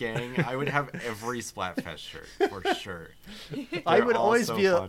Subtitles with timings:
[0.00, 3.10] gang, I would have every Splatfest shirt for sure.
[3.86, 4.88] I They're would always so be a-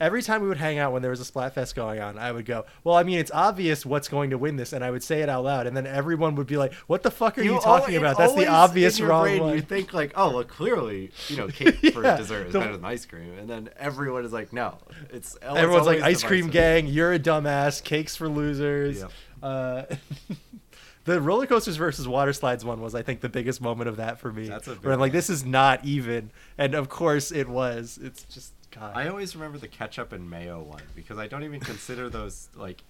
[0.00, 2.46] every time we would hang out when there was a Splatfest going on, I would
[2.46, 5.20] go, "Well, I mean, it's obvious what's going to win this," and I would say
[5.22, 7.60] it out loud, and then everyone would be like, "What the fuck are you, al-
[7.60, 8.16] talking it about?
[8.18, 11.36] That's the obvious in your wrong brain, one." You think like, oh, well, clearly, you
[11.36, 14.32] know, cake for Yeah, dessert is the- better than ice cream, and then everyone is
[14.32, 14.78] like, no,
[15.10, 17.82] it's it's Everyone's like, "Ice cream gang, you're a dumbass.
[17.82, 19.12] Cakes for losers." Yep.
[19.42, 19.82] Uh,
[21.04, 24.18] the roller coasters versus water slides one was, I think, the biggest moment of that
[24.18, 24.48] for me.
[24.48, 27.98] That's a big where I'm like, "This is not even," and of course it was.
[28.02, 28.92] It's just God.
[28.96, 32.82] I always remember the ketchup and mayo one because I don't even consider those like.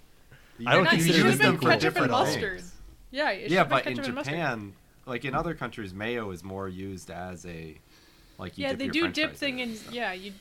[0.65, 2.61] I don't can Not- consider use them been for ketchup and different mustard.
[2.61, 2.73] things.
[3.11, 4.35] Yeah, it Yeah, but in ketchup mustard.
[4.35, 4.73] Japan,
[5.07, 7.77] like in other countries, mayo is more used as a
[8.39, 8.57] like.
[8.57, 9.69] You Yeah, dip they your do french dip fries thing in.
[9.71, 9.81] and.
[9.91, 10.33] Yeah, you,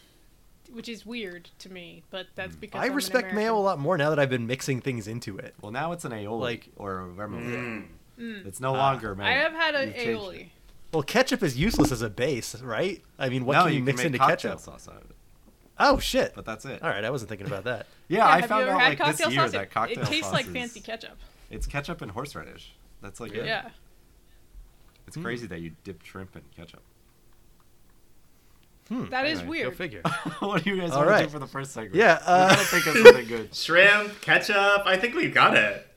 [0.72, 3.80] which is weird to me, but that's because I I'm an respect mayo a lot
[3.80, 5.55] more now that I've been mixing things into it.
[5.62, 7.44] Well, now it's an aioli Like- or a vermouth.
[7.44, 7.88] Mm.
[8.20, 8.45] Mm.
[8.45, 8.77] It's no Ah.
[8.77, 9.27] longer mayo.
[9.27, 10.40] I have had an You've aioli.
[10.41, 10.48] it.
[10.94, 13.02] Well, ketchup is useless as a base, right?
[13.18, 14.59] I mean, what no, can you, you mix can make into ketchup?
[14.59, 15.16] sauce out of it,
[15.79, 16.34] Oh shit!
[16.35, 16.84] but that's it.
[16.84, 17.88] All right, I wasn't thinking about that.
[18.07, 19.51] Yeah, Yeah, I found out like this year sauce?
[19.54, 21.18] that It- cocktail it tastes sauce like is- fancy ketchup.
[21.49, 22.73] It's ketchup and horseradish.
[23.01, 23.45] That's like it.
[23.48, 23.70] Yeah.
[25.07, 25.23] It's Hmm.
[25.23, 26.82] crazy that you dip shrimp in ketchup.
[28.89, 29.09] Hmm.
[29.09, 30.01] That is Anyway, go Go figure.
[30.39, 31.95] what do you guys All want to do for the first segment?
[31.95, 33.55] Yeah, we uh, gotta think of something good.
[33.55, 34.84] Shrimp, ketchup.
[34.85, 35.87] I think we've got it.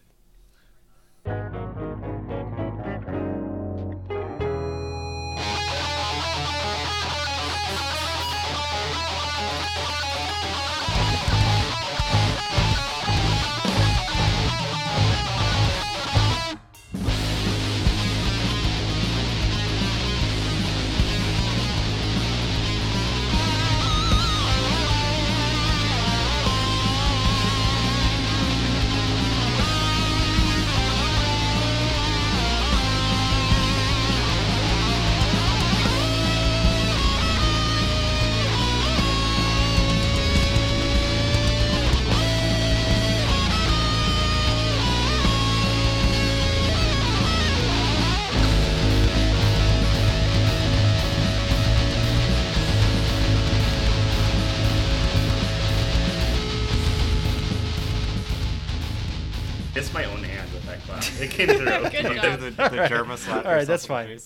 [61.36, 61.91] Came through.
[61.91, 62.41] Good You job.
[62.41, 63.44] do the, the Germa slap.
[63.44, 64.19] All right, that's fine.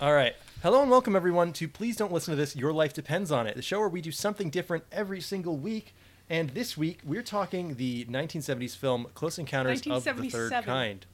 [0.00, 0.34] All right.
[0.62, 2.54] Hello and welcome everyone to Please Don't Listen to This.
[2.54, 3.56] Your life depends on it.
[3.56, 5.94] The show where we do something different every single week.
[6.28, 10.64] And this week we're talking the 1970s film Close Encounters of the Third 1977.
[10.64, 11.06] Kind.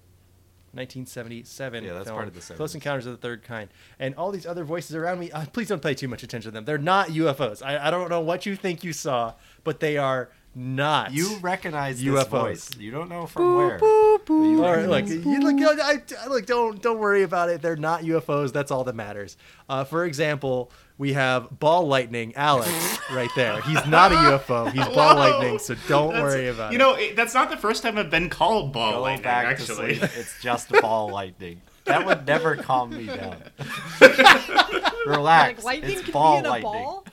[0.72, 3.70] 1977 Yeah, that's film, part of the Close Encounters of the Third Kind.
[3.98, 6.54] And all these other voices around me, uh, please don't pay too much attention to
[6.54, 6.64] them.
[6.64, 7.62] They're not UFOs.
[7.64, 11.12] I, I don't know what you think you saw, but they are not.
[11.12, 12.28] You recognize this UFOs.
[12.28, 12.70] voice.
[12.78, 13.78] You don't know from where.
[13.78, 14.64] Boop, But you boop.
[14.66, 17.62] All right, look, recognize- you, look, I, I, look, don't don't worry about it.
[17.62, 18.52] They're not UFOs.
[18.52, 19.36] That's all that matters.
[19.68, 22.70] Uh, for example, we have ball lightning Alex
[23.12, 23.60] right there.
[23.62, 24.70] He's not a UFO.
[24.72, 25.20] He's ball Whoa.
[25.38, 25.58] lightning.
[25.60, 26.78] So don't That's- work about You it.
[26.78, 29.22] know, it, that's not the first time I've been called ball Go lightning.
[29.22, 30.10] back actually, to sleep.
[30.18, 31.60] It's just ball lightning.
[31.84, 33.36] That would never calm me down.
[35.06, 35.64] Relax.
[35.64, 36.72] Like lightning it's can ball be in a lightning.
[36.72, 37.04] ball,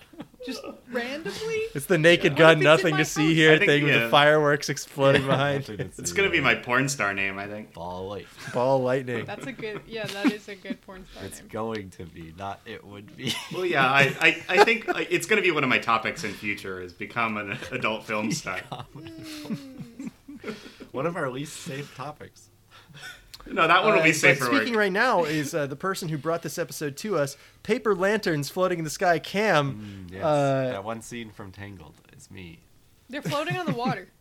[0.45, 0.61] just
[0.91, 1.61] randomly.
[1.75, 3.33] It's the naked What gun, if it's in nothing to see house?
[3.35, 4.03] here I think, thing with yeah.
[4.03, 5.67] the fireworks exploding behind.
[5.69, 7.37] It's gonna be my porn star name.
[7.37, 7.73] I think.
[7.73, 8.27] ball lightning.
[8.53, 9.25] Ball lightning.
[9.25, 9.81] That's a good.
[9.87, 11.49] Yeah, that is a good porn star It's name.
[11.49, 13.33] going to be, not it would be.
[13.53, 16.31] Well, yeah, I, I, I think like, it's gonna be one of my topics in
[16.31, 18.61] future is become an adult film star.
[20.91, 22.49] One of our least safe topics.
[23.47, 24.55] No, that one will Uh, be but safe for work.
[24.61, 28.49] speaking right now is uh, the person who brought this episode to us, Paper Lanterns
[28.49, 30.07] Floating in the Sky, Cam.
[30.09, 30.23] Mm, yes.
[30.23, 32.59] Uh, that one scene from Tangled is me.
[33.09, 34.09] They're floating on the water.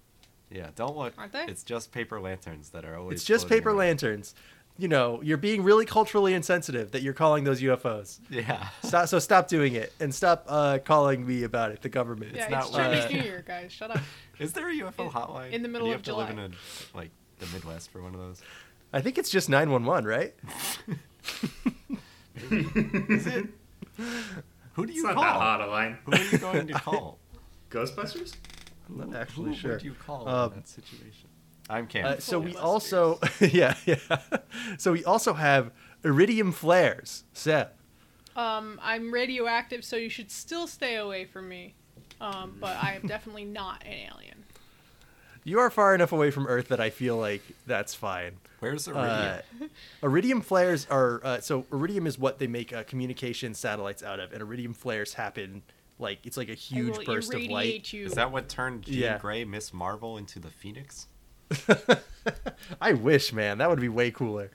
[0.50, 1.14] Yeah, don't look.
[1.18, 1.46] Aren't they?
[1.46, 3.16] It's just paper lanterns that are always.
[3.16, 3.78] It's just paper around.
[3.78, 4.34] lanterns.
[4.78, 8.20] You know, you're being really culturally insensitive that you're calling those UFOs.
[8.30, 8.68] Yeah.
[8.84, 11.82] Stop, so stop doing it and stop uh, calling me about it.
[11.82, 12.36] The government.
[12.36, 13.72] yeah, not it's like- Chinese Uh, New Year, guys.
[13.72, 14.00] Shut up.
[14.38, 15.50] Is there a UFO In- hotline?
[15.52, 16.50] in the Or middle do you of have to live in a,
[16.96, 18.40] like the Midwest for one of those?
[18.94, 20.34] I think it's just 911, right?
[22.50, 23.46] Is it?
[24.75, 25.23] Who do it's you not call?
[25.25, 25.99] that hot a line.
[26.05, 27.19] Who are you going to call?
[27.70, 28.35] Ghostbusters.
[28.88, 29.73] I'm not Who actually sure.
[29.73, 31.29] would you call Um, in that situation?
[31.69, 32.05] I'm Cam.
[32.06, 33.96] Uh, so we also, yeah, yeah.
[34.79, 35.73] So we also have
[36.05, 37.25] iridium flares.
[37.32, 37.73] Seth.
[38.37, 41.75] Um, I'm radioactive, so you should still stay away from me.
[42.20, 44.44] Um, but I am definitely not an alien.
[45.44, 48.38] You are far enough away from Earth that I feel like that's fine.
[48.61, 49.43] Where's the Uh,
[50.02, 54.32] iridium flares are uh, so iridium is what they make uh, communication satellites out of,
[54.32, 55.62] and iridium flares happen
[55.99, 57.93] like it's like a huge burst of light.
[57.93, 58.06] you.
[58.06, 59.19] Is that what turned Jean yeah.
[59.19, 61.08] Grey, Miss Marvel, into the Phoenix?
[62.81, 64.50] I wish, man, that would be way cooler.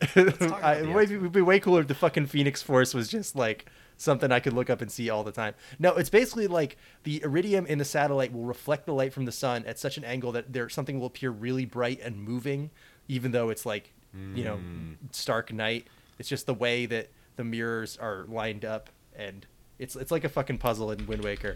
[0.00, 1.18] talk I, about the way, X-Men.
[1.18, 3.66] it would be way cooler if the fucking Phoenix Force was just like
[4.02, 5.54] something I could look up and see all the time.
[5.78, 9.32] No, it's basically like the iridium in the satellite will reflect the light from the
[9.32, 12.70] sun at such an angle that there something will appear really bright and moving,
[13.08, 13.92] even though it's like
[14.34, 14.96] you know Mm.
[15.12, 15.86] stark night.
[16.18, 19.46] It's just the way that the mirrors are lined up, and
[19.78, 21.54] it's it's like a fucking puzzle in Wind Waker,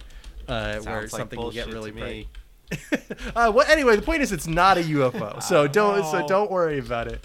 [0.48, 2.28] uh, where like something will get really bright.
[3.37, 6.78] uh, well, anyway, the point is it's not a UFO, so don't so don't worry
[6.78, 7.25] about it.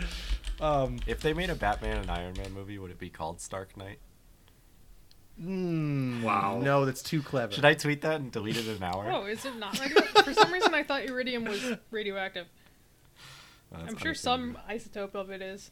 [0.59, 3.75] Um, If they made a Batman and Iron Man movie, would it be called Stark
[3.77, 3.97] Knight?
[5.41, 6.59] Mm, Wow.
[6.61, 7.51] No, that's too clever.
[7.51, 9.09] Should I tweet that and delete it in an hour?
[9.11, 10.01] Oh, is it not radio?
[10.01, 12.47] For some reason, I thought iridium was radioactive.
[13.71, 15.71] That's I'm sure some isotope of it is.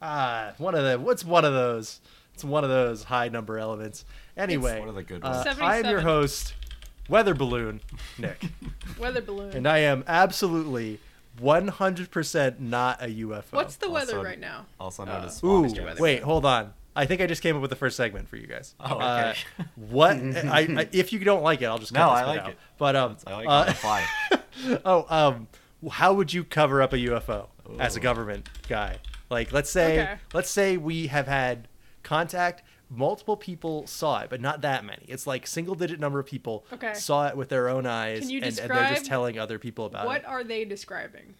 [0.00, 2.00] Ah, one of the what's one of those?
[2.34, 4.04] It's one of those high number elements.
[4.36, 5.42] Anyway, one of the good uh.
[5.60, 6.54] I am your host,
[7.08, 7.80] Weather Balloon
[8.18, 8.44] Nick,
[9.00, 9.52] Weather balloon.
[9.56, 11.00] and I am absolutely
[11.40, 13.44] 100% not a UFO.
[13.52, 14.66] What's the weather Also- right now?
[14.78, 16.02] Also known Uh, as Ooh, Swamp Weather.
[16.02, 16.74] wait, hold on.
[16.96, 18.74] I think I just came up with the first segment for you guys.
[18.80, 19.68] Oh, Uh, okay.
[19.76, 20.16] what?
[20.16, 22.50] I, I, if you don't like it, I'll just cut No, this I like out.
[22.50, 22.58] it.
[22.78, 24.06] But um, I like uh, fly.
[24.84, 25.48] oh, um,
[25.90, 27.48] how would you cover up a UFO
[27.78, 28.96] as a government guy?
[29.28, 30.14] Like, let's say, Okay.
[30.32, 31.68] let's say we have had
[32.02, 32.62] contact.
[32.88, 35.04] Multiple people saw it, but not that many.
[35.08, 36.94] It's like single digit number of people Okay.
[36.94, 39.86] saw it with their own eyes, Can you and, and they're just telling other people
[39.86, 40.22] about What it.
[40.22, 41.34] What are they describing?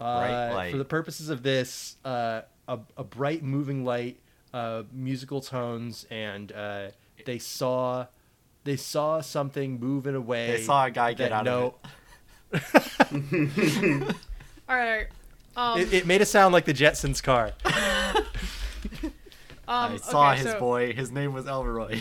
[0.00, 4.18] Uh, Bright For the purposes of this, uh, a, a bright moving light,
[4.52, 6.88] uh, musical tones, and uh,
[7.24, 8.06] they saw
[8.64, 10.52] they saw something move in a way.
[10.52, 11.74] They saw a guy get out no,
[12.52, 12.54] of
[14.68, 15.06] All right.
[15.56, 17.52] Um, it, it made it sound like the Jetsons car.
[17.64, 17.72] um,
[19.68, 20.92] I saw okay, his so boy.
[20.92, 22.00] His name was Elroy.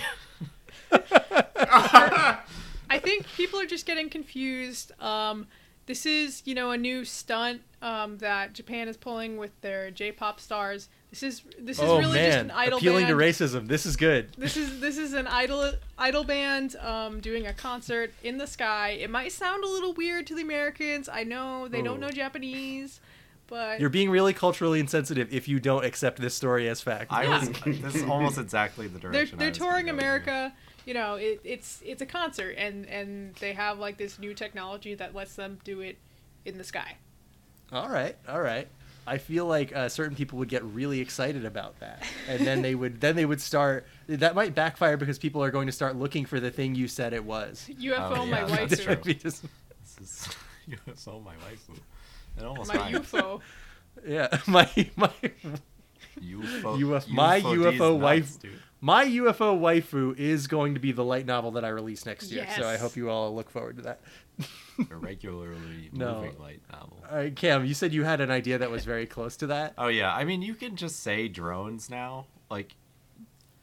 [0.91, 2.39] I
[2.99, 4.91] think people are just getting confused.
[5.01, 5.47] Um,
[5.85, 10.39] this is, you know, a new stunt um, that Japan is pulling with their J-pop
[10.39, 10.89] stars.
[11.09, 13.19] This is this is oh really just an idol appealing band.
[13.19, 13.67] to racism.
[13.67, 14.33] This is good.
[14.37, 18.91] This is this is an idol idol band um, doing a concert in the sky.
[18.91, 21.07] It might sound a little weird to the Americans.
[21.09, 22.99] I know they don't know Japanese,
[23.47, 27.11] but You're being really culturally insensitive if you don't accept this story as fact.
[27.11, 27.39] I Yeah.
[27.39, 27.49] was.
[27.81, 29.37] This is almost exactly the they're direction.
[29.37, 30.53] I they're was touring go here.
[30.85, 30.87] America.
[30.87, 34.95] You know, it, it's it's a concert, and and they have like this new technology
[34.95, 35.97] that lets them do it
[36.45, 36.97] in the sky.
[37.71, 38.67] All right, all right.
[39.05, 42.73] I feel like uh, certain people would get really excited about that, and then they
[42.73, 43.85] would then they would start.
[44.07, 47.11] That might backfire because people are going to start looking for the thing you said
[47.13, 47.67] it was.
[47.81, 48.95] UFO, Oh, my yeah, wife, that's true.
[48.95, 49.43] just-
[49.99, 50.27] This is
[50.87, 51.77] UFO, my waifu.
[52.37, 52.95] It almost my rhymed.
[53.03, 53.41] UFO.
[54.07, 55.11] yeah, my my
[56.21, 58.51] UFO, UFO my UFO UFO D's nuts, wife- dude.
[58.83, 62.45] My UFO waifu is going to be the light novel that I release next year.
[62.57, 64.01] So I hope you all look forward to that.
[64.91, 66.15] A regularly No.
[66.15, 67.01] moving light novel.
[67.09, 69.73] All right, Cam, you said you had an idea that was very close to that.
[69.77, 72.75] Oh yeah, I mean you can just say drones now, like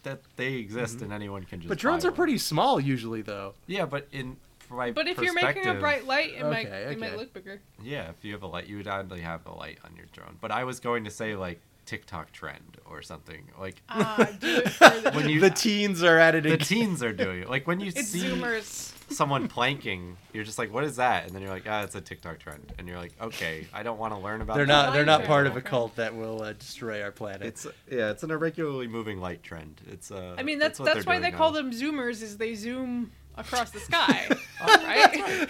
[0.04, 1.64] that they exist and anyone can just.
[1.64, 1.68] Mm-hmm.
[1.68, 2.16] But drones buy are one.
[2.16, 3.52] pretty small usually, though.
[3.66, 6.92] Yeah, but in from my But if you're making a bright light, it might Okay,
[6.92, 7.60] it might look bigger.
[7.82, 10.38] Yeah, if you have a light, you would actually have a light on your drone.
[10.40, 11.60] But I was going to say like
[11.90, 13.42] TikTok trend or something.
[13.58, 16.44] Like Ah, do it for the, when you the teens are at it.
[16.44, 16.64] the again.
[16.66, 17.50] teens are doing it.
[17.50, 18.94] Like when you it's see Zoomers.
[19.12, 22.00] someone planking, you're just like, "What is that?" And then you're like, "Ah, it's a
[22.00, 24.92] TikTok trend." And you're like, "Okay, I don't want to learn about." They're that." not.
[24.92, 27.42] They're not part of a cult that will uh, destroy our planet.
[27.42, 29.80] It's yeah, it's an irregularly moving light trend.
[29.90, 30.36] It's uh.
[30.38, 32.22] I mean, that's what that's, why they doing call them Zoomers.
[32.22, 34.26] Is they zoom across the sky,
[34.62, 35.48] Oh, right?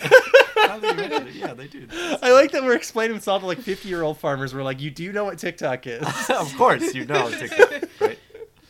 [0.57, 1.87] Now that you mention it, yeah, they do.
[2.23, 4.55] I like that we're explaining this all to like 50 year old farmers.
[4.55, 6.03] We're like, you do know what TikTok is.
[6.31, 7.71] of course, you know TikTok,
[8.01, 8.19] right?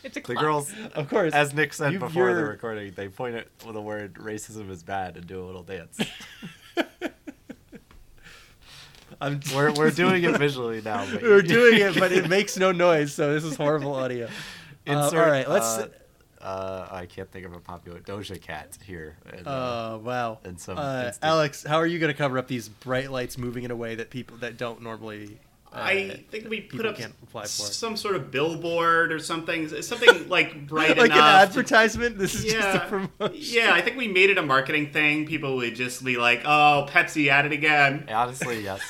[0.03, 1.33] It's a The girls, of course.
[1.33, 4.81] as Nick said You- before the you're- recording, they point at the word "racism is
[4.83, 5.99] bad" and do a little dance.
[9.19, 11.05] I'm, We're we're doing it visually now.
[11.11, 14.27] But we're doing it, but it makes no noise, so this is horrible audio.
[14.87, 15.77] Uh, all Insert, right, let's.
[15.77, 15.87] Uh,
[16.41, 19.17] uh, I can't think of a popular Doja Cat here.
[19.31, 19.51] And, uh,
[19.93, 23.11] Oh wow, and some uh, Alex, how are you going to cover up these bright
[23.11, 25.37] lights moving in a way that people that don't normally?
[25.73, 27.47] Uh, I think we put up can't apply for.
[27.47, 31.43] some sort of billboard or something, something like bright and like an enough.
[31.43, 32.17] to- advertisement.
[32.17, 33.31] This is just a yeah, promotion.
[33.39, 33.71] yeah.
[33.73, 35.25] I think we made it a marketing thing.
[35.25, 38.81] People would just be like, "Oh, Pepsi at it again." honestly, yes.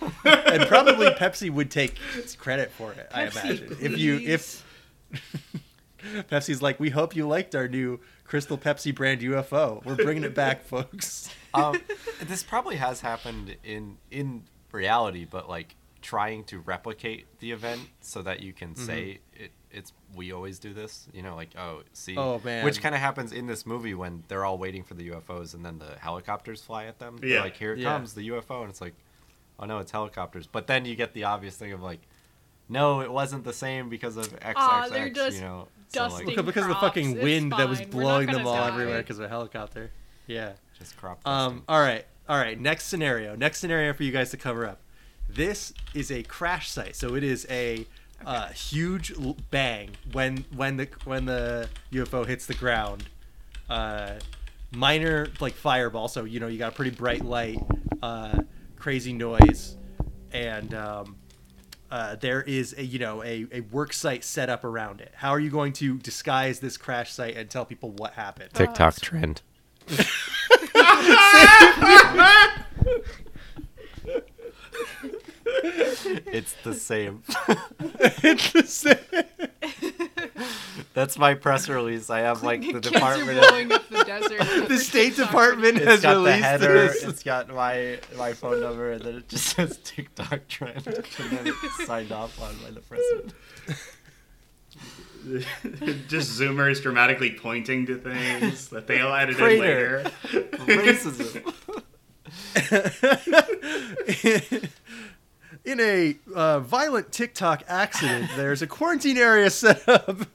[0.24, 1.96] and probably Pepsi would take
[2.38, 3.08] credit for it.
[3.12, 4.64] I Pepsi, imagine if you if
[6.30, 9.84] Pepsi's like, we hope you liked our new Crystal Pepsi brand UFO.
[9.84, 11.30] We're bringing it back, folks.
[11.54, 11.80] um,
[12.22, 18.22] this probably has happened in in reality, but like trying to replicate the event so
[18.22, 19.50] that you can say it.
[19.70, 22.64] It's we always do this, you know, like oh, see, Oh, man.
[22.64, 25.62] which kind of happens in this movie when they're all waiting for the UFOs and
[25.62, 27.18] then the helicopters fly at them.
[27.18, 27.42] They're Yeah.
[27.42, 27.92] like here it Yeah.
[27.92, 28.94] comes the UFO, and it's like,
[29.58, 30.46] oh no, it's helicopters.
[30.46, 32.00] But then you get the obvious thing of like,
[32.70, 34.54] no, it wasn't the same because of XXX.
[34.56, 37.68] Aw, they're just you know, dusting so like, Because, because of the fucking wind that
[37.68, 37.90] was fine.
[37.90, 38.68] We're not blowing them all die.
[38.68, 39.90] everywhere because of a helicopter.
[40.26, 40.52] Yeah.
[40.78, 41.20] just crop.
[41.26, 42.58] Um, all right, all right.
[42.58, 43.34] Next scenario.
[43.34, 44.80] Next scenario for you guys to cover up.
[45.28, 47.86] This is a crash site, so it is a
[48.24, 49.12] uh, huge
[49.50, 53.04] bang when when the when the UFO hits the ground.
[53.68, 54.14] Uh,
[54.72, 57.58] minor like fireball, so you know you got a pretty bright light,
[58.02, 58.40] uh,
[58.76, 59.76] crazy noise,
[60.32, 61.16] and um,
[61.90, 65.12] uh, there is a you know a, a work site set up around it.
[65.16, 68.50] How are you going to disguise this crash site and tell people what happened?
[68.52, 69.42] TikTok trend.
[76.26, 77.22] it's the same.
[78.20, 78.96] It's the same.
[80.94, 82.10] That's my press release.
[82.10, 83.40] I have like the department.
[83.40, 84.38] blowing up the desert.
[84.38, 86.72] with the their State Department has It's got the released header.
[86.88, 87.04] this.
[87.04, 90.96] It's got my my phone number, and then it just says TikTok trend, and
[91.30, 93.34] then it's signed off on by the president.
[96.08, 100.04] Just zoomers dramatically pointing to things that they'll edit Crater.
[100.32, 100.92] in later.
[100.94, 101.54] Racism.
[105.64, 110.32] In a uh, violent TikTok accident, there's a quarantine area set up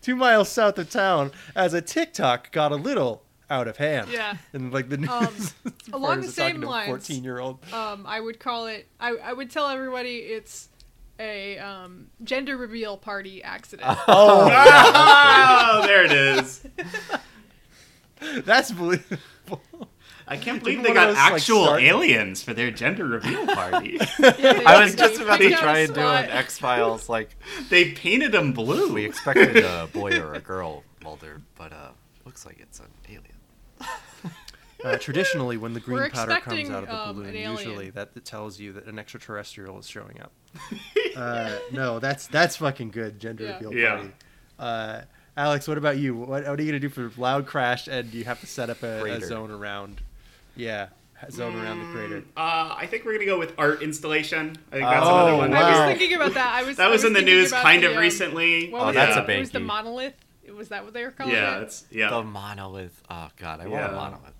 [0.00, 4.10] two miles south of town as a TikTok got a little out of hand.
[4.10, 4.36] Yeah.
[4.52, 5.10] And like the news
[5.64, 7.58] Um, along the same talking lines, 14 year old.
[7.72, 8.86] Um, I would call it.
[9.00, 10.68] I, I would tell everybody it's
[11.18, 13.98] a um, gender reveal party accident.
[14.08, 16.64] Oh, oh, there it is.
[18.44, 19.60] that's believable.
[20.30, 23.98] I can't believe they got those, like, actual start- aliens for their gender reveal party.
[24.38, 26.30] Yeah, I was just about to try and do an.
[26.30, 27.36] X Files like
[27.68, 28.92] they painted them blue.
[28.94, 31.88] we expected a boy or a girl Mulder, but uh,
[32.24, 33.24] looks like it's an alien.
[34.82, 37.90] Uh, traditionally, when the green We're powder comes out of the um, balloon, an usually
[37.90, 40.32] that, that tells you that an extraterrestrial is showing up.
[41.16, 43.52] uh, no, that's that's fucking good gender Yeah.
[43.54, 43.94] reveal Yeah.
[43.96, 44.10] party.
[44.58, 45.00] Uh,
[45.36, 46.14] Alex, what about you?
[46.14, 47.88] What, what are you gonna do for loud crash?
[47.88, 50.00] And you have to set up a, a zone around.
[50.56, 50.88] Yeah,
[51.22, 52.24] a zone around the crater.
[52.36, 54.56] Uh, I think we're gonna go with art installation.
[54.72, 55.54] I think that's Oh, another one.
[55.54, 56.54] I was thinking about that.
[56.54, 56.76] I was.
[56.76, 58.70] that I was in the news kind the, of um, recently.
[58.70, 59.28] What Oh, was that's it?
[59.28, 60.14] a It was the monolith.
[60.56, 61.62] Was that what they were calling Yeah, it?
[61.62, 62.10] it's yeah.
[62.10, 63.02] The monolith.
[63.08, 64.34] Oh god, I want a monolith.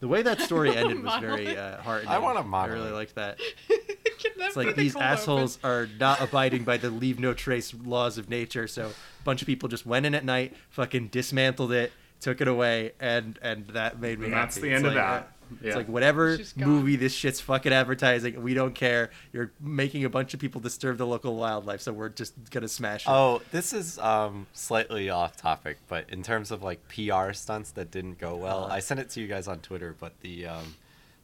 [0.00, 1.58] The way that story ended was very Monolith.
[1.58, 2.12] uh, heartening.
[2.14, 2.92] I want a I really monolith.
[2.94, 3.38] liked that.
[3.68, 7.74] Can that It's like these cold assholes are not abiding by the leave no trace
[7.74, 8.66] laws of nature.
[8.68, 12.48] So a bunch of people just went in at night, fucking dismantled it, took it
[12.48, 14.44] away, and and that made me And happy.
[14.46, 15.22] that's the It's end of that.
[15.22, 15.26] uh,
[15.62, 15.68] Yeah.
[15.68, 16.68] It's like whatever It's just gone.
[16.68, 19.08] movie this shit's fucking advertising, we don't care.
[19.32, 23.06] You're making a bunch of people disturb the local wildlife, so we're just gonna smash
[23.06, 23.10] it.
[23.10, 27.90] Oh, this is um slightly off topic, but in terms of like PR stunts that
[27.90, 28.74] didn't go well, Uh-huh.
[28.74, 30.74] I sent it to you guys on Twitter, but the um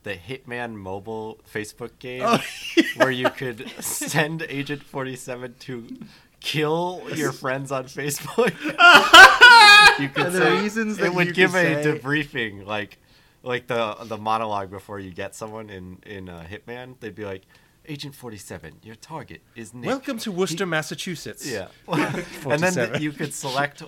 [0.05, 2.39] the Hitman mobile Facebook game Oh,
[2.97, 5.99] where you could send Agent 47 to
[6.45, 8.53] kill your friends on Facebook.
[10.01, 12.99] you could And the say- reasons it would give a say- debriefing like
[13.43, 16.95] like the the monologue before you get someone in in uh, Hitman.
[17.01, 17.43] They'd be like
[17.87, 19.87] Agent 47, your target is Nick.
[19.87, 21.47] Welcome to Worcester, Massachusetts.
[21.47, 21.67] Yeah.
[21.89, 23.03] and then 47.
[23.03, 23.83] you could select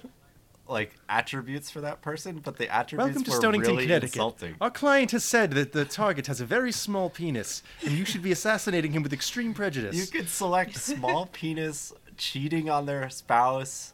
[0.69, 4.15] like attributes for that person, but the attributes Welcome to were Stonington, really Connecticut.
[4.17, 4.55] insulting.
[4.61, 8.21] Our client has said that the target has a very small penis, and you should
[8.23, 9.95] be assassinating him with extreme prejudice.
[9.97, 13.93] You could select small penis, cheating on their spouse,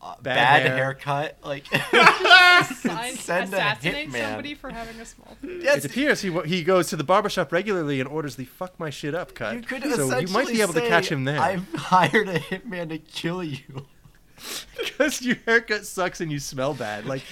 [0.00, 0.76] uh, Bad bad, hair.
[0.76, 4.20] haircut, like Sign, Send a assassinate hitman.
[4.20, 5.36] somebody for having a small.
[5.42, 9.14] It appears he he goes to the barbershop regularly and orders the "fuck my shit
[9.14, 9.54] up" cut.
[9.56, 12.28] you could so you might be essentially able to say, catch him there I've hired
[12.28, 13.86] a hitman to kill you.
[14.76, 17.06] because your haircut sucks and you smell bad.
[17.06, 17.22] Like,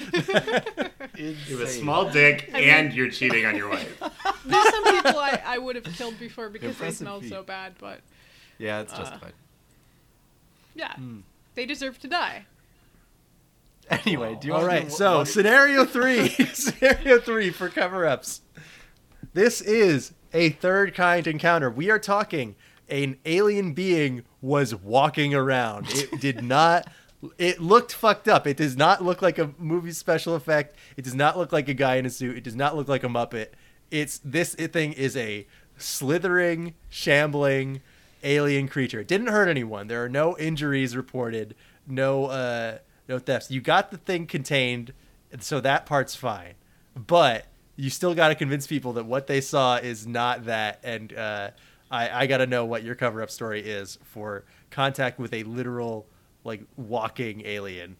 [1.17, 4.01] You have a small dick I mean- and you're cheating on your wife.
[4.45, 7.31] There's some people I, I would have killed before because they Impressive smelled feat.
[7.31, 8.01] so bad, but
[8.59, 9.33] Yeah, it's Uh, justified.
[10.75, 11.21] Yeah, Hmm.
[11.55, 12.47] they deserve to die.
[13.91, 14.85] Anyway, do you all want right.
[14.85, 18.43] to So scenario three, scenario three for cover-ups.
[19.35, 21.71] This is a third kind encounter.
[21.71, 22.55] We are talking
[22.89, 25.87] an alien being was walking around.
[25.91, 26.87] It did not.
[27.37, 28.47] It looked fucked up.
[28.47, 30.77] It does not look like a movie special effect.
[30.97, 32.37] It does not look like a guy in a suit.
[32.37, 33.49] It does not look like a Muppet.
[33.91, 35.47] It's this thing is a
[35.77, 37.81] slithering, shambling
[38.23, 39.00] alien creature.
[39.00, 39.87] It didn't hurt anyone.
[39.89, 41.55] There are no injuries reported.
[41.87, 43.50] No, uh, no thefts.
[43.50, 44.93] You got the thing contained,
[45.39, 46.55] so that part's fine.
[46.95, 47.47] But
[47.77, 50.81] you still got to convince people that what they saw is not that.
[50.83, 51.50] And uh,
[51.91, 55.43] I, I got to know what your cover up story is for contact with a
[55.45, 56.07] literal,
[56.45, 57.97] like, walking alien.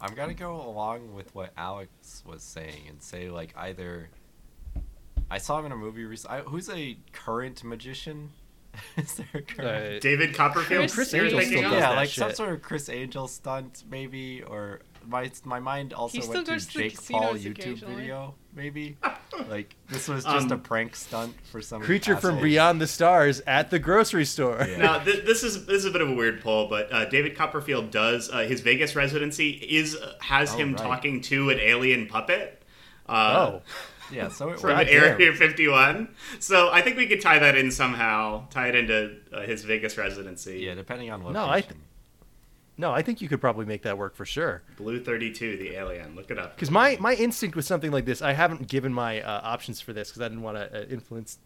[0.00, 4.08] I'm gonna go along with what Alex was saying and say like either
[5.30, 6.40] I saw him in a movie recently.
[6.46, 8.30] Who's a current magician?
[8.96, 9.96] Is there a current?
[9.96, 10.90] Uh, David Copperfield.
[10.90, 14.42] Chris- Criss Angel still does yeah, that like some sort of Criss Angel stunt, maybe,
[14.42, 18.96] or my my mind also went to goes to Jake Paul YouTube video, maybe.
[19.48, 22.40] like this was just a Um, prank stunt for some Creature from.
[22.40, 24.64] Beyond the Stars at the grocery store.
[24.68, 24.76] Yeah.
[24.76, 27.36] Now, th- this is this is a bit of a weird poll, but uh, David
[27.36, 30.78] Copperfield does uh, his Vegas residency is uh, has Oh, him right.
[30.82, 32.62] talking to an alien puppet.
[33.08, 33.62] Uh, Oh,
[34.12, 34.90] Yeah, so it From worked.
[34.90, 36.08] Area 51.
[36.38, 39.96] So I think we could tie that in somehow, tie it into uh, his Vegas
[39.96, 40.60] residency.
[40.60, 41.34] Yeah, depending on location.
[41.34, 41.74] No, I th-
[42.76, 44.62] no, I think you could probably make that work for sure.
[44.78, 46.16] Blue 32, the alien.
[46.16, 46.56] Look it up.
[46.56, 49.92] Because my my instinct with something like this, I haven't given my uh, options for
[49.92, 51.38] this because I didn't want to uh, influence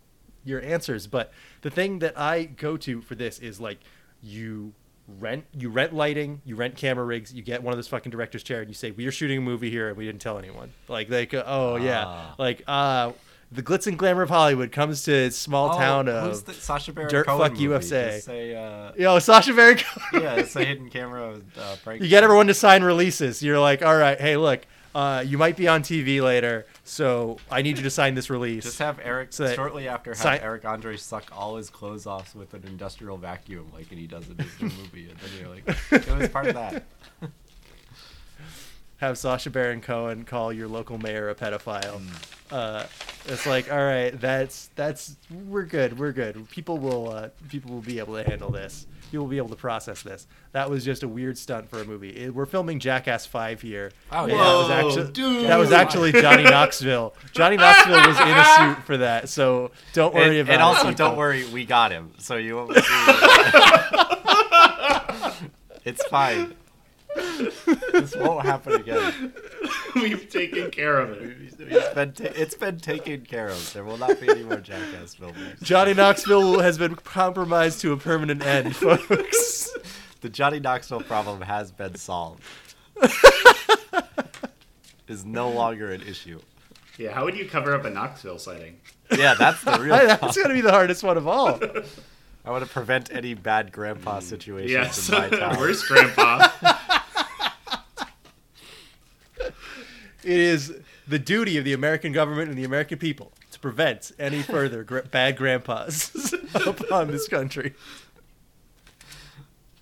[0.44, 1.09] your answers.
[1.09, 3.80] But the thing that I go to for this is like
[4.23, 4.75] you
[5.21, 8.43] rent you rent lighting, you rent camera rigs, you get one of those fucking director's
[8.43, 10.73] chair, and you say we are shooting a movie here and we didn't tell anyone.
[10.89, 12.35] Like like uh, oh yeah, Ah.
[12.39, 13.13] like uh
[13.53, 16.55] the glitz and glamour of Hollywood comes to a small Oh, town who's of the
[16.55, 17.63] Sacha Baron Dirt Cohen Fuck movie?
[17.65, 18.19] USA.
[18.19, 19.77] Say, uh, yo Sacha Baron.
[19.79, 20.23] Cohen.
[20.25, 22.03] yeah, it's a hidden camera uh, prank.
[22.03, 23.43] you get everyone to sign releases.
[23.45, 24.63] You're like, all right, hey, look,
[24.95, 28.65] uh, you might be on TV later, so I need you to sign this release.
[28.65, 32.35] Just have Eric So shortly after have si- Eric Andre suck all his clothes off
[32.35, 35.49] with an industrial vacuum, like and he does in his new movie, and then you're
[35.49, 36.85] like, it was part of that.
[38.99, 42.01] have Sacha Baron Cohen call your local mayor a pedophile.
[42.51, 42.87] Uh,
[43.27, 46.49] it's like, all right, that's that's we're good, we're good.
[46.51, 48.87] People will uh, people will be able to handle this.
[49.14, 50.26] People will be able to process this.
[50.50, 52.11] That was just a weird stunt for a movie.
[52.11, 53.92] It- we're filming Jackass Five here.
[54.11, 54.38] Oh, and yeah.
[54.38, 55.47] that was Whoa, actually oh, dude.
[55.47, 57.14] that was actually Johnny Knoxville.
[57.30, 58.44] Johnny Knoxville was in a
[58.75, 60.64] suit for that, so don't worry and, about and it.
[60.64, 60.94] also, people.
[60.94, 62.75] don't worry, we got him, so you won't.
[62.75, 62.83] See
[65.85, 66.56] it's fine.
[68.01, 69.33] This won't happen again.
[69.95, 71.37] We've taken care of it.
[71.59, 73.73] It's been, ta- it's been taken care of.
[73.73, 75.37] There will not be any more Jackass films.
[75.63, 79.71] Johnny Knoxville has been compromised to a permanent end, folks.
[80.21, 82.43] The Johnny Knoxville problem has been solved.
[85.09, 86.40] is no longer an issue.
[86.99, 88.81] Yeah, how would you cover up a Knoxville sighting?
[89.16, 89.95] Yeah, that's the real.
[89.97, 91.61] That's gonna be the hardest one of all.
[92.45, 94.23] I want to prevent any bad grandpa mm.
[94.23, 95.59] situations Yes, in my town.
[95.59, 96.49] worst grandpa.
[100.25, 100.75] It is
[101.07, 105.01] the duty of the American government and the American people to prevent any further gr-
[105.01, 106.35] bad grandpas
[106.67, 107.75] upon this country.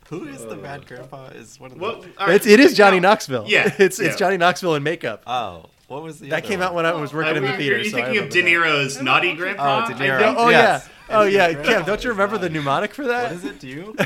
[0.08, 1.26] Who is the bad grandpa?
[1.28, 1.82] Is one of the.
[1.82, 2.34] Well, all right.
[2.36, 3.44] It's, it is Johnny Now- Knoxville.
[3.48, 4.08] Yeah, it's yeah.
[4.08, 5.22] it's Johnny Knoxville in makeup.
[5.26, 6.28] Oh, what was the?
[6.30, 6.68] that other came one?
[6.68, 7.76] out when I was working in the theater.
[7.76, 8.48] You're so I thinking of remember De that.
[8.50, 9.84] Niro's Naughty Grandpa?
[9.86, 10.18] Oh, De I Niro.
[10.18, 10.38] think?
[10.38, 10.88] Oh Yes.
[11.08, 11.84] yeah, oh yeah, Grandpa Cam.
[11.86, 13.24] Don't you remember the mnemonic for that?
[13.30, 13.58] What is it?
[13.60, 13.96] Do you?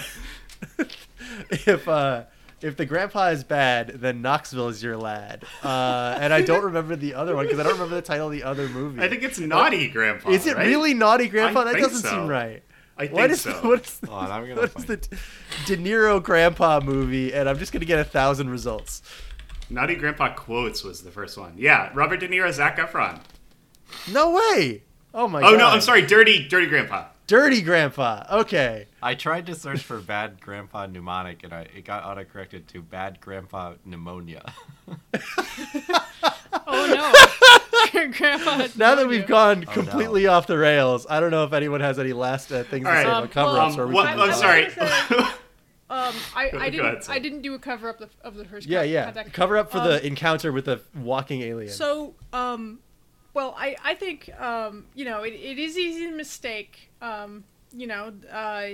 [1.51, 2.25] if uh
[2.67, 5.45] if the grandpa is bad, then Knoxville is your lad.
[5.63, 8.33] Uh, and I don't remember the other one because I don't remember the title of
[8.33, 9.01] the other movie.
[9.01, 10.31] I think it's Naughty Grandpa.
[10.31, 10.67] is it right?
[10.67, 11.61] really Naughty Grandpa?
[11.61, 12.09] I that doesn't so.
[12.09, 12.63] seem right.
[12.99, 13.53] I think What is so.
[13.63, 14.97] what is the, on, what is the
[15.67, 17.33] De Niro Grandpa movie?
[17.33, 19.03] And I'm just gonna get a thousand results.
[19.71, 21.55] Naughty Grandpa quotes was the first one.
[21.57, 23.21] Yeah, Robert De Niro, Zac Efron.
[24.13, 24.83] No way!
[25.15, 25.49] Oh my god.
[25.49, 25.59] Oh god!
[25.59, 27.07] no, I'm sorry, Dirty, Dirty Grandpa.
[27.27, 28.25] Dirty Grandpa.
[28.31, 28.87] Okay.
[29.03, 33.21] I tried to search for bad grandpa mnemonic and I it got autocorrected to bad
[33.21, 34.45] grandpa pneumonia.
[36.69, 36.87] Oh
[37.93, 38.51] no, Grandpa.
[38.57, 39.73] had Now that we've gone Oh, no.
[39.73, 42.93] completely off the rails, I don't know if anyone has any last uh, things All
[42.93, 43.05] to right.
[43.07, 43.77] say Um, about cover-ups.
[43.77, 44.41] well, or we what- can I'm move on.
[44.41, 44.69] sorry.
[45.89, 47.15] Um, I, Go- I go didn't ahead, Sam.
[47.15, 48.67] I didn't do a cover up the, of the first.
[48.67, 49.05] Yeah, con- yeah.
[49.05, 49.33] contact.
[49.33, 51.73] Cover up for Um, the encounter with the walking alien.
[51.73, 52.81] So, um,
[53.35, 57.87] well, I, I think, um, you know, it, it is easy to mistake, um, you
[57.87, 58.67] know, uh,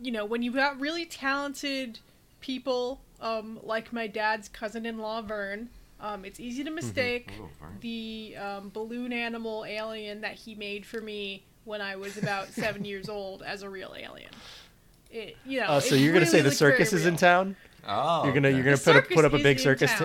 [0.00, 1.98] you know, when you've got really talented
[2.40, 5.68] people, um, like my dad's cousin-in-law, Vern,
[6.00, 7.78] um, it's easy to mistake Oh, Vern.
[7.80, 12.84] the, um, balloon animal alien that he made for me when I was about seven
[12.84, 14.30] years old as a real alien.
[15.10, 17.56] It, you know, Oh, so you're gonna say the circus is in town?
[17.86, 18.56] Oh, You're gonna okay.
[18.56, 19.92] you're gonna The put up, put up a big circus.
[19.98, 20.04] t-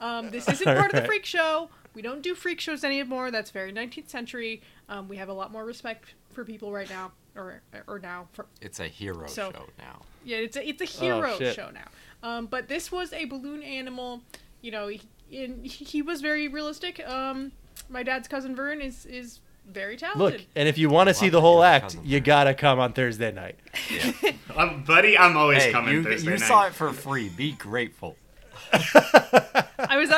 [0.00, 1.70] Um, this isn't part of the freak show.
[1.94, 3.30] We don't do freak shows anymore.
[3.30, 4.60] That's very 19th century.
[4.88, 8.28] Um, we have a lot more respect for people right now, or or now.
[8.32, 10.00] For, It's a hero So- show now.
[10.24, 11.88] yeah, it's a it's a hero Oh, show now.
[12.22, 14.22] Um, but this was a balloon animal.
[14.60, 17.06] You know, he, in, he was very realistic.
[17.08, 17.52] Um,
[17.88, 20.40] my dad's cousin Vern is is very talented.
[20.40, 22.22] Look, and if you want to see the whole act, you Vern.
[22.24, 23.58] gotta come on Thursday night.
[23.90, 24.12] Yeah.
[24.56, 26.46] um, buddy, I'm always hey, coming you, Thursday you night.
[26.46, 27.28] saw it for free.
[27.28, 28.16] Be grateful.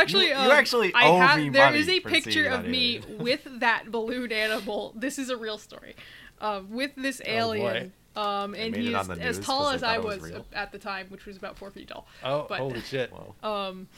[0.04, 0.24] I was actually.
[0.26, 2.96] You- you um, actually I owe have, me There money is a picture of me
[2.96, 3.18] alien.
[3.22, 4.92] with that balloon animal.
[4.96, 5.96] This is a real story.
[6.40, 7.92] Um, with this alien.
[8.16, 9.98] Um, and made he it is on the as news tall 'cause they as I
[9.98, 12.06] was was at the time, which was about four feet tall.
[12.22, 13.12] Oh, But- holy shit!
[13.42, 13.88] Um,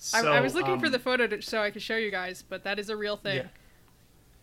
[0.00, 2.10] So, I, I was looking for um, the photo to, so I could show you
[2.10, 3.36] guys, but that is a real thing.
[3.36, 3.46] Yeah.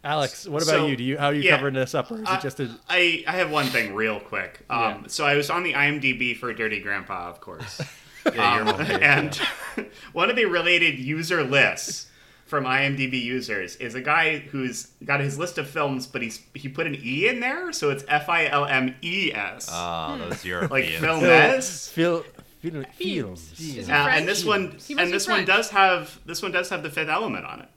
[0.03, 0.95] Alex, what about So, you?
[0.95, 2.69] Do you how are you yeah, covering this up, or is Uh, it just a?
[2.89, 4.61] I, I have one thing real quick.
[4.69, 5.01] Um, Yeah.
[5.07, 7.81] So I was on the IMDb for Dirty Grandpa, of course.
[8.25, 12.07] Yeah, your Um, homepage, and one of the related user lists
[12.45, 16.69] from IMDb users is a guy who's got his list of films, but he's he
[16.69, 20.29] put an E in there, so it's F I L M E S, Oh, those
[20.31, 20.99] like Europeans.
[20.99, 21.89] film S.
[21.89, 22.23] Feel,
[22.61, 23.87] feel, Fields.
[23.89, 26.89] Uh, and this one, and be this one does have this one does have the
[26.89, 27.69] Fifth Element on it.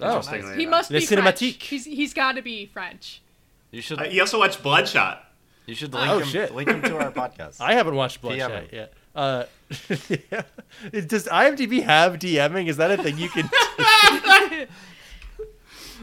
[0.00, 0.70] Oh, Interestingly He enough.
[0.70, 1.20] must be French.
[1.24, 1.62] Cinématique.
[1.62, 3.20] He's he's got to be French.
[3.72, 5.24] You should Uh, you also watched Bloodshot.
[5.66, 6.54] you should Oh, link him shit.
[6.54, 7.60] link him to our podcast.
[7.60, 8.68] I haven't watched Bloodshot him.
[8.72, 8.92] yet.
[9.18, 9.44] Uh,
[10.30, 10.42] yeah.
[10.92, 12.68] Does IMDb have DMing?
[12.68, 13.50] Is that a thing you can?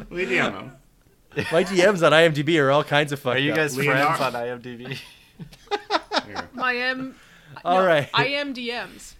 [0.09, 0.71] We DM him.
[1.51, 3.57] My DMs on IMDb are all kinds of fucked Are you up.
[3.57, 4.87] guys Leonardo- friends on IMDb?
[6.25, 6.49] Here.
[6.57, 7.15] I am.
[7.63, 8.09] All no, right.
[8.13, 9.13] I am DMs.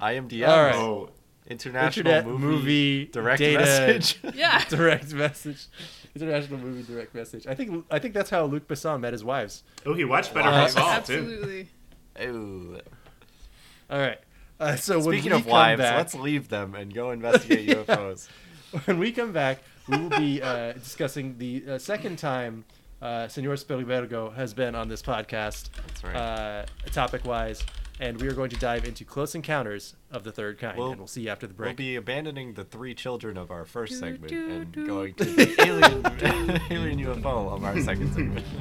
[0.00, 0.46] IMDb.
[0.48, 0.74] All right.
[0.76, 1.10] Oh,
[1.48, 3.58] International Internet movie, movie direct data.
[3.60, 4.20] message.
[4.34, 4.62] Yeah.
[4.68, 5.66] direct message.
[6.14, 7.46] International movie direct message.
[7.48, 9.64] I think I think that's how Luc Besson met his wives.
[9.86, 11.14] oh, he watched Better Uh, Call Saul too.
[11.18, 11.68] Absolutely.
[12.22, 12.78] Ooh.
[13.90, 14.18] All right.
[14.58, 17.68] Uh, so when Speaking we of come wives, back, let's leave them and go investigate
[17.70, 18.28] UFOs.
[18.84, 22.64] when we come back, we will be uh, discussing the uh, second time
[23.02, 26.14] uh, Senor Spielbergo has been on this podcast, That's right.
[26.14, 27.64] uh, topic-wise,
[27.98, 30.98] and we are going to dive into Close Encounters of the Third Kind, We'll- and
[30.98, 31.68] we'll see you after the break.
[31.68, 35.14] We'll be abandoning the three children of our first Do, segment do, and do, going
[35.14, 38.44] to the alien, alien UFO of our second segment.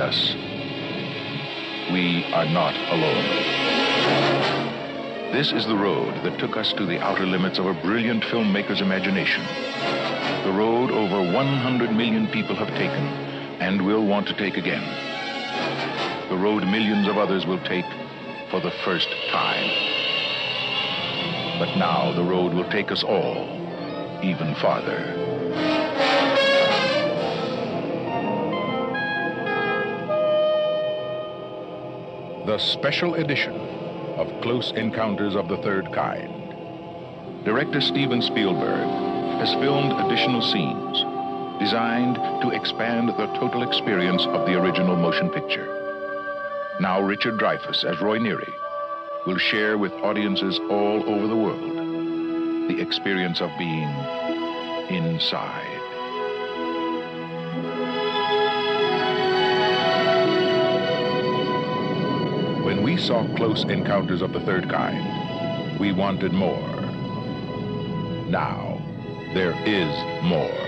[0.00, 0.34] us
[1.92, 3.24] we are not alone.
[5.32, 8.80] This is the road that took us to the outer limits of a brilliant filmmaker's
[8.80, 9.44] imagination.
[10.44, 13.06] The road over 100 million people have taken
[13.60, 14.82] and will want to take again.
[16.30, 17.86] The road millions of others will take
[18.50, 19.68] for the first time.
[21.58, 23.48] But now the road will take us all
[24.22, 25.73] even farther.
[32.46, 33.54] The special edition
[34.18, 36.30] of Close Encounters of the Third Kind.
[37.42, 38.86] Director Steven Spielberg
[39.38, 40.98] has filmed additional scenes
[41.58, 45.66] designed to expand the total experience of the original motion picture.
[46.80, 48.52] Now Richard Dreyfuss as Roy Neary
[49.26, 53.88] will share with audiences all over the world the experience of being
[54.90, 55.73] inside.
[62.94, 66.80] We saw Close Encounters of the Third Kind, we wanted more.
[68.28, 68.80] Now,
[69.34, 70.63] there is more.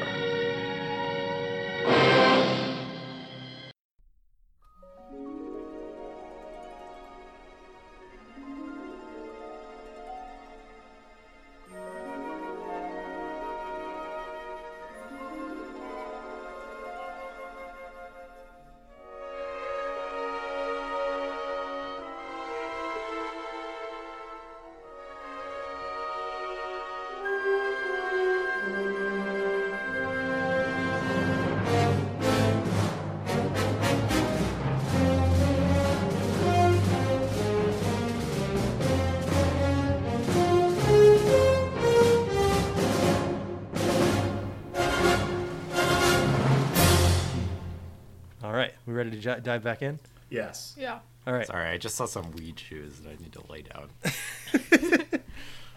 [49.17, 49.99] To j- dive back in?
[50.31, 50.75] Yes.
[50.79, 50.99] Yeah.
[51.27, 53.91] All right, Sorry, I just saw some weed shoes that I need to lay down.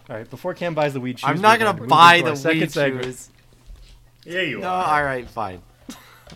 [0.08, 0.30] all right.
[0.30, 2.72] Before Cam buys the weed shoes, I'm not we're gonna buy the our second weed
[2.72, 3.04] segment.
[3.04, 3.28] shoes.
[4.24, 4.84] Yeah, you No, are.
[4.98, 5.62] all right, fine.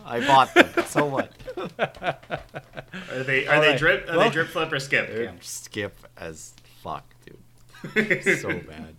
[0.05, 0.69] I bought them.
[0.87, 1.33] So what?
[1.79, 3.79] Are they are All they right.
[3.79, 5.09] drip are Well- they drip flip or skip?
[5.09, 5.39] They're Cam?
[5.43, 8.23] skip as fuck, dude.
[8.41, 8.95] so bad.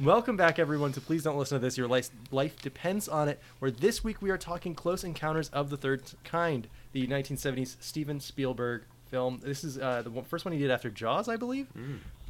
[0.00, 1.76] Welcome back, everyone, to Please Don't Listen to This.
[1.76, 3.38] Your life, life depends on it.
[3.58, 8.20] Where this week we are talking Close Encounters of the Third Kind, the 1970s Steven
[8.20, 9.40] Spielberg film.
[9.42, 11.66] This is uh, the one, first one he did after Jaws, I believe.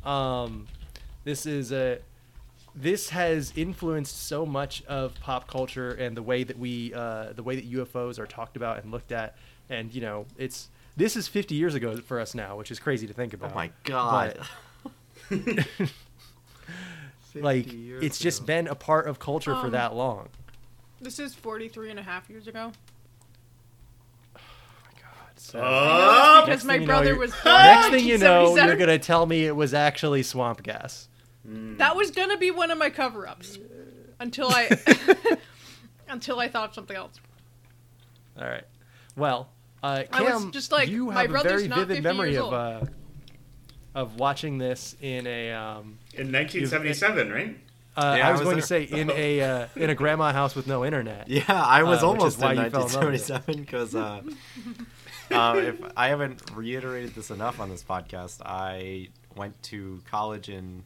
[0.05, 0.67] Um,
[1.25, 1.99] this is a.
[2.75, 7.43] This has influenced so much of pop culture and the way that we, uh, the
[7.43, 9.37] way that UFOs are talked about and looked at,
[9.69, 13.09] and you know, it's this is 50 years ago for us now, which is crazy
[13.09, 13.51] to think about.
[13.53, 14.39] Oh my god.
[14.39, 14.91] But-
[17.35, 20.29] like 50 years it's just been a part of culture for Um, that long
[21.01, 22.73] This is 43 and a half years ago.
[25.51, 28.77] So Oh, because my thing you know, brother was born next thing you know you're
[28.77, 31.09] gonna tell me it was actually swamp gas
[31.45, 33.59] That was gonna be one of my cover-ups
[34.19, 34.69] until I
[36.09, 37.19] until I thought of something else.
[38.39, 38.65] all right
[39.17, 39.49] well
[39.83, 42.53] uh I was Cam, just like, you my have a brother's very vivid memory of
[42.53, 42.81] uh
[43.95, 47.59] of watching this in a um in 1977, right?
[47.97, 48.61] uh, Yeah, I I was was going there.
[48.61, 51.27] to say in a uh, in a grandma house with no internet.
[51.29, 53.95] Yeah, I was Uh, almost why in you fell in love 1977 because
[55.31, 60.85] uh, if I haven't reiterated this enough on this podcast, I went to college in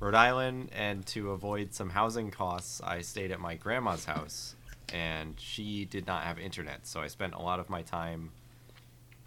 [0.00, 4.56] Rhode Island, and to avoid some housing costs, I stayed at my grandma's house,
[4.92, 8.30] and she did not have internet, so I spent a lot of my time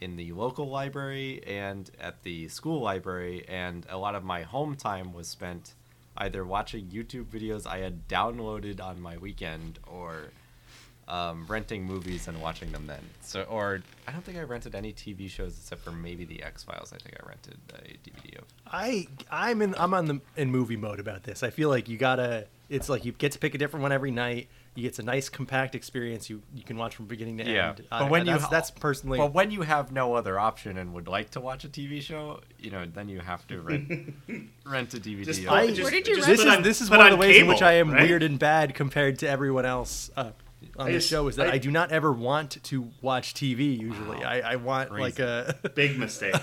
[0.02, 4.76] in the local library and at the school library, and a lot of my home
[4.76, 5.74] time was spent
[6.18, 10.32] either watching YouTube videos I had downloaded on my weekend or
[11.08, 13.02] um, renting movies and watching them then.
[13.22, 16.64] So, or I don't think I rented any TV shows except for maybe the X
[16.64, 16.92] Files.
[16.94, 17.78] I think I rented a
[18.10, 18.46] DVD of.
[18.68, 21.44] I I'm in I'm on the in movie mode about this.
[21.44, 22.48] I feel like you gotta.
[22.68, 24.48] It's like you get to pick a different one every night.
[24.74, 26.30] You get a nice compact experience.
[26.32, 27.86] You you can watch from beginning to Yeah, end.
[27.90, 29.20] but I- when you that's, ha- that's personally.
[29.20, 32.42] But when you have no other option and would like to watch a TV show,
[32.60, 34.14] you know, then you have to rent
[34.66, 35.24] rent a DVD.
[35.24, 35.68] Just of put- it.
[35.76, 37.38] just- Where did you just rent this is on- this is one of the ways
[37.38, 38.02] in which I am right?
[38.02, 40.32] weird and bad compared to everyone else uh,
[40.78, 41.28] on the show.
[41.28, 43.78] Is that I, I- do not ever want to watch TV.
[43.80, 46.36] Usually, I, I want like a Big mistake.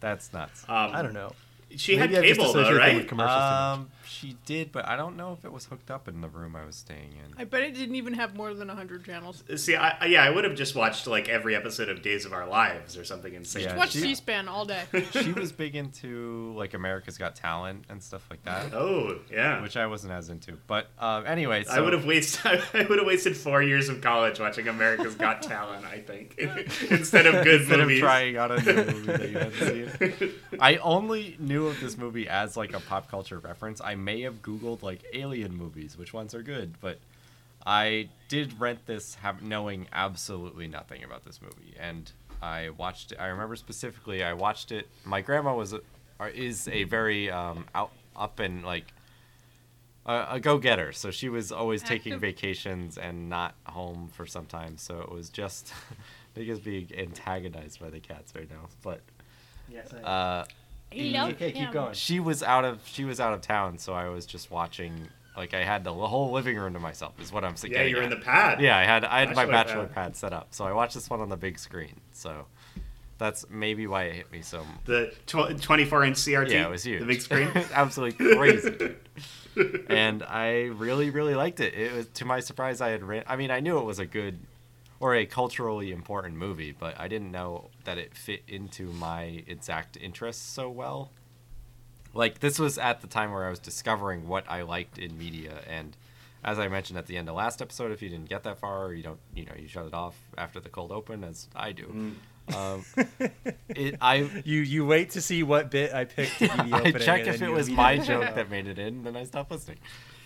[0.00, 0.64] That's nuts.
[0.68, 1.32] Um, I don't know.
[1.76, 3.08] She Maybe had cable though, associated them right?
[3.08, 3.42] commercials.
[3.42, 6.56] Um, she did, but I don't know if it was hooked up in the room
[6.56, 7.34] I was staying in.
[7.36, 9.44] I bet it didn't even have more than 100 channels.
[9.56, 12.32] See, I, I- yeah, I would have just watched like every episode of Days of
[12.32, 13.64] Our Lives or something insane.
[13.64, 14.84] Yeah, Watch she- C-SPAN all day.
[15.12, 19.60] she was big into like America's Got Talent and stuff like that, Oh, yeah.
[19.62, 20.52] which I wasn't as into.
[20.66, 22.62] But um, anyway, so I would have wasted.
[22.74, 25.84] I would have wasted four years of college watching America's Got Talent.
[25.84, 26.38] I think
[26.90, 27.98] instead of good instead movies.
[27.98, 30.34] of trying out a new movie that you hadn't seen.
[30.60, 33.80] I only knew of this movie as like a pop culture reference.
[33.82, 36.98] I may have Googled like alien movies, which ones are good, but
[37.66, 43.20] I did rent this have knowing absolutely nothing about this movie, and I watched it.
[43.20, 44.88] I remember specifically, I watched it.
[45.04, 45.80] My grandma was a,
[46.18, 48.92] or is a very um, out up and like
[50.06, 54.46] a, a go getter, so she was always taking vacations and not home for some
[54.46, 54.78] time.
[54.78, 55.72] So it was just.
[55.90, 59.00] I think it's being antagonized by the cats right now, but
[59.68, 59.92] Yes.
[59.92, 60.44] uh,
[60.92, 61.94] okay, keep going.
[61.94, 65.08] she was out of she was out of town, so I was just watching.
[65.36, 67.14] Like I had the whole living room to myself.
[67.20, 67.72] Is what I'm saying.
[67.72, 68.60] Yeah, you're in the pad.
[68.60, 69.94] Yeah, I had I had my Bachelor bachelor pad.
[69.94, 72.00] pad set up, so I watched this one on the big screen.
[72.12, 72.46] So
[73.18, 74.64] that's maybe why it hit me so.
[74.84, 76.50] The tw- 24 inch CRT.
[76.50, 77.00] Yeah, it was huge.
[77.00, 77.50] The big screen.
[77.72, 78.94] absolutely crazy.
[79.88, 81.74] and I really, really liked it.
[81.74, 82.80] It was to my surprise.
[82.80, 83.22] I had ran.
[83.26, 84.38] I mean, I knew it was a good
[85.00, 89.96] or a culturally important movie, but I didn't know that it fit into my exact
[89.96, 91.10] interests so well.
[92.12, 95.60] Like this was at the time where I was discovering what I liked in media,
[95.66, 95.96] and
[96.44, 98.92] as I mentioned at the end of last episode, if you didn't get that far,
[98.92, 102.12] you don't, you know, you shut it off after the cold open, as I do.
[102.54, 102.84] Um,
[103.70, 107.50] it, I You you wait to see what bit I picked I check if it
[107.50, 109.78] was my joke that made it in, then I stop listening.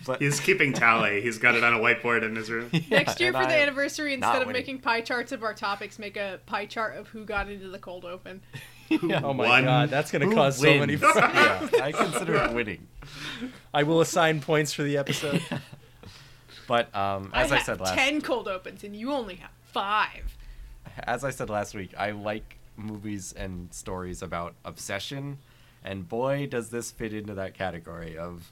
[0.05, 1.21] But He's keeping tally.
[1.21, 2.69] He's got it on a whiteboard in his room.
[2.89, 4.61] Next year and for the anniversary, instead of winning.
[4.61, 7.79] making pie charts of our topics, make a pie chart of who got into the
[7.79, 8.41] cold open.
[9.01, 10.95] Oh my One- god, that's gonna Who cause so many.
[10.95, 12.87] yeah, I consider it winning.
[13.73, 15.41] I will assign points for the episode.
[16.67, 20.37] But um, as I, have said last, ten cold opens, and you only have five.
[20.99, 25.39] as I said last week, I like movies and stories about obsession,
[25.83, 28.51] and boy, does this fit into that category of.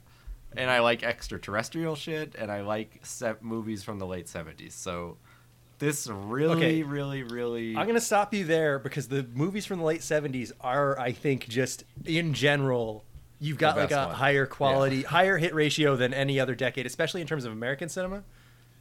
[0.56, 4.74] And I like extraterrestrial shit, and I like se- movies from the late '70s.
[4.74, 5.18] So,
[5.80, 6.84] this really, Okay.
[6.84, 7.76] really, really.
[7.76, 11.48] I'm gonna stop you there because the movies from the late '70s are, I think,
[11.48, 13.06] just in general,
[13.40, 14.16] you've got like a one.
[14.16, 15.08] higher quality, Yeah.
[15.08, 18.24] higher hit ratio than any other decade, especially in terms of American cinema.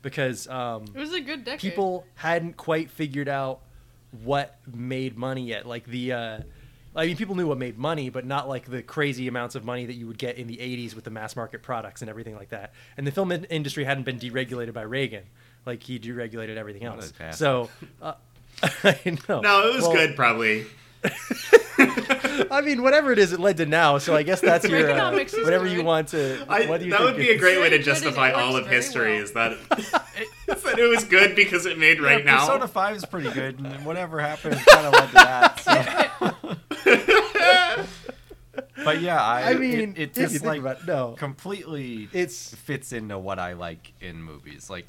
[0.02, 1.60] because um, It was a good decade.
[1.60, 3.60] people hadn't quite figured out
[4.24, 5.66] what made money yet.
[5.66, 6.40] Like the, uh,
[6.94, 9.86] I mean, people knew what made money, but not like the crazy amounts of money
[9.86, 12.48] that you would get in the '80s with the mass market products and everything like
[12.48, 12.72] that.
[12.96, 15.24] And the film industry hadn't been deregulated by Reagan,
[15.66, 17.12] like he deregulated everything else.
[17.32, 17.70] So,
[18.02, 18.14] uh,
[18.62, 19.40] I know.
[19.40, 20.66] No, it was Well, good, probably.
[22.50, 23.98] I mean, whatever it is, it led to now.
[23.98, 25.78] So I guess that's your uh, whatever good.
[25.78, 26.44] you want to.
[26.48, 27.82] I, what do you that think would be a great way to Very good and
[27.82, 29.14] it justify all of history.
[29.14, 29.22] well.
[29.22, 29.90] Is that is
[30.62, 32.40] that it was good because it made right yeah, now?
[32.46, 35.60] Persona Five is pretty good, and whatever happened kind of led to that.
[35.60, 36.69] so.
[38.84, 41.14] But yeah, I, I mean, it, it just like about no.
[41.18, 44.70] completely It's fits into what I like in movies.
[44.70, 44.86] Like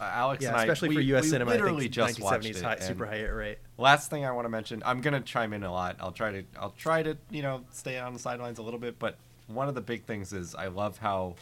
[0.00, 1.24] uh, Alex yeah, and I, especially we, for U.S.
[1.24, 1.50] we cinema.
[1.50, 2.60] I literally think just watched it.
[2.60, 3.58] high, super high hit rate.
[3.76, 5.96] Last thing I want to mention, I'm gonna chime in a lot.
[6.00, 8.98] I'll try to, I'll try to, you know, stay on the sidelines a little bit.
[8.98, 9.16] But
[9.48, 11.34] one of the big things is I love how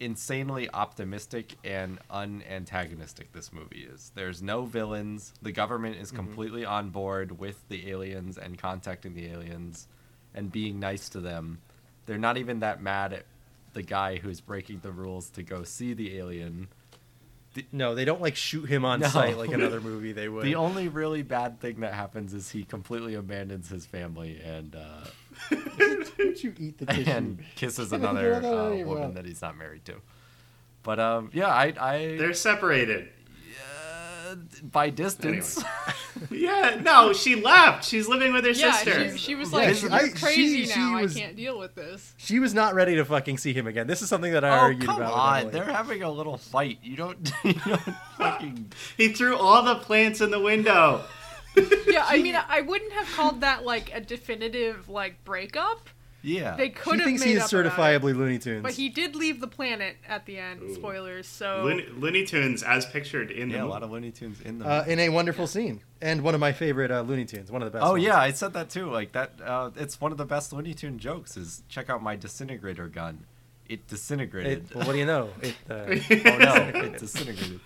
[0.00, 4.10] insanely optimistic and unantagonistic this movie is.
[4.14, 5.32] There's no villains.
[5.42, 9.86] The government is completely on board with the aliens and contacting the aliens
[10.34, 11.60] and being nice to them.
[12.06, 13.24] They're not even that mad at
[13.74, 16.68] the guy who's breaking the rules to go see the alien.
[17.70, 19.08] No, they don't like shoot him on No.
[19.08, 20.44] sight like another movie they would.
[20.44, 25.04] The only really bad thing that happens is he completely abandons his family and uh,
[25.50, 27.10] Did you eat the tissue?
[27.10, 29.94] and kisses another that out of uh, woman that he's not married to.
[30.82, 33.08] But um, yeah, I, I They're separated.
[34.28, 35.62] uh, by distance.
[36.30, 37.84] Yeah, no, she left.
[37.84, 39.10] She's living with her yeah, sister.
[39.12, 41.00] she, she was like, she- "You're I- crazy she- she now.
[41.00, 43.86] was- I can't deal with this." She was not ready to fucking see him again.
[43.88, 45.08] This is something that I oh argued come about.
[45.10, 45.36] with on!
[45.38, 45.52] Emily.
[45.52, 46.78] They're having a little fight.
[46.82, 47.80] You don't, you don't
[48.18, 48.72] fucking.
[48.96, 51.02] he threw all the plants in the window.
[51.86, 55.88] Yeah, I mean, I wouldn't have called that like a definitive like breakup.
[56.24, 56.54] Yeah.
[56.56, 57.72] They She could have thinks made he is up about it.
[57.72, 58.62] certifiably Looney Tunes.
[58.62, 60.74] But he did leave the planet at the end.
[60.74, 61.26] Spoilers.
[61.26, 64.60] So Looney, Looney Tunes as pictured in the yeah, a lot of Looney Tunes in
[64.60, 64.68] them.
[64.68, 67.66] uh, in a wonderful scene and one of my favorite uh, Looney Tunes, one of
[67.72, 67.84] the best.
[67.84, 68.04] Oh ones.
[68.04, 68.88] yeah, I said that too.
[68.88, 71.36] Like that, uh, it's one of the best Looney Tune jokes.
[71.36, 73.26] Is check out my disintegrator gun.
[73.68, 74.66] It disintegrated.
[74.70, 75.30] It, well, what do you know?
[75.42, 75.74] It, uh,
[76.30, 77.60] oh no, it disintegrated.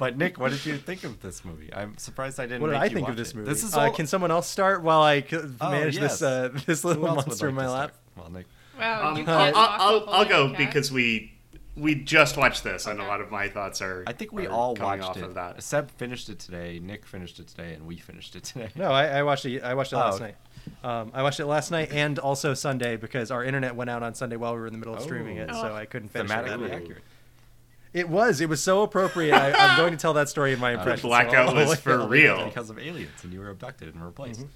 [0.00, 1.68] But Nick, what did you think of this movie?
[1.74, 2.62] I'm surprised I didn't.
[2.62, 3.36] what did I you think of this it.
[3.36, 3.50] movie?
[3.50, 6.20] This is uh, can someone else start while I c- Oh, manage yes.
[6.20, 7.92] this uh, this little else would monster in my lap?
[8.16, 8.46] Well, Nick.
[8.78, 11.34] wow, Um, you I'll, can't I'll, talk I'll, I'll go Black because we
[11.76, 14.04] we just watched this, and a lot of my thoughts are.
[14.06, 15.22] I think we all coming watched off it.
[15.24, 15.62] Of that.
[15.62, 16.78] Seb finished it today.
[16.82, 18.70] Nick finished it today, and we finished it today.
[18.74, 19.62] No, I, I watched it.
[19.62, 20.24] I watched it Oh, last okay.
[20.24, 20.36] night.
[20.82, 24.14] Um, I watched it last night and also Sunday because our internet went out on
[24.14, 25.60] Sunday while we were in the middle of streaming it, Oh.
[25.62, 26.34] so I couldn't finish it.
[26.34, 27.02] that Thematically accurate.
[27.92, 28.40] It was.
[28.40, 29.34] It was so appropriate.
[29.34, 31.02] I, I'm going to tell that story in my impression.
[31.02, 32.44] so blackout I'll- was for real.
[32.44, 34.46] Because of aliens, and you were abducted and replaced.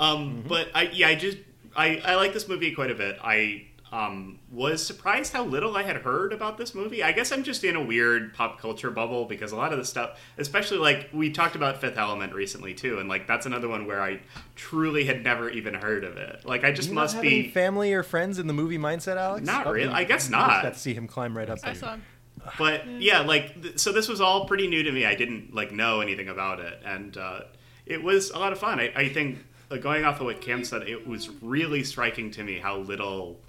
[0.00, 1.38] Um, but I yeah, I just
[1.76, 3.18] I I like this movie quite a bit.
[3.22, 7.02] I um was surprised how little I had heard about this movie.
[7.04, 9.84] I guess I'm just in a weird pop culture bubble because a lot of the
[9.84, 13.86] stuff, especially like we talked about Fifth Element recently too, and like that's another one
[13.86, 14.20] where I
[14.56, 16.44] truly had never even heard of it.
[16.44, 19.16] Like I just you must have be any family or friends in the movie mindset,
[19.16, 19.46] Alex?
[19.46, 19.92] Not really.
[19.92, 20.62] I guess you not.
[20.62, 21.74] Got to see him climb right up I there.
[21.76, 22.02] saw him.
[22.58, 25.04] But yeah, like th- so this was all pretty new to me.
[25.06, 27.40] I didn't like know anything about it, and uh,
[27.86, 28.80] it was a lot of fun.
[28.80, 29.38] I, I think
[29.70, 33.40] uh, going off of what Cam said, it was really striking to me how little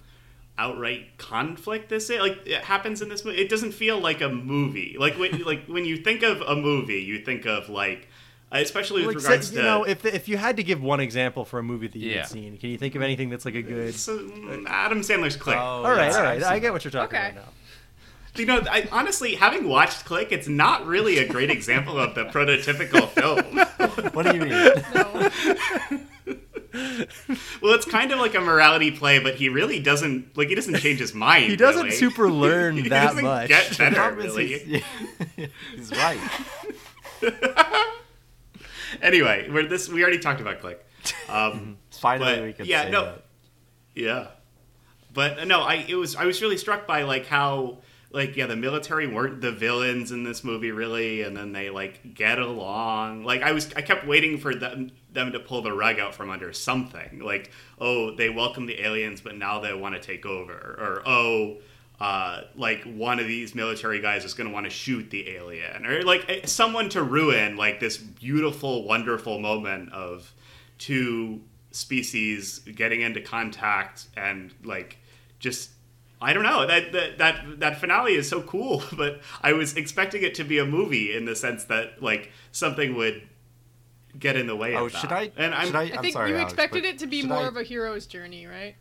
[0.58, 2.20] outright conflict this is.
[2.20, 3.38] Like it happens in this movie.
[3.38, 4.96] It doesn't feel like a movie.
[4.98, 8.08] Like when like when you think of a movie, you think of like.
[8.52, 11.00] Especially with Like, regards say- to you know, if if you had to give one
[11.00, 12.24] example for a movie that you've Yeah.
[12.26, 13.92] seen, can you think of anything that's like a good?
[13.92, 15.56] so, mm, Adam Sandler's Click.
[15.56, 16.36] Oh, all right, yeah, all right.
[16.38, 17.30] I've I seen get what you're talking Okay.
[17.32, 17.52] about now.
[18.38, 22.24] You know, I, honestly, having watched Click, it's not really a great example of the
[22.26, 24.12] prototypical film.
[24.14, 24.50] What do you mean?
[24.94, 25.30] No.
[27.62, 30.76] Well, it's kind of like a morality play, but he really doesn't like he doesn't
[30.76, 31.44] change his mind.
[31.50, 31.96] He doesn't really.
[31.96, 33.48] super learn He that doesn't much.
[33.48, 34.58] Get better, really.
[34.58, 34.82] he's,
[35.74, 36.18] he's right.
[39.02, 39.88] Anyway, we're this.
[39.88, 40.84] We already talked about Click.
[41.28, 43.04] Um, Finally, But, we could yeah, say no.
[43.04, 43.24] that.
[43.94, 44.26] yeah,
[45.14, 47.78] but no, I it was I was really struck by like how
[48.10, 52.14] like yeah the military weren't the villains in this movie really, and then they like
[52.14, 53.24] get along.
[53.24, 56.30] Like I was I kept waiting for them them to pull the rug out from
[56.30, 57.20] under something.
[57.20, 61.58] Like oh they welcome the aliens, but now they want to take over, or oh.
[61.98, 65.86] Uh, like one of these military guys is going to want to shoot the alien,
[65.86, 70.30] or like eh, someone to ruin like this beautiful, wonderful moment of
[70.76, 74.98] two species getting into contact and like
[75.38, 75.70] just
[76.20, 80.22] I don't know that that that that finale is so cool, but I was expecting
[80.22, 83.22] it to be a movie in the sense that like something would
[84.18, 84.98] get in the way Oh, of that.
[84.98, 85.30] should I?
[85.36, 85.82] And I'm should I?
[85.82, 88.06] I I'm think sorry, you Alex, expected it to be more I- of a hero's
[88.06, 88.76] journey, right?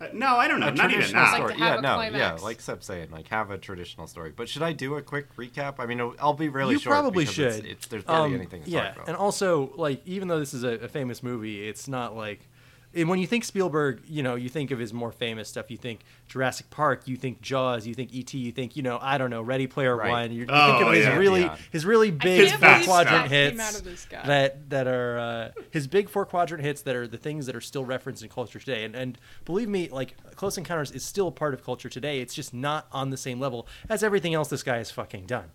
[0.00, 0.66] Uh, no, I don't know.
[0.68, 1.30] a Not even traditional that.
[1.32, 1.52] Like story.
[1.52, 4.32] to have yeah, a no, yeah, like Seb's saying, like have a traditional story.
[4.34, 5.74] But should I do a quick recap?
[5.78, 6.94] I mean, I'll be really you short.
[6.94, 7.66] probably because it's- should.
[7.66, 9.08] It's, there's barely Um, anything to yeah, talk about.
[9.08, 12.48] and also like even though this is a, a famous movie, it's not like
[12.94, 15.70] and when you think Spielberg, you know, you think of his more famous stuff.
[15.70, 19.18] You think Jurassic Park, you think Jaws, you think E.T., you think you know, I
[19.18, 20.10] don't know, Ready Player Right.
[20.10, 20.32] One.
[20.32, 21.16] You, you Oh, think of his yeah.
[21.16, 21.56] really Yeah.
[21.70, 24.26] his really big four quadrant that hits came out of this guy.
[24.26, 27.60] that that are uh, his big four quadrant hits that are the things that are
[27.60, 28.84] still referenced in culture today.
[28.84, 32.20] And and believe me, like Close Encounters is still a part of culture today.
[32.20, 35.50] It's just not on the same level as everything else this guy has fucking done.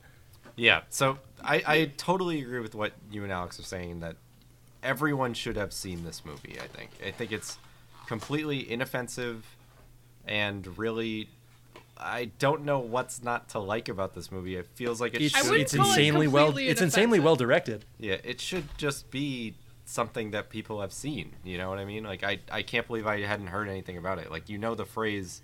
[0.55, 4.15] Yeah, so I, I totally agree with what you and Alex are saying that
[4.87, 6.57] everyone should have seen this movie.
[6.61, 7.57] I think I think it's
[8.07, 9.45] completely inoffensive
[10.25, 11.29] and really
[11.97, 14.55] I don't know what's not to like about this movie.
[14.55, 15.59] It feels like it It's, should.
[15.59, 17.85] it's call it insanely well it's insanely well directed.
[17.99, 21.33] Yeah, it should just be something that people have seen.
[21.43, 22.03] You know what I mean?
[22.05, 24.31] Like I I can't believe I hadn't heard anything about it.
[24.31, 25.41] Like you know the phrase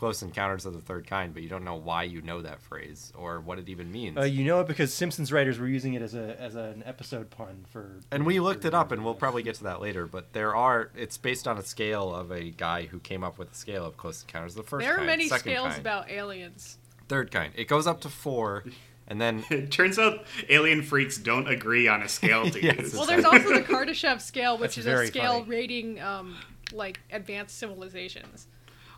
[0.00, 3.12] "close encounters of the third kind," but you don't know why you know that phrase
[3.14, 4.16] or what it even means.
[4.16, 7.28] Uh, you know it because Simpsons writers were using it as a as an episode
[7.30, 8.00] pun for.
[8.10, 10.06] And we looked for- it up, and we'll probably get to that later.
[10.06, 10.90] But there are.
[10.96, 13.96] It's based on a scale of a guy who came up with a scale of
[13.98, 14.56] close encounters.
[14.56, 16.78] of The first There are many second scales kind, about aliens.
[17.08, 17.52] third kind.
[17.54, 18.64] It goes up to four,
[19.06, 22.78] and then It turns out alien freaks don't agree on a scale to Yes.
[22.78, 22.94] use.
[22.94, 25.50] Well, there's also the Kardashev scale, which That's is a scale funny.
[25.50, 26.36] rating um,
[26.72, 28.46] like advanced civilizations.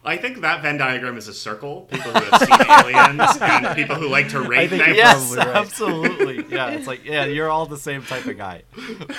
[0.05, 1.83] I think that Venn diagram is a circle.
[1.83, 4.95] People who have seen aliens and people who like to rate think them.
[4.97, 5.47] yes, right.
[5.47, 6.45] absolutely.
[6.49, 8.63] Yeah, it's like yeah, you're all the same type of guy.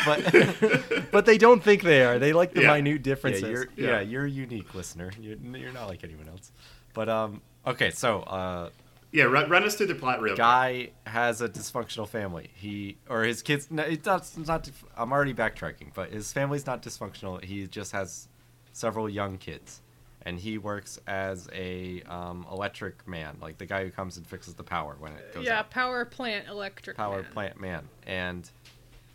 [0.06, 2.20] But But they don't think they are.
[2.20, 2.74] They like the Yeah.
[2.74, 3.44] minute yeah, differences.
[3.44, 3.88] you're Yeah.
[3.88, 5.12] yeah, you're a unique listener.
[5.20, 6.52] You're, you're not like anyone else.
[6.94, 8.70] But um, okay, so uh,
[9.12, 10.38] Yeah, run, run us through the plot real quick.
[10.40, 12.50] guy has a dysfunctional family.
[12.56, 13.68] He or his kids.
[13.72, 14.22] No, it's not.
[14.22, 14.70] It's not.
[14.98, 17.42] I'm already backtracking, but his family's not dysfunctional.
[17.44, 18.28] He just has
[18.74, 19.82] several young kids,
[20.26, 24.54] and he works as a um, electric man, like the guy who comes and fixes
[24.54, 25.46] the power when it goes out.
[25.46, 25.70] yeah, out.
[25.70, 26.98] power plant electric.
[26.98, 27.32] Power man.
[27.32, 28.50] plant man, and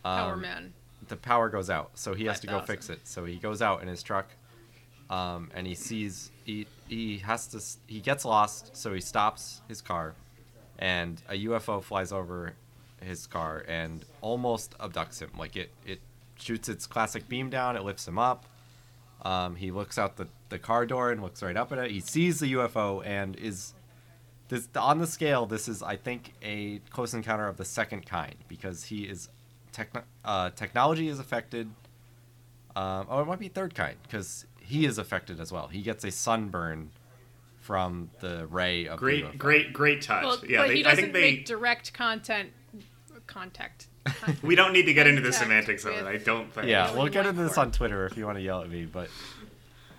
[0.03, 0.73] Power um, man.
[1.07, 2.67] the power goes out, so he has to go 5000.
[2.67, 3.07] fix it.
[3.07, 4.27] So he goes out in his truck,
[5.09, 9.81] um, and he sees he he has to he gets lost, so he stops his
[9.81, 10.13] car,
[10.77, 12.53] and a UFO flies over
[13.01, 15.31] his car and almost abducts him.
[15.37, 15.99] Like it it
[16.37, 18.45] shoots its classic beam down, it lifts him up.
[19.21, 21.91] Um, he looks out the, the car door and looks right up at it.
[21.91, 23.73] He sees the UFO and is
[24.47, 25.45] this on the scale.
[25.45, 29.29] This is, I think, a close encounter of the second kind because he is
[29.73, 31.69] techno- uh, technology is affected.
[32.75, 35.67] Um, oh, it might be third kind because he is affected as well.
[35.67, 36.91] He gets a sunburn
[37.59, 39.37] from the ray of the Great, UFO.
[39.37, 40.23] great, great touch.
[40.23, 41.21] Well, yeah, but they, he I doesn't think they.
[41.21, 42.51] make direct content
[43.27, 43.88] contact.
[44.41, 46.05] we don't need to get into the semantics of it.
[46.05, 46.67] I don't think.
[46.67, 48.85] Yeah, we'll get into this on Twitter if you want to yell at me.
[48.85, 49.09] But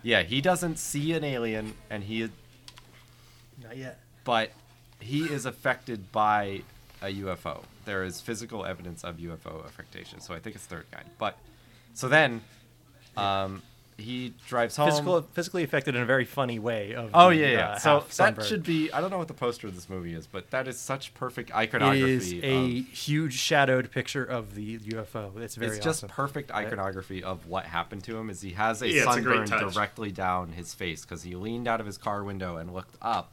[0.03, 2.29] yeah, he doesn't see an alien, and he
[3.63, 3.99] Not yet.
[4.23, 4.51] but
[4.99, 6.61] he is affected by
[7.01, 7.63] a UFO.
[7.85, 11.09] There is physical evidence of UFO affectation, so I think it's third kind.
[11.17, 11.37] But
[11.93, 12.41] so then,
[13.17, 13.61] um,
[14.01, 14.89] he drives home.
[14.89, 16.93] Physical, physically affected in a very funny way.
[16.93, 17.69] Of Oh the, yeah, yeah.
[17.69, 18.91] uh, so half that should be.
[18.91, 21.53] I don't know what the poster of this movie is, but that is such perfect
[21.55, 22.11] iconography.
[22.11, 25.37] is a of- huge shadowed picture of the UFO.
[25.39, 26.09] It's very it's just awesome.
[26.09, 28.29] perfect iconography of what happened to him.
[28.29, 31.67] Is he has a Yeah, it's a sunburn directly down his face because he leaned
[31.67, 33.31] out of his car window and looked up,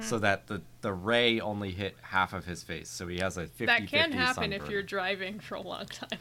[0.00, 2.88] so that the the ray only hit half of his face.
[2.88, 6.18] So he has a 50 That can happen if you're driving for a long time.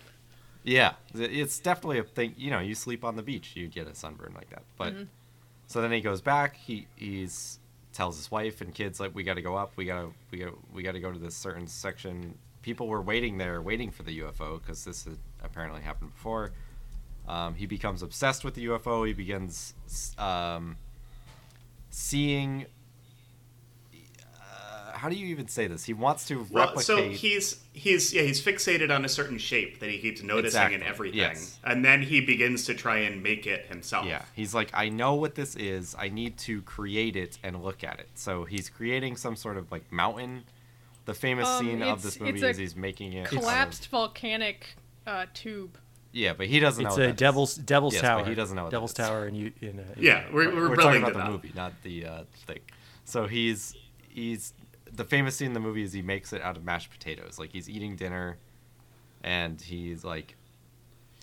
[0.64, 2.36] Yeah, it's definitely a thing.
[2.38, 4.64] You know, you sleep on the beach, you get a sunburn like that.
[4.78, 4.94] But
[5.68, 6.56] so then he goes back.
[6.56, 7.60] He he's
[7.94, 9.72] tells his wife and kids like, we got to go up.
[9.76, 12.38] We got to we got we got to go to this certain section.
[12.62, 16.52] People were waiting there, waiting for the UFO because this had apparently happened before.
[17.28, 19.06] Um, he becomes obsessed with the UFO.
[19.08, 19.74] He begins
[20.18, 20.78] um,
[21.90, 22.66] seeing.
[25.04, 25.84] How do you even say this?
[25.84, 26.86] He wants to Well, replicate.
[26.86, 30.82] so he's he's yeah he's fixated on a certain shape that he keeps noticing in
[30.82, 31.60] everything, yes.
[31.66, 34.06] and then he begins to try and make it himself.
[34.06, 35.94] Yeah, he's like, I know what this is.
[36.00, 38.08] I need to create it and look at it.
[38.16, 40.44] So he's creating some sort of like mountain.
[41.04, 43.28] The famous Um, scene of this movie is he's making it.
[43.28, 45.78] out of- Collapsed volcanic uh, tube.
[46.14, 47.02] yeah, but he doesn't It's know.
[47.02, 47.20] what a that is.
[47.20, 48.26] Devil's Devil's Yes, but Tower.
[48.30, 48.96] he doesn't know what Devil's is.
[48.98, 51.30] Tower, and you in uh, yeah, we're, we're, We're, talking about the that.
[51.30, 52.60] movie, not the uh, thing.
[53.04, 53.76] So he's
[54.08, 54.54] he's
[54.96, 57.40] the famous scene in the movie is he makes it out of mashed potatoes.
[57.40, 58.38] Like he's eating dinner,
[59.24, 60.36] and he's like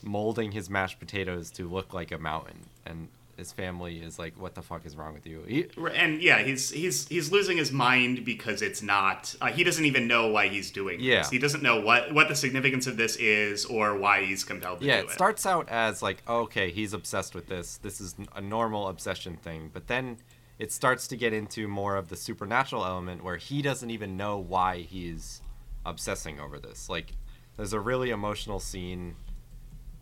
[0.03, 4.55] molding his mashed potatoes to look like a mountain, and his family is like, "What
[4.55, 8.25] the fuck is wrong with you?" He, and yeah, he's he's he's losing his mind
[8.25, 9.35] because it's not.
[9.41, 11.18] Uh, he doesn't even know why he's doing Yeah.
[11.18, 11.31] this.
[11.31, 14.87] He doesn't know what what the significance of this is or why he's compelled to
[14.87, 17.77] yeah, do it It starts out as like, okay, he's obsessed with this.
[17.79, 20.18] This is a normal obsession thing, but then
[20.61, 24.37] it starts to get into more of the supernatural element where he doesn't even know
[24.37, 25.41] why he's
[25.87, 26.91] obsessing over this.
[26.91, 27.13] Like,
[27.57, 29.17] there's a really emotional scene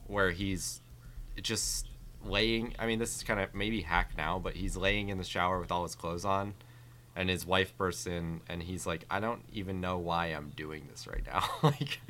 [0.08, 0.80] where he's
[1.40, 1.86] just
[2.24, 2.74] laying.
[2.76, 5.60] I mean, this is kind of maybe hack now, but he's laying in the shower
[5.60, 6.54] with all his clothes on,
[7.14, 10.88] and his wife bursts in, and he's like, "I don't even know why I'm doing
[10.90, 11.44] this right now.
[11.62, 12.00] like,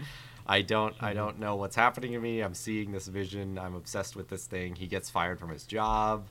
[0.46, 1.16] I don't, I mm-hmm.
[1.18, 2.40] don't know what's happening to me.
[2.40, 3.59] I'm seeing this vision.
[3.59, 4.76] I'm obsessed with this thing.
[4.76, 6.26] He gets fired from his job.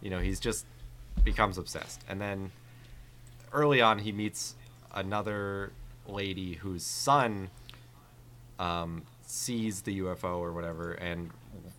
[0.00, 0.64] You know, he's just
[1.24, 2.50] becomes obsessed, and then
[3.52, 4.54] early on, he meets
[4.94, 5.72] another
[6.06, 7.48] lady whose son
[8.58, 11.30] um, sees the UFO or whatever and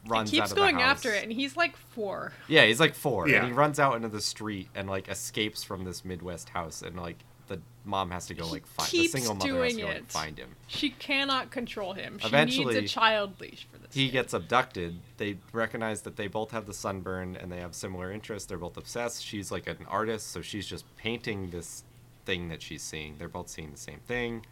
[0.08, 0.98] runs He out keeps of the going house.
[0.98, 2.32] after it, and he's like four.
[2.48, 3.38] Yeah, he's like four, Yeah.
[3.38, 6.96] and he runs out into the street and like escapes from this Midwest house, and
[6.96, 7.18] like
[7.48, 10.38] the mom has to go like find the single mother has to go like, find
[10.38, 10.50] him.
[10.68, 12.18] She cannot control him.
[12.20, 13.94] She Eventually, needs a child leash for this.
[13.94, 14.12] He kid.
[14.14, 15.00] gets abducted.
[15.18, 18.48] They recognize that they both have the sunburn and they have similar interests.
[18.48, 19.24] They're both obsessed.
[19.24, 21.84] She's like an artist, so she's just painting this
[22.26, 23.16] thing that she's seeing.
[23.18, 24.46] They're both seeing the same thing.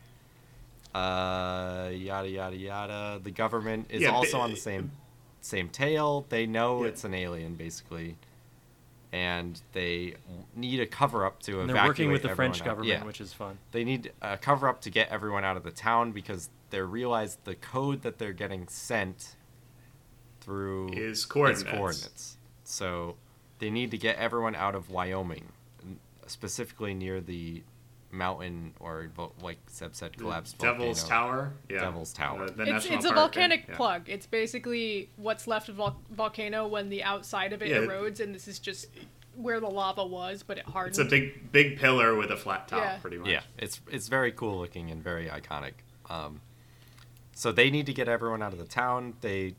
[0.93, 3.19] Uh, yada yada yada.
[3.23, 4.91] The government is Yeah, also ba- on the same
[5.39, 6.25] same tail.
[6.29, 6.89] They know Yeah.
[6.89, 8.17] it's an alien, basically,
[9.14, 10.16] and they
[10.55, 11.76] need a cover up to And evacuate.
[11.76, 12.66] they're working with the French out.
[12.66, 13.03] government, Yeah.
[13.03, 13.57] which is fun.
[13.72, 17.38] They need a cover up to get everyone out of the town because they realize
[17.43, 19.36] the code that they're getting sent
[20.39, 21.64] through Is coordinates.
[21.70, 22.38] coordinates.
[22.64, 23.18] So
[23.59, 25.51] they need to get everyone out of Wyoming,
[26.28, 27.64] specifically near the
[28.12, 31.22] mountain or vo- like Seb said, collapsed Devil's volcano.
[31.32, 31.53] Tower.
[31.70, 31.80] Yeah.
[31.82, 32.47] Devil's Tower.
[32.49, 33.76] The- the It's, it's a park, volcanic yeah.
[33.76, 34.09] plug.
[34.09, 37.78] It's basically what's left of vol- volcano when the outside of it Yeah.
[37.78, 38.88] erodes, and this is just
[39.36, 40.91] where the lava was, but it hardened.
[40.91, 42.97] It's a big big pillar with a flat top, Yeah.
[42.97, 43.30] pretty much.
[43.30, 45.74] Yeah, it's it's very cool looking and very iconic.
[46.09, 46.41] Um,
[47.34, 49.14] so they need to get everyone out of the town.
[49.22, 49.55] They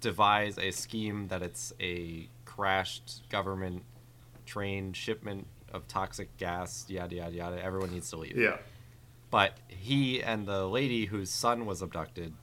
[0.00, 3.84] devise a scheme that it's a crashed government
[4.46, 6.86] train shipment of toxic gas.
[6.88, 7.62] Yada yada yada.
[7.62, 8.36] Everyone needs to leave.
[8.36, 8.58] Yeah.
[9.30, 12.34] But he and the lady whose son was abducted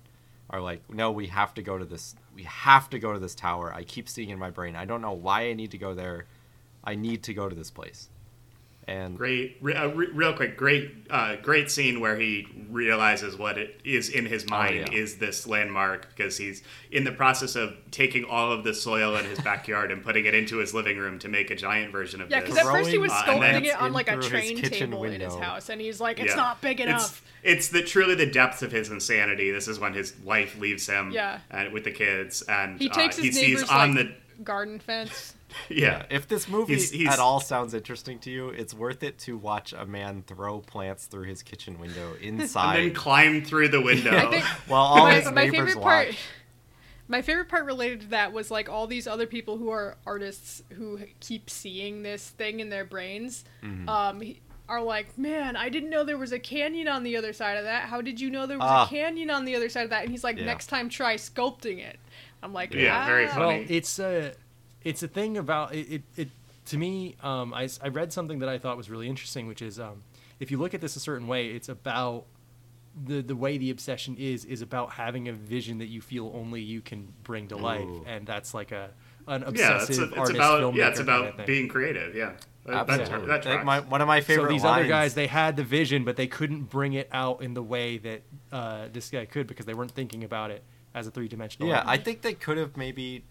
[0.50, 2.16] are like, no, we have to go to this.
[2.34, 3.74] We have to go to this tower.
[3.74, 4.76] I keep seeing in my brain.
[4.76, 6.26] I don't know why I need to go there.
[6.84, 8.10] I need to go to this place.
[8.88, 13.58] And Great, re- uh, re- real quick, great, uh, great scene where he realizes what
[13.58, 14.98] it is in his mind Oh, yeah.
[14.98, 19.26] is this landmark because he's in the process of taking all of the soil in
[19.26, 22.30] his backyard and putting it into his living room to make a giant version of
[22.30, 22.50] yeah, this.
[22.50, 25.04] Yeah, because at first he was Uh, sculpting it on like a train kitchen table
[25.04, 26.36] in his house, and he's like, "It's Yeah.
[26.38, 29.52] not big enough." It's, the truly the depth of his insanity.
[29.52, 31.40] This is when his wife leaves him, Yeah.
[31.52, 34.08] and with the kids, and He uh, takes his he sees neighbor's on like,
[34.44, 35.36] garden fence.
[35.70, 36.06] yeah.
[36.10, 39.38] if this movie He's- he's- at all sounds interesting to you, it's worth it to
[39.38, 42.76] watch a man throw plants through his kitchen window inside.
[42.80, 44.16] and then climb through the window.
[44.16, 46.16] I think while all my, his my neighbors favorite part.
[47.10, 50.62] My favorite part related to that was like all these other people who are artists
[50.74, 53.46] who keep seeing this thing in their brains.
[53.64, 53.88] Mm-hmm.
[53.90, 57.32] Um, he- are like, man, I didn't know there was a canyon on the other
[57.32, 57.84] side of that.
[57.84, 58.84] How did you know there was Ah.
[58.86, 60.02] a canyon on the other side of that?
[60.02, 60.44] And he's like, Yeah.
[60.44, 61.98] next time try sculpting it.
[62.44, 63.60] I'm like, Yeah, very "Ah." funny.
[63.60, 64.34] Well, it's a
[64.84, 65.92] it's a thing about it.
[65.92, 66.30] It, it
[66.66, 69.62] to me, um, I, s- I read something that I thought was really interesting, which
[69.62, 70.04] is um,
[70.40, 72.26] if you look at this a certain way, it's about
[73.06, 76.62] the the way the obsession is is about having a vision that you feel only
[76.62, 78.04] you can bring to life, Ooh.
[78.08, 78.90] and that's like a
[79.28, 81.68] an yeah, it's, obsessive a, it's artist about filmmaker yeah, it's kind of about being
[81.68, 82.16] creative.
[82.16, 82.32] Yeah,
[82.66, 83.28] That- that, Absolutely.
[83.28, 83.66] that That- tracks.
[83.66, 84.80] my- one of my favorite so these lines.
[84.82, 87.98] other guys, they had the vision, but they couldn't bring it out in the way
[87.98, 88.22] that
[88.52, 90.64] uh, this guy could because they weren't thinking about it
[90.98, 91.70] as a three dimensional.
[91.70, 93.24] yeah, I think they could have maybe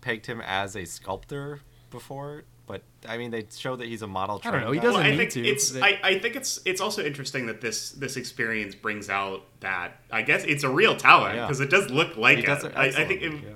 [0.00, 1.60] pegged him as a sculptor
[1.90, 4.40] before, but I mean, they show that he's a model.
[4.44, 4.84] I don't know, he guy.
[4.84, 5.46] doesn't well, I need think to.
[5.46, 9.44] it's They- I, I think it's it's also interesting that this this experience brings out
[9.60, 11.46] that I guess it's a real talent Yeah.
[11.46, 12.46] because it does look like it.
[12.46, 13.50] does it I, I think it, yeah.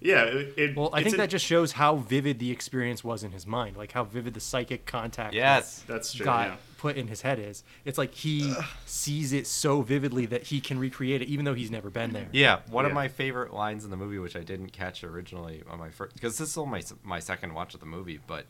[0.00, 0.22] yeah.
[0.24, 3.32] it, it- Well, I think an- that just shows how vivid the experience was in
[3.32, 5.84] his mind, like how vivid the psychic contact Yes.
[5.86, 6.24] that's true.
[6.24, 6.56] got yeah.
[6.82, 7.62] Put in his head is.
[7.84, 8.52] It's like he
[8.86, 12.26] sees it so vividly that he can recreate it, even though he's never been there.
[12.32, 15.78] Yeah, one of my favorite lines in the movie, which I didn't catch originally on
[15.78, 18.46] my first, because this is only my my second watch of the movie, but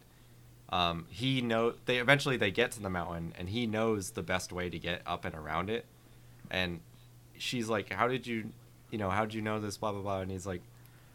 [0.70, 4.50] um, he know they eventually they get to the mountain, and he knows the best
[4.50, 5.84] way to get up and around it,
[6.50, 6.80] and
[7.36, 8.46] she's like, "How did you,
[8.90, 10.62] you know, how did you know this?" Blah blah blah, and he's like.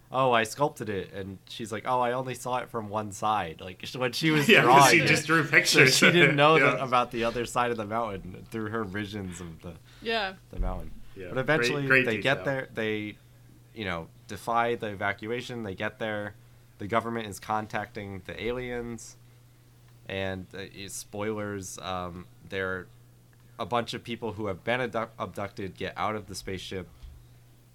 [0.10, 3.60] Oh, I sculpted it, and she's like, "Oh, I only saw it from one side."
[3.60, 5.08] Like when she was Yeah, 'cause drawing, she it.
[5.08, 5.98] just drew so pictures.
[5.98, 6.72] she didn't know Yeah.
[6.72, 10.34] that, about the other side of the mountain through her visions of the Yeah.
[10.52, 10.92] the mountain.
[11.16, 12.70] Yeah, But eventually great- great they get there.
[12.74, 13.18] They,
[13.74, 15.64] you know, defy the evacuation.
[15.64, 16.36] They get there.
[16.80, 19.18] the government is contacting the aliens,
[20.08, 21.80] and uh, spoilers.
[21.80, 22.86] Um, they're
[23.58, 26.88] a bunch of people who have been abduct- abducted get out of the spaceship,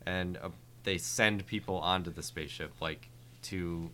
[0.07, 0.51] and uh,
[0.85, 3.09] they send people onto the spaceship, like
[3.45, 3.91] to,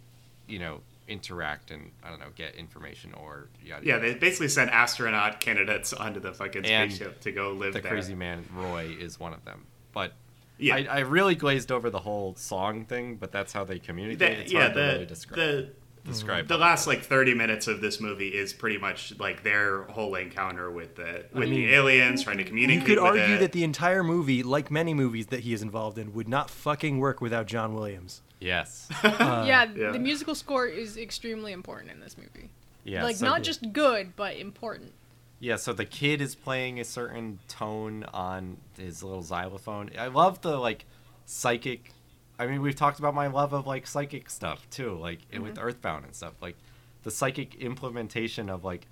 [0.46, 3.84] you know, interact and I don't know, get information or yada.
[3.86, 7.80] Yeah, they basically send astronaut candidates onto the fucking And spaceship to go live the
[7.80, 7.90] there.
[7.90, 10.12] crazy man Roy is one of them, but.
[10.60, 10.74] Yeah.
[10.74, 14.18] I, I really glazed over the whole song thing, but that's how they communicate.
[14.18, 15.36] The- it's yeah, hard to the really describe.
[15.38, 15.68] the
[16.08, 20.14] describe the last like 30 minutes of this movie is pretty much like their whole
[20.14, 22.80] encounter with the with mean, the aliens trying to communicate.
[22.88, 23.38] You could with argue it.
[23.40, 26.98] that the entire movie, like many movies that he is involved in, would not fucking
[26.98, 28.22] work without John Williams.
[28.40, 28.88] Yes.
[29.04, 29.90] Uh, yeah, yeah.
[29.90, 32.50] the musical score is extremely important in this movie.
[32.84, 33.04] Yeah.
[33.04, 34.92] like so not the- just good, but important.
[35.40, 39.90] Yeah, so the kid is playing a certain tone on his little xylophone.
[39.96, 40.84] I love the like
[41.26, 41.92] psychic.
[42.38, 45.58] I mean, we've talked about my love of like psychic stuff too, like with mm-hmm.
[45.58, 46.34] Earthbound and stuff.
[46.40, 46.56] Like
[47.02, 48.86] the psychic implementation of like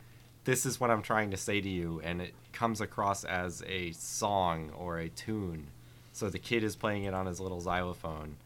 [0.44, 3.92] this is what I'm trying to say to you, and it comes across as a
[3.92, 5.68] song or a tune.
[6.12, 8.36] So the kid is playing it on his little xylophone,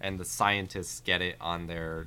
[0.00, 2.06] and the scientists get it on their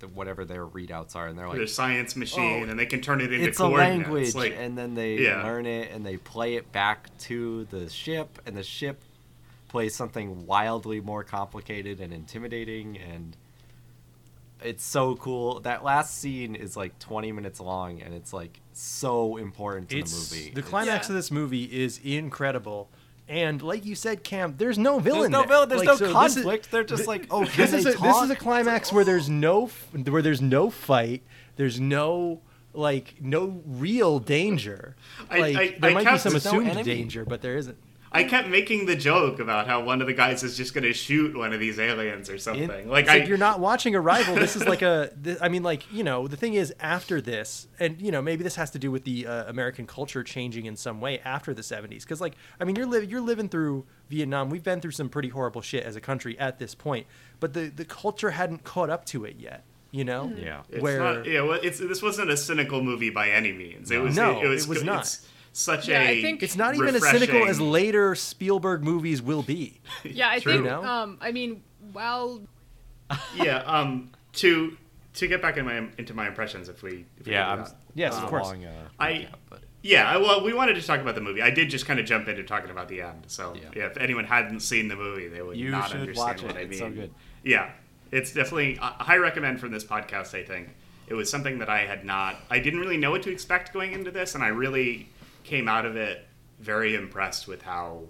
[0.00, 3.00] the, whatever their readouts are, and they're like, their science machine Oh, and they can
[3.00, 5.42] turn it into it's a language like, and then they Yeah.
[5.42, 9.00] learn it and they play it back to the ship and the ship
[9.68, 13.36] plays something wildly more complicated and intimidating and
[14.62, 19.36] it's so cool that last scene is like 20 minutes long and it's like so
[19.36, 21.12] important to It's the movie the climax Yeah.
[21.12, 22.88] of this movie is incredible,
[23.28, 25.20] and like you said, Cam, there's no villain.
[25.20, 25.48] there's no there.
[25.48, 27.72] villain there's Like, no so this is- conflict they're just thi- like oh can this
[27.72, 28.38] is they a, this is a talk?
[28.42, 29.66] climax where there's no
[30.06, 31.22] where there's no fight,
[31.56, 32.40] there's no
[32.74, 34.96] like no real danger.
[35.30, 37.76] I- Like I- there I might be some There's no assumed danger, but there isn't.
[38.10, 40.92] I kept making the joke about how one of the guys is just going to
[40.92, 42.88] shoot one of these aliens or something.
[42.88, 44.34] like It's I, like you're not watching Arrival.
[44.34, 45.10] This is like a.
[45.24, 48.42] Th- I mean, like you know, the thing is after this, and you know, maybe
[48.42, 51.62] this has to do with the uh, American culture changing in some way after the
[51.62, 52.00] '70s.
[52.00, 54.48] Because like, I mean, you're living you're living through Vietnam.
[54.48, 57.06] We've been through some pretty horrible shit as a country at this point,
[57.40, 59.64] but the the culture hadn't caught up to it yet.
[59.90, 60.32] You know.
[60.36, 63.90] yeah It's where not, yeah, well, it's this wasn't a cynical movie by any means.
[63.90, 65.18] It was No, it, was it was not.
[65.58, 69.20] It's such Yeah, a I think- it's not even as cynical as later Spielberg movies
[69.20, 69.80] will be.
[70.04, 70.52] Yeah, I True.
[70.52, 70.66] think.
[70.66, 70.70] You?
[70.72, 72.42] Um, I mean, while
[73.36, 73.58] yeah.
[73.66, 74.12] Um.
[74.34, 74.76] To
[75.14, 77.74] to get back in my into my impressions, if we if yeah do I'm that.
[77.96, 78.44] Yes, of course.
[78.46, 81.42] long, uh, I- but Yeah, well, we wanted to talk about the movie.
[81.42, 83.24] I did just kind of jump into talking about the end.
[83.26, 83.68] So, Yeah.
[83.74, 86.52] yeah, if anyone hadn't seen the movie, they would You not should understand watch what
[86.56, 86.58] it.
[86.58, 86.70] I mean.
[86.70, 87.10] It's so good.
[87.42, 87.70] Yeah,
[88.12, 90.34] it's definitely a high recommend from this podcast.
[90.38, 90.68] I think
[91.08, 92.36] it was something that I had not.
[92.48, 95.08] I didn't really know what to expect going into this, and I really
[95.48, 96.26] came out of it
[96.60, 98.02] very impressed with how.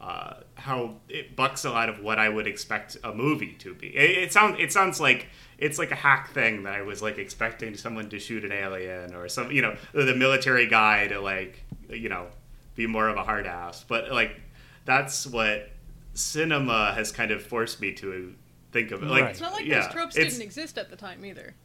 [0.00, 3.88] Uh, how it bucks a lot of what I would expect a movie to be.
[3.88, 5.26] It, it sounds it sounds like
[5.58, 9.12] it's like a hack thing that I was like expecting someone to shoot an alien
[9.12, 12.28] or some you know the military guy to like you know
[12.76, 13.84] be more of a hard ass.
[13.88, 14.40] But like
[14.84, 15.68] that's what
[16.14, 18.36] cinema has kind of forced me to
[18.70, 19.06] think of it.
[19.06, 19.30] Like Right.
[19.32, 21.56] it's not like yeah, those tropes didn't exist at the time either.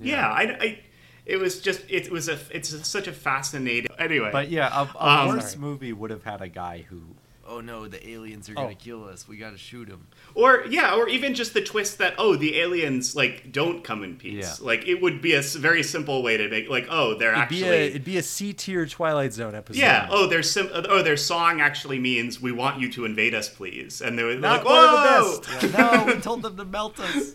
[0.00, 0.78] Yeah, I, I
[1.26, 4.30] it was just it was a it's such a fascinating anyway.
[4.32, 5.60] But yeah, a, a Um, worse Sorry.
[5.60, 7.00] movie would have had a guy who,
[7.46, 8.62] oh no, the aliens are Oh.
[8.62, 9.26] gonna kill us.
[9.28, 10.06] We gotta shoot them.
[10.34, 14.16] Or yeah, or even just the twist that oh the aliens like don't come in
[14.16, 14.60] peace.
[14.60, 14.66] Yeah.
[14.66, 17.60] Like it would be a very simple way to make like oh they're It'd actually
[17.60, 19.80] be a it'd be a C tier Twilight Zone episode.
[19.80, 23.48] yeah oh their sim- oh their song actually means we want you to invade us
[23.48, 25.78] please and they were Not like one of the whoa best.
[26.08, 27.32] no, we told them to melt us.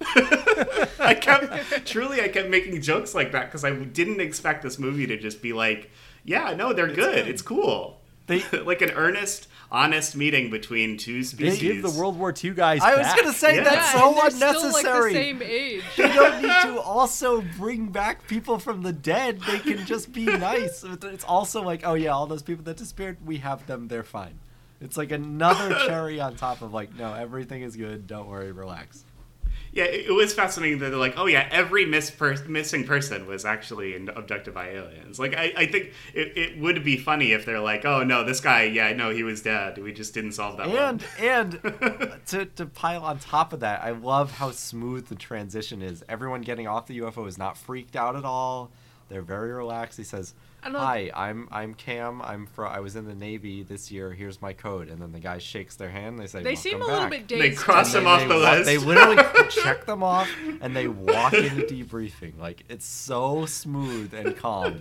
[1.00, 5.06] I kept truly I kept making jokes like that because I didn't expect this movie
[5.06, 5.90] to just be like
[6.24, 7.26] yeah no they're good.
[7.28, 11.38] it's cool They- like an earnest honest meeting between two species.
[11.38, 12.80] They species give the World War II guys.
[12.82, 13.64] I was gonna say Yeah.
[13.64, 15.12] that's yeah, so and they're still like the unnecessary.
[15.14, 15.82] same age.
[15.96, 19.40] they don't need to also bring back people from the dead.
[19.40, 20.84] They can just be nice.
[20.84, 23.88] It's also like, oh yeah, all those people that disappeared, we have them.
[23.88, 24.38] They're fine.
[24.80, 28.06] It's like another cherry on top of like, no, everything is good.
[28.06, 29.04] Don't worry, relax.
[29.74, 33.46] Yeah, it, was fascinating that they're like, oh yeah, every miss per- missing person was
[33.46, 35.18] actually abducted by aliens.
[35.18, 38.40] Like, I, I think it, it would be funny if they're like, oh no, this
[38.40, 39.78] guy, yeah, no, he was dead.
[39.78, 41.10] We just didn't solve that And one.
[41.18, 46.04] and to to pile on top of that, I love how smooth the transition is.
[46.06, 48.70] Everyone getting off the UFO is not freaked out at all.
[49.08, 49.96] They're very relaxed.
[49.96, 50.42] He says, I don't know.
[50.64, 52.22] "Hi, I'm I'm Cam.
[52.22, 54.12] I'm fro- I was in the Navy this year.
[54.12, 56.18] Here's my code." And then the guy shakes their hand.
[56.18, 58.34] They say, They seem a "Welcome little back." bit They cross them then off the
[58.34, 58.64] wa- list.
[58.66, 60.28] They literally check them off
[60.60, 62.38] and they walk into debriefing.
[62.38, 64.80] Like it's so smooth and calm.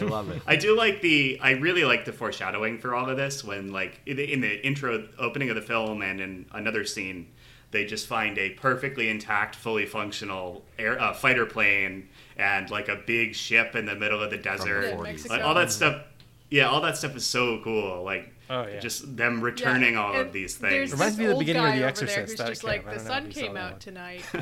[0.00, 0.42] I love it.
[0.46, 1.38] I do like the.
[1.42, 4.64] I really like the foreshadowing for all of this when, like, in the, in the
[4.66, 7.28] intro opening of the film and in another scene,
[7.72, 12.08] they just find a perfectly intact, fully functional air uh, fighter plane
[12.40, 14.86] and like a big ship in the middle of the desert.
[14.86, 15.02] Yeah, 40s.
[15.02, 15.34] Mexico.
[15.34, 16.02] Like, all that stuff.
[16.48, 18.02] Yeah, all that stuff is so cool.
[18.02, 18.80] Like, Oh, yeah.
[18.80, 20.92] just them returning all of these there's things.
[20.92, 22.96] Reminds me of the beginning of The over there Exorcist, who's that just like the
[22.96, 24.24] know sun if you saw came out tonight.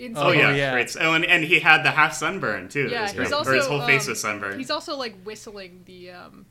[0.00, 0.38] Oh Insane.
[0.38, 0.72] yeah, yeah.
[0.74, 0.96] great.
[1.00, 2.86] Oh, and, and he had the half sunburn too.
[2.88, 4.58] Yeah, he's also or his whole face um, was sunburned.
[4.58, 6.46] He's also like whistling the um,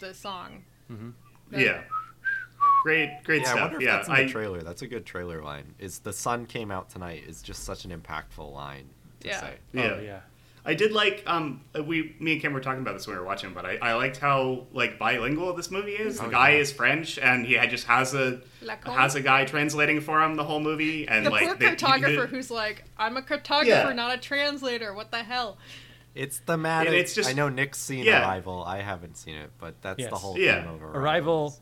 [0.00, 0.64] the song.
[0.88, 1.12] The-
[1.62, 1.82] yeah,
[2.82, 4.62] great, great Yeah, I wonder if yeah, that's in I, the trailer.
[4.62, 5.74] That's a good trailer line.
[5.78, 9.40] Is the sun came out tonight is just such an impactful line to Yeah.
[9.40, 9.54] say.
[9.72, 9.82] yeah.
[9.96, 10.20] Oh, yeah.
[10.62, 13.26] I did like um we me and Kim were talking about this when we were
[13.26, 16.18] watching, but I, I liked how like bilingual this movie is.
[16.18, 16.58] The Oh, guy yeah.
[16.58, 18.94] is French and he had, just has a Lacombe?
[18.94, 21.76] has a guy translating for him the whole movie and The like poor they- he
[21.76, 23.92] cartographer did- who's like, I'm a cartographer, Yeah.
[23.94, 24.92] not a translator.
[24.92, 25.56] What the hell?
[26.14, 26.88] It's thematic.
[26.88, 28.20] And it's just- I know Nick's seen Yeah.
[28.28, 28.62] Arrival.
[28.62, 30.10] I haven't seen it, but that's Yes.
[30.10, 30.60] the whole Yeah.
[30.62, 31.00] theme of Arrival.
[31.00, 31.58] Arrival.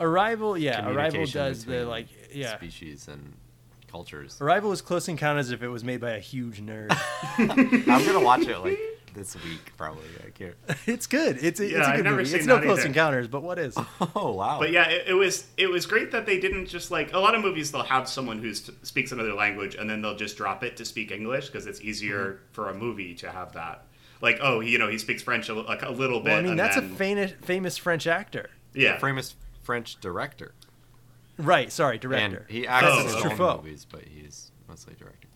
[0.00, 0.88] Arrival, yeah.
[0.90, 2.56] Arrival does the like, yeah.
[2.56, 3.34] species and
[3.98, 4.36] cultures.
[4.40, 6.88] Arrival was Close Encounters if it was made by a huge nerd.
[7.38, 8.78] I'm gonna watch it like
[9.14, 10.02] this week probably.
[10.26, 10.56] I can't.
[10.86, 11.38] it's good.
[11.40, 12.28] It's a, Yeah, it's a I've good never movie.
[12.30, 12.88] seen It's no Close either.
[12.88, 13.76] Encounters, but what is?
[14.16, 14.58] Oh wow.
[14.58, 17.36] But yeah, it, it was it was great that they didn't just like a lot
[17.36, 17.70] of movies.
[17.70, 21.12] They'll have someone who speaks another language and then they'll just drop it to speak
[21.12, 22.52] English because it's easier Mm-hmm.
[22.52, 23.84] for a movie to have that.
[24.20, 26.30] Like, oh, you know, he speaks French a, like a little bit.
[26.30, 28.50] Well, I mean, and that's then, a famous famous French actor.
[28.74, 28.98] yeah.
[28.98, 30.52] famous French director.
[31.38, 31.72] Right.
[31.72, 32.46] Sorry, director.
[32.46, 33.24] And he acts Oh, in his okay.
[33.24, 33.64] own Truffaut.
[33.64, 35.28] movies, but he's mostly director.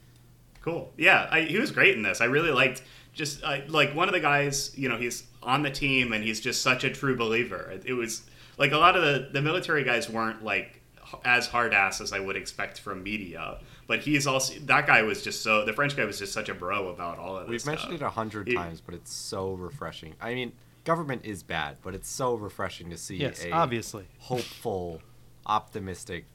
[0.63, 0.93] Cool.
[0.97, 2.21] Yeah, I, he was great in this.
[2.21, 2.83] I really liked
[3.15, 4.73] just uh, like one of the guys.
[4.77, 7.71] You know, he's on the team and he's just such a true believer.
[7.73, 8.23] It, it was
[8.59, 10.83] like a lot of the the military guys weren't like
[11.25, 13.59] as hard ass as I would expect from media.
[13.87, 16.55] But he's also that guy was just so the French guy was just such a
[16.55, 17.65] bro about all of this.
[17.65, 20.15] We've mentioned it a hundred times, but it's so refreshing.
[20.21, 20.53] I mean,
[20.85, 24.05] government is bad, but it's so refreshing to see yes, a obviously.
[24.19, 25.01] hopeful,
[25.49, 26.27] optimistic,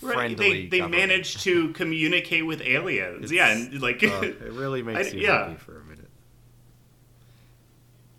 [0.00, 0.36] Right, friendly.
[0.36, 1.08] they they government.
[1.08, 3.30] managed to communicate with aliens.
[3.30, 5.44] It's- yeah, and like Uh, it really makes I- you yeah.
[5.48, 6.08] happy for a minute.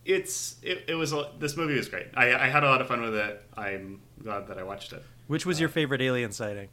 [0.06, 2.08] it's it, it was a, this movie was great.
[2.16, 3.44] I, I had a lot of fun with it.
[3.56, 5.04] I'm glad that I watched it.
[5.28, 6.70] Which was your favorite alien sighting?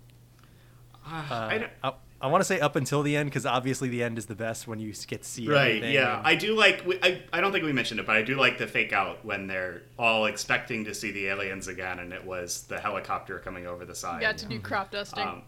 [1.06, 3.88] Uh, Uh, I don't, I, I want to say up until the end because obviously
[3.88, 5.68] the end is the best when you get to see Right.
[5.76, 6.20] everything Yeah.
[6.24, 6.84] I do like.
[7.02, 9.46] I, I don't think we mentioned it, but I do like the fake out when
[9.46, 13.84] they're all expecting to see the aliens again, and it was the helicopter coming over
[13.84, 14.20] the side.
[14.20, 15.26] Got to do crop dusting.
[15.26, 15.42] Um,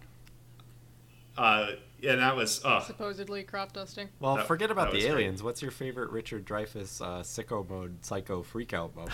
[1.36, 1.68] uh,
[2.00, 2.60] yeah, that was.
[2.86, 4.08] Supposedly crop dusting.
[4.20, 5.12] Well, That- forget about the was great.
[5.14, 5.42] aliens.
[5.42, 9.12] What's your favorite Richard Dreyfuss uh, sicko mode psycho freakout moment?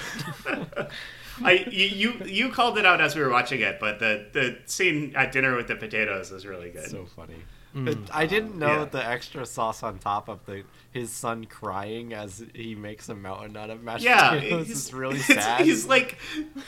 [1.42, 4.58] I you, you you called it out as we were watching it, but the the
[4.66, 6.90] scene at dinner with the potatoes is really good.
[6.90, 7.36] so funny.
[7.76, 8.84] It- I didn't know Yeah.
[8.84, 10.62] the extra sauce on top of the
[10.92, 14.94] his son crying as he makes a mountain out of mashed yeah, potatoes he's is
[14.94, 15.62] really sad.
[15.62, 16.18] He's like,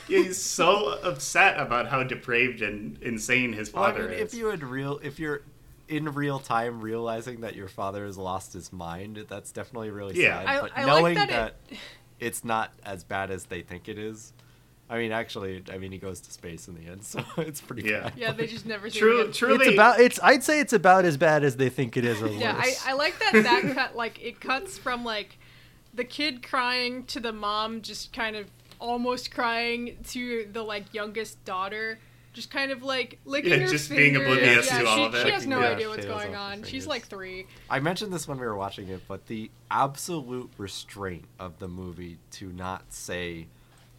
[0.09, 4.33] he's so upset about how depraved and insane his Well, I father mean, is.
[4.33, 5.43] if you had real, if you're
[5.87, 10.39] in real time realizing that your father has lost his mind, that's definitely really Yeah.
[10.39, 10.45] sad.
[10.45, 11.77] I- but I like knowing that that, it-
[12.19, 14.33] it's not as bad as they think it is.
[14.89, 17.89] I mean, actually, I mean, he goes to space in the end, so it's pretty
[17.89, 18.03] Yeah.
[18.03, 18.13] bad.
[18.17, 19.33] Yeah, they just never see True, him again.
[19.33, 19.99] truly, It's about.
[19.99, 20.19] It's.
[20.23, 22.73] I'd say it's about as bad as they think it is, or Yeah, I.
[22.85, 25.37] I like that that cut like it cuts from like
[25.93, 28.47] the kid crying to the mom just kind of
[28.79, 31.97] almost crying to the like youngest daughter
[32.33, 35.15] just kind of like licking Yeah, her just being oblivious yeah, to she, all of
[35.15, 35.25] it.
[35.25, 36.61] she has no Yeah, idea what's going on.
[36.63, 37.47] She's like three.
[37.67, 42.19] I mentioned this when we were watching it, but the absolute restraint of the movie
[42.33, 43.47] to not say,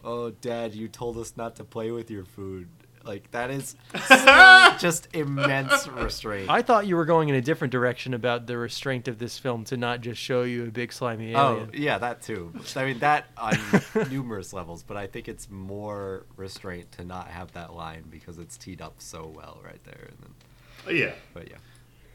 [0.03, 2.67] "Oh, Dad, you told us not to play with your food,"
[3.03, 3.75] like that is
[4.79, 6.49] just immense restraint.
[6.49, 9.63] I thought you were going in a different direction about the restraint of this film
[9.65, 11.69] to not just show you a big slimy alien.
[11.71, 12.53] Oh yeah, that too.
[12.75, 13.57] I mean that on
[14.09, 18.57] numerous levels, but I think it's more restraint to not have that line because it's
[18.57, 20.09] teed up so well right there.
[20.09, 21.11] And then, yeah.
[21.33, 21.57] but yeah,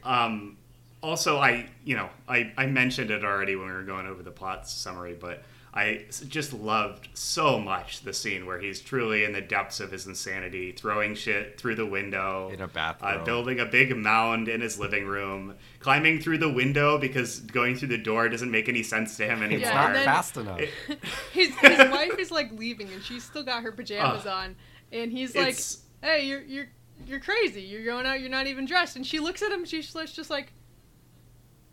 [0.03, 0.57] Um,
[1.01, 4.31] also, I you know I, I mentioned it already when we were going over the
[4.31, 5.43] plot summary, but
[5.77, 9.91] I s- just loved so much the scene where he's truly in the depths of
[9.91, 12.69] his insanity, throwing shit through the window, In a
[13.01, 17.75] uh, building a big mound in his living room, climbing through the window because going
[17.75, 19.59] through the door doesn't make any sense to him anymore.
[19.59, 20.61] it's Yeah, not fast enough.
[21.33, 24.27] His his wife is like leaving and she's still got her pajamas Ugh.
[24.33, 24.55] on
[24.93, 25.57] and he's like,
[26.01, 26.67] "Hey, you're you're
[27.05, 27.61] you're crazy.
[27.63, 28.21] You're going out.
[28.21, 29.65] You're not even dressed." And she looks at him.
[29.65, 30.53] She's just just like,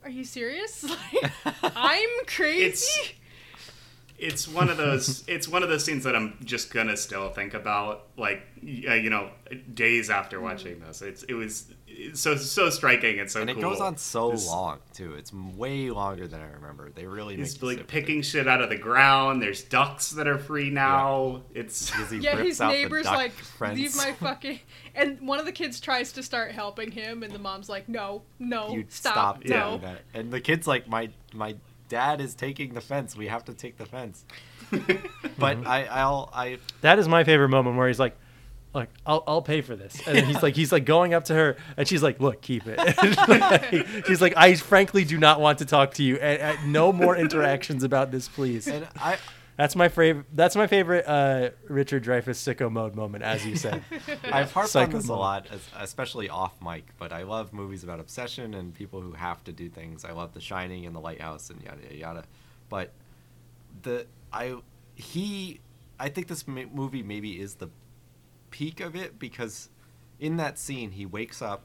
[0.02, 0.84] "Are you serious?
[1.44, 3.16] Like, I'm crazy."
[4.22, 7.28] It's- it's one of those it's one of those scenes that I'm just gonna still
[7.30, 9.30] think about like uh, you know
[9.74, 11.02] days after watching this.
[11.02, 13.62] It's it was it's so so striking and so and it cool.
[13.70, 15.14] goes on so This- long too.
[15.14, 16.90] It's way longer than I remember.
[16.94, 19.42] They really make He's you like sit with picking shit out of the ground.
[19.42, 21.42] There's ducks that are free now.
[21.54, 23.76] It's he yeah, rips his neighbor's like, fence.
[23.78, 24.60] leave my fucking.
[24.94, 28.22] And one of the kids tries to start helping him, and the mom's like, no,
[28.38, 29.78] no, you stop, stop no.
[29.78, 29.96] doing.
[30.14, 31.56] And the kid's like, my my
[31.92, 33.14] dad is taking the fence.
[33.14, 34.24] We have to take the fence.
[35.38, 38.16] but I I'll I That is my favorite moment where he's like,
[38.72, 41.34] "Like, I'll, I'll pay for this," and then he's like, he's like going up to
[41.34, 42.78] her, and she's like, "Look, keep it."
[43.28, 46.94] Like, she's like, "I frankly do not want to talk to you, and, and no
[46.94, 49.18] more interactions about this, please." and I
[49.56, 50.26] That's my favorite.
[50.32, 53.82] That's my favorite uh, Richard Dreyfuss sicko mode moment, as you said.
[54.24, 55.46] I've harped on Psycho this a lot,
[55.78, 56.86] especially off mic.
[56.98, 60.04] But I love movies about obsession and people who have to do things.
[60.04, 62.24] I love The Shining and The Lighthouse and yada yada yada.
[62.70, 62.92] But
[63.82, 64.56] the I
[64.94, 65.60] he
[66.00, 67.68] I think this ma- movie maybe is the
[68.50, 69.68] peak of it because
[70.18, 71.62] in that scene he wakes up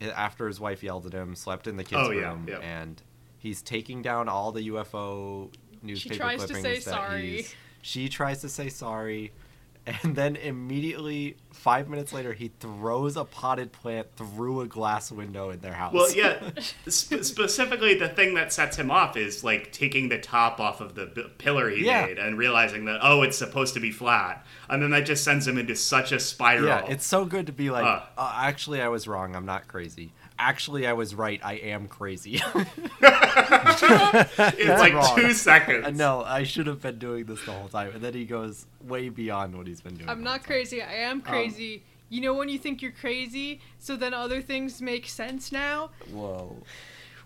[0.00, 2.58] eh, after his wife yelled at him, slept in the kids' Oh, yeah, yeah.
[2.58, 3.02] and
[3.38, 5.50] he's taking down all the UFO
[5.82, 7.30] newspaper tries to say that sorry.
[7.36, 9.32] he's she tries to say sorry,
[9.86, 15.50] and then immediately, five minutes later, he throws a potted plant through a glass window
[15.50, 15.94] in their house.
[15.94, 16.50] well, yeah.
[16.90, 20.94] Sp- specifically, the thing that sets him off is like taking the top off of
[20.94, 22.04] the b- pillar he Yeah.
[22.06, 25.46] made and realizing that oh, it's supposed to be flat, and then that just sends
[25.48, 26.66] him into such a spiral.
[26.66, 28.02] Yeah, it's so good to be like, Uh.
[28.18, 29.34] uh, actually, I was wrong.
[29.36, 30.12] I'm not crazy.
[30.38, 31.40] Actually, I was right.
[31.42, 32.40] I am crazy.
[33.00, 35.16] it's like wrong.
[35.16, 35.86] two seconds.
[35.98, 37.92] No, I should have been doing this the whole time.
[37.94, 40.08] And then he goes way beyond what he's been doing.
[40.08, 40.80] I'm not crazy.
[40.82, 41.82] I am crazy.
[42.08, 45.90] you know when you think you're crazy, so then other things make sense now.
[46.12, 46.56] Whoa.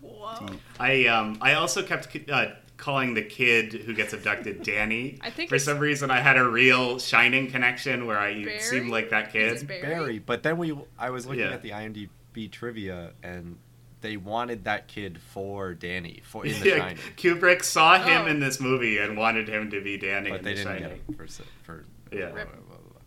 [0.01, 0.47] Whoa.
[0.81, 2.47] I um I also kept uh,
[2.77, 5.19] calling the kid who gets abducted Danny.
[5.21, 8.59] I think for some reason I had a real Shining connection where I Barry?
[8.61, 9.67] seemed like that kid.
[9.69, 9.81] Barry?
[9.83, 10.19] Barry.
[10.19, 11.51] But then we, I was looking Yeah.
[11.53, 12.09] at the IMDb
[12.51, 13.59] trivia, and
[14.01, 18.27] they wanted that kid for Danny for in The Yeah, Shining, Kubrick saw him Oh.
[18.31, 20.89] in this movie and wanted him to be Danny but in they The didn't Shining.
[20.89, 21.27] get him for
[21.63, 21.85] for.
[22.11, 22.27] Yeah.
[22.31, 23.01] blah, blah, blah, blah.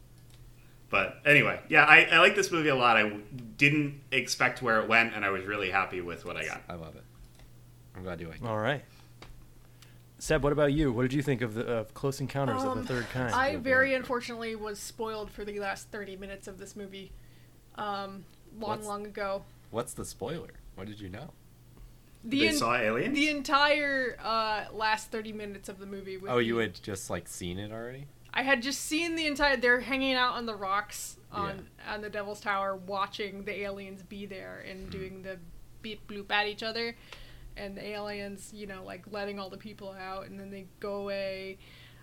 [0.90, 2.96] But anyway, yeah, I, I like this movie a lot.
[2.98, 3.10] I
[3.58, 6.62] didn't expect where it went, and I was really happy with what I got.
[6.70, 7.04] I love it.
[7.96, 8.48] I'm glad you like it.
[8.48, 8.84] All right.
[10.18, 10.92] Seb, what about you?
[10.94, 13.34] What did you think of the of Close Encounters of Um, the Third Kind?
[13.36, 17.12] I very unfortunately was spoiled for the last 30 minutes of this movie.
[17.76, 18.24] Um,
[18.60, 19.43] long, What's- long ago.
[19.72, 20.51] What's the spoiler?
[20.76, 21.32] What did you know?
[22.24, 23.14] The they en- saw aliens.
[23.16, 26.18] the entire uh, last 30 minutes of the movie.
[26.18, 28.08] With Oh, you the- had just like seen it already?
[28.34, 29.56] I had just seen the entire.
[29.58, 34.26] They're hanging out on the rocks on on the Devil's Tower, watching the aliens be
[34.26, 34.70] there Hmm.
[34.72, 35.38] and doing the
[35.82, 36.95] beep bloop at each other,
[37.56, 40.95] and the aliens, you know, like letting all the people out, and then they go
[40.95, 41.58] away.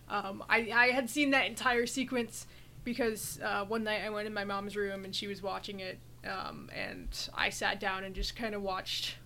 [0.08, 2.46] Um, I I had seen that entire sequence
[2.84, 5.98] because uh, one night I went in my mom's room and she was watching it,
[6.28, 9.16] um, and I sat down and just kind of watched,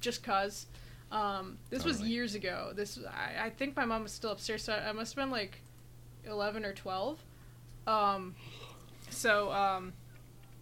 [0.00, 0.66] just cause.
[1.12, 2.72] Um, this was years ago.
[2.74, 5.60] This I, I think my mom was still upstairs, so I must have been like
[6.24, 7.20] eleven or twelve.
[7.86, 8.34] Um,
[9.08, 9.92] so um,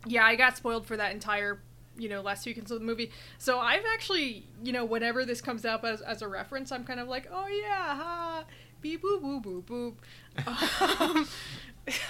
[0.07, 1.61] yeah, I got spoiled for that entire
[1.97, 3.11] you know last the movie.
[3.39, 7.01] So I've actually you know whenever this comes up as, as a reference, I'm kind
[7.01, 8.45] of like, oh yeah, ha,
[8.81, 9.95] beep boop boop boop
[10.37, 11.01] boop.
[11.01, 11.29] um,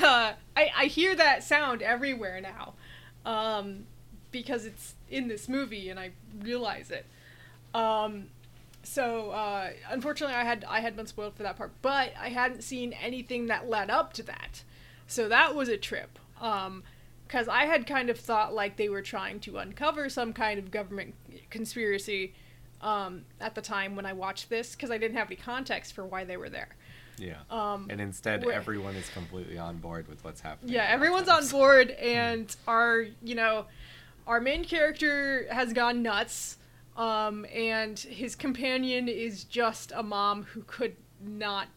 [0.02, 2.74] uh, I I hear that sound everywhere now,
[3.24, 3.86] um,
[4.30, 6.10] because it's in this movie and I
[6.42, 7.06] realize it.
[7.74, 8.26] Um,
[8.82, 12.62] so uh, unfortunately, I had I had been spoiled for that part, but I hadn't
[12.62, 14.62] seen anything that led up to that.
[15.06, 16.18] So that was a trip.
[16.40, 16.82] Um,
[17.26, 20.70] because I had kind of thought like they were trying to uncover some kind of
[20.70, 21.14] government
[21.50, 22.34] conspiracy
[22.80, 26.04] um, at the time when I watched this, because I didn't have any context for
[26.04, 26.68] why they were there.
[27.18, 27.36] Yeah.
[27.50, 30.74] Um, and instead, everyone is completely on board with what's happening.
[30.74, 33.66] Yeah, everyone's on board, and our you know,
[34.26, 36.56] our main character has gone nuts,
[36.96, 41.68] um, and his companion is just a mom who could not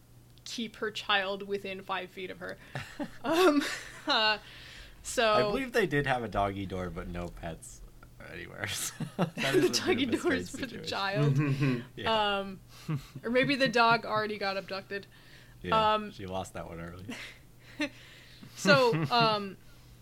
[0.44, 2.58] keep her child within five feet of her.
[3.24, 3.64] um,
[4.08, 4.38] uh,
[5.04, 7.82] so I believe they did have a doggy door, but no pets
[8.34, 8.68] anywhere.
[9.18, 11.40] That is a the bit doggy door is strange for the child.
[11.96, 12.40] Yeah.
[12.40, 12.60] Um,
[13.24, 15.08] or maybe the dog already got abducted.
[15.62, 17.06] Yeah, um, she lost that one early.
[18.58, 19.56] So, um,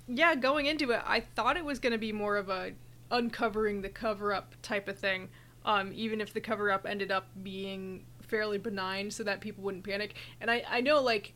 [0.07, 2.71] yeah, going into it, I thought it was going to be more of a
[3.11, 5.29] uncovering the cover up type of thing.
[5.63, 9.83] Um, even if the cover up ended up being fairly benign, so that people wouldn't
[9.83, 10.15] panic.
[10.41, 11.33] And I, I know like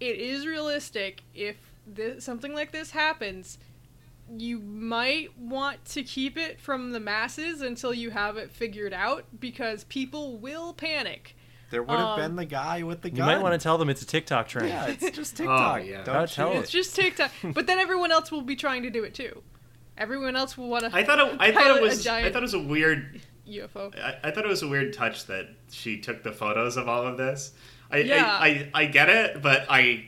[0.00, 1.56] it is realistic if
[1.86, 3.58] this, something like this happens.
[4.30, 9.24] You might want to keep it from the masses until you have it figured out
[9.40, 11.36] because people will panic.
[11.72, 13.88] There would have Um, been the guy with the You might want to tell them
[13.88, 14.68] it's a TikTok trend.
[14.68, 15.80] Yeah, it's just TikTok.
[15.80, 16.04] Oh, yeah.
[16.04, 16.58] Don't tell cheat it.
[16.58, 16.62] it.
[16.64, 17.30] It's just TikTok.
[17.54, 19.42] but then everyone else will be trying to do it too.
[19.96, 20.94] Everyone else will want to.
[20.94, 23.98] I thought it, I thought it was I thought it was a weird UFO.
[23.98, 27.06] I, I thought it was a weird touch that she took the photos of all
[27.06, 27.52] of this.
[27.90, 28.24] I Yeah.
[28.26, 30.04] I, I, I get it, but I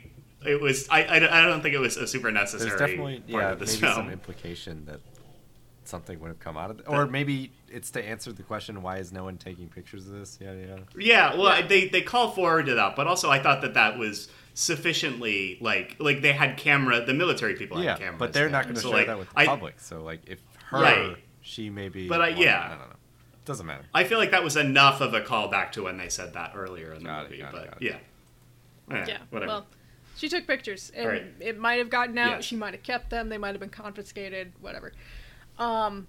[0.46, 3.30] it was I, I, I don't think it was a super necessary There's definitely part
[3.42, 5.00] yeah of maybe this some implication that
[5.88, 8.98] something would have come out of it, or maybe it's to answer the question why
[8.98, 10.38] is no one taking pictures of this?
[10.40, 10.76] Yeah, yeah.
[10.96, 14.28] Yeah, well, they they call forward to that, but also I thought that that was
[14.54, 18.64] sufficiently like like they had camera, the military people had Yeah, cameras, but they're not
[18.64, 19.80] going to So, share like, that with the I, public.
[19.80, 21.16] So like if her, Right.
[21.40, 22.08] she may be.
[22.08, 22.64] But I- well, yeah.
[22.64, 22.96] I don't know.
[23.44, 23.84] Doesn't matter.
[23.92, 26.92] I feel like that was enough of a callback to when they said that earlier
[26.94, 27.42] in the Got it, movie.
[27.42, 28.00] got it, but got it.
[28.90, 29.18] yeah, Eh, Yeah.
[29.30, 29.48] whatever.
[29.52, 29.66] Well,
[30.16, 31.26] she took pictures, and Right.
[31.40, 32.30] it might have gotten out.
[32.30, 32.40] Yeah.
[32.40, 33.28] She might have kept them.
[33.28, 34.52] They might have been confiscated.
[34.60, 34.92] Whatever.
[35.58, 36.06] Um,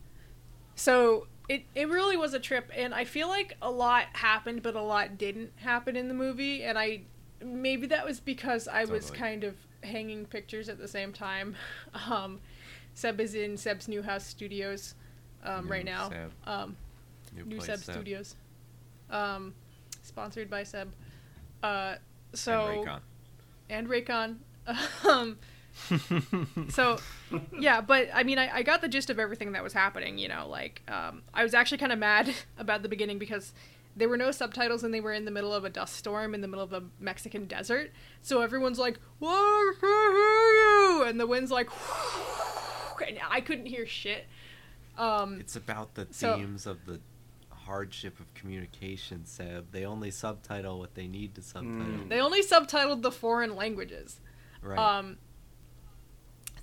[0.76, 4.76] so it it really was a trip, and I feel like a lot happened, but
[4.76, 7.02] a lot didn't happen in the movie, and I
[7.44, 11.56] maybe that was because I was kind of hanging pictures at the same time.
[12.10, 12.40] Um,
[12.94, 14.96] Seb is in Seb's new house studios
[15.44, 16.10] um, New right now.
[16.10, 16.32] Seb.
[16.46, 16.78] Um,
[17.36, 17.96] New place, Seb Seb.
[17.96, 18.36] Studios.
[19.10, 19.54] Um,
[20.02, 20.92] sponsored by Seb.
[21.62, 21.96] Uh,
[22.34, 22.86] so
[23.70, 24.38] And Raycon.
[24.68, 25.06] and Raycon.
[25.10, 25.38] um,
[26.70, 26.98] so
[27.60, 30.18] yeah, but I mean, I, I got the gist of everything that was happening.
[30.18, 33.54] You know, like um, I was actually kind of mad about the beginning because
[33.98, 36.42] there were no subtitles and they were in the middle of a dust storm in
[36.42, 37.92] the middle of a Mexican desert.
[38.22, 39.30] So everyone's like, "What?
[39.32, 41.70] I can't you!" And the wind's like,
[43.08, 44.26] and I couldn't hear shit.
[44.98, 47.00] Um, It's about the So- themes of the
[47.50, 49.72] hardship of communication, Seb.
[49.72, 51.78] They only subtitle what they need to subtitle.
[52.06, 52.10] Mm.
[52.10, 54.20] they only subtitled the foreign languages.
[54.62, 54.78] Right.
[54.78, 55.18] Um,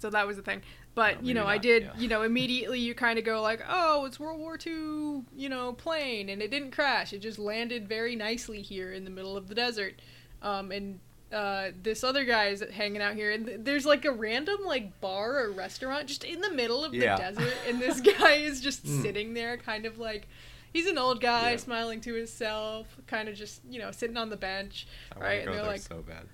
[0.02, 0.60] so that was the thing.
[0.94, 1.82] But Well, you know, maybe I did.
[1.84, 1.90] yeah.
[1.96, 5.72] You know, immediately you kind of go like, "Oh, it's World War II." You know,
[5.72, 7.14] plane, and it didn't crash.
[7.14, 9.94] It just landed very nicely here in the middle of the desert.
[10.42, 11.00] Um, and
[11.32, 15.00] uh, this other guy is hanging out here, and th- there's like a random like
[15.00, 18.86] bar or restaurant just in the middle of the desert, and this guy is just
[18.86, 20.28] sitting there, kind of like.
[20.74, 21.56] He's an old guy, Yeah.
[21.58, 25.46] smiling to himself, kind of just, you know, sitting on the bench, I right?
[25.46, 26.24] and they're like, so bad.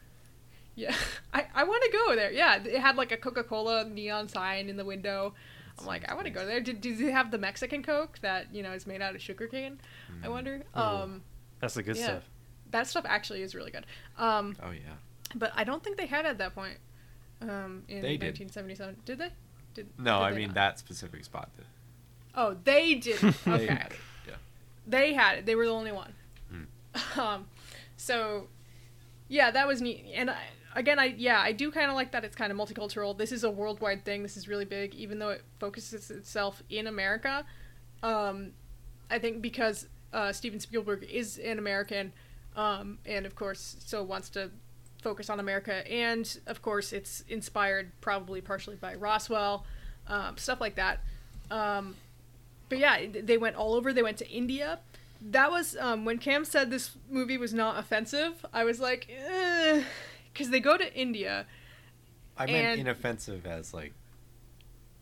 [0.78, 0.94] Yeah,
[1.34, 2.30] I, I want to go there.
[2.32, 5.34] Yeah, it had like a Coca Cola neon sign in the window.
[5.78, 6.60] I'm like, I want to go there.
[6.60, 9.80] Did, did they have the Mexican Coke that you know is made out of sugarcane?
[10.12, 10.24] Mm.
[10.24, 10.62] I wonder.
[10.74, 11.22] Um,
[11.60, 12.04] That's the good Yeah.
[12.04, 12.22] stuff.
[12.70, 13.86] that stuff actually is really good.
[14.18, 14.94] Um, Oh yeah.
[15.34, 16.78] but I don't think they had it at that point.
[17.40, 18.34] Um, in They did.
[18.38, 19.30] 1977, did they?
[19.74, 20.54] Did No, did I they mean not?
[20.56, 21.66] that specific spot did.
[22.34, 23.22] Oh, they did.
[23.24, 23.36] Okay.
[23.46, 23.98] They had it.
[24.26, 24.34] Yeah.
[24.86, 25.46] they had it.
[25.46, 26.12] They were the only one.
[26.50, 26.64] Hmm.
[27.20, 27.46] Um,
[27.96, 28.48] so
[29.28, 30.04] yeah, that was neat.
[30.14, 30.42] And I,
[30.74, 32.24] again, I yeah, I do kind of like that.
[32.24, 33.16] It's kind of multicultural.
[33.16, 34.22] This is a worldwide thing.
[34.22, 37.44] This is really big, even though it focuses itself in America.
[38.02, 38.52] Um,
[39.10, 42.12] I think because uh, Steven Spielberg is an American,
[42.56, 44.50] um, and of course, so wants to
[45.02, 49.64] focus on America, and of course, it's inspired probably partially by Roswell,
[50.06, 51.00] um, stuff like that.
[51.50, 51.96] Um,
[52.68, 53.92] but yeah, they went all over.
[53.92, 54.78] They went to India.
[55.20, 58.46] That was um, when Cam said this movie was not offensive.
[58.52, 59.10] I was like,
[60.38, 61.46] because they go to India.
[62.36, 63.92] I meant And- inoffensive as like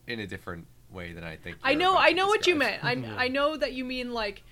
[0.07, 1.59] in a different way than I think.
[1.63, 2.83] I know, I know what you meant.
[2.83, 2.93] I
[3.25, 4.43] I know that you mean like,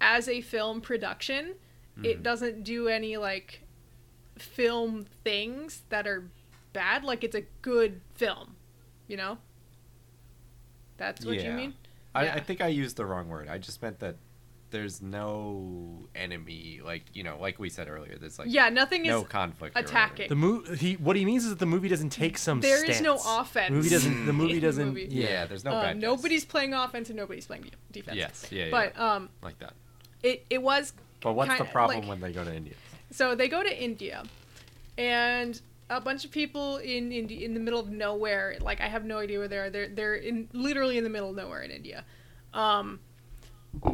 [0.00, 1.54] as a film production,
[2.02, 2.22] it Mhm.
[2.22, 3.62] doesn't do any like,
[4.36, 6.28] film things that are
[6.72, 7.02] bad.
[7.04, 8.56] Like it's a good film,
[9.06, 9.38] you know.
[10.98, 11.56] That's what you Yeah.
[11.56, 11.74] mean.
[12.14, 12.34] I, Yeah.
[12.34, 13.48] I think I used the wrong word.
[13.48, 14.16] I just meant that
[14.70, 18.16] there's no enemy, like you know, like we said earlier.
[18.18, 19.76] There's like yeah, nothing is no conflict.
[19.76, 20.28] or attacking.
[20.28, 22.60] The movie he what he means is that the movie doesn't take some.
[22.60, 24.26] There is no offense The movie doesn't.
[24.26, 24.88] The movie doesn't.
[24.88, 25.04] movie.
[25.06, 25.20] whatever.
[25.32, 28.16] Yeah, there's no Um, nobody's playing offense and nobody's playing de- defense.
[28.16, 28.70] Yes, yeah, yeah.
[28.70, 29.74] But um, like that.
[30.22, 30.92] it it was.
[31.20, 32.74] But what's the kinda problem like- when they go to India?
[33.10, 34.22] So they go to India,
[34.96, 35.60] and
[35.90, 38.56] a bunch of people in Indi- in the middle of nowhere.
[38.60, 39.70] Like I have no idea where they are.
[39.70, 42.04] They're they're in literally in the middle of nowhere in India.
[42.52, 43.00] Um,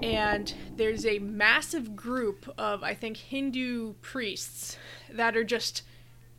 [0.03, 4.79] and there's a massive group of I think Hindu priests
[5.12, 5.83] that are just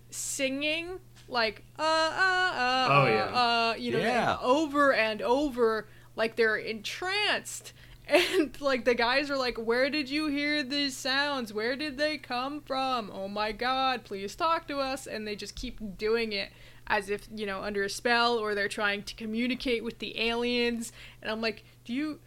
[0.10, 3.24] singing like uh uh uh Oh, uh, yeah.
[3.40, 4.38] uh you know Yeah.
[4.42, 7.74] over and over like they're entranced.
[8.08, 11.52] And like the guys are like where did you hear these sounds?
[11.52, 13.10] Where did they come from?
[13.12, 15.08] Oh my god please talk to us.
[15.08, 16.50] And they just keep doing it
[16.86, 20.92] as if you know under a spell or they're trying to communicate with the aliens.
[21.22, 22.20] And i'm like do you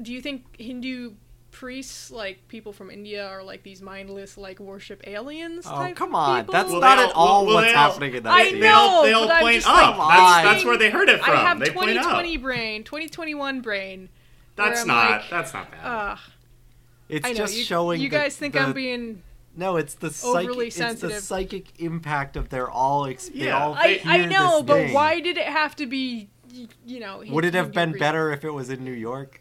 [0.00, 1.12] do you think hindu
[1.52, 6.14] priests like people from india are like these mindless like worship aliens Oh type come
[6.14, 6.52] on, people?
[6.52, 8.50] that's Well, not they at all- all well, what's they all- happening in that I
[8.50, 8.60] scene.
[8.60, 9.98] They all, know, they all but I'm point just up.
[9.98, 11.32] like, that's, that's where they heard it from.
[11.34, 14.08] I have they point 2020 brain, 2021 brain.
[14.54, 15.10] That's not.
[15.22, 15.80] like, that's not bad.
[15.82, 16.18] Ugh.
[17.08, 18.00] It's know just you, showing.
[18.02, 19.22] you the- guys think the- I'm being.
[19.56, 20.58] No, it's the psychic.
[20.58, 23.06] It's the psychic impact of their all.
[23.06, 23.58] Ex- they Yeah.
[23.58, 24.92] all I, I know, but thing.
[24.92, 26.28] why did it have to be?
[26.86, 27.22] You know.
[27.26, 29.40] Would it have been Hindu better if it was in New York?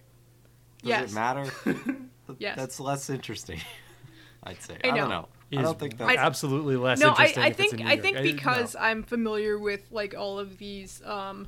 [0.85, 1.11] Does Yes.
[1.11, 1.51] it matter?
[2.39, 2.57] Yes.
[2.57, 3.59] That's less interesting.
[4.43, 4.77] I'd say.
[4.83, 5.27] I I, don't know.
[5.55, 6.09] I don't think that's.
[6.09, 7.43] I- absolutely less no, I, interesting.
[7.43, 11.01] I if think I think because I'm familiar with like all of these.
[11.05, 11.47] um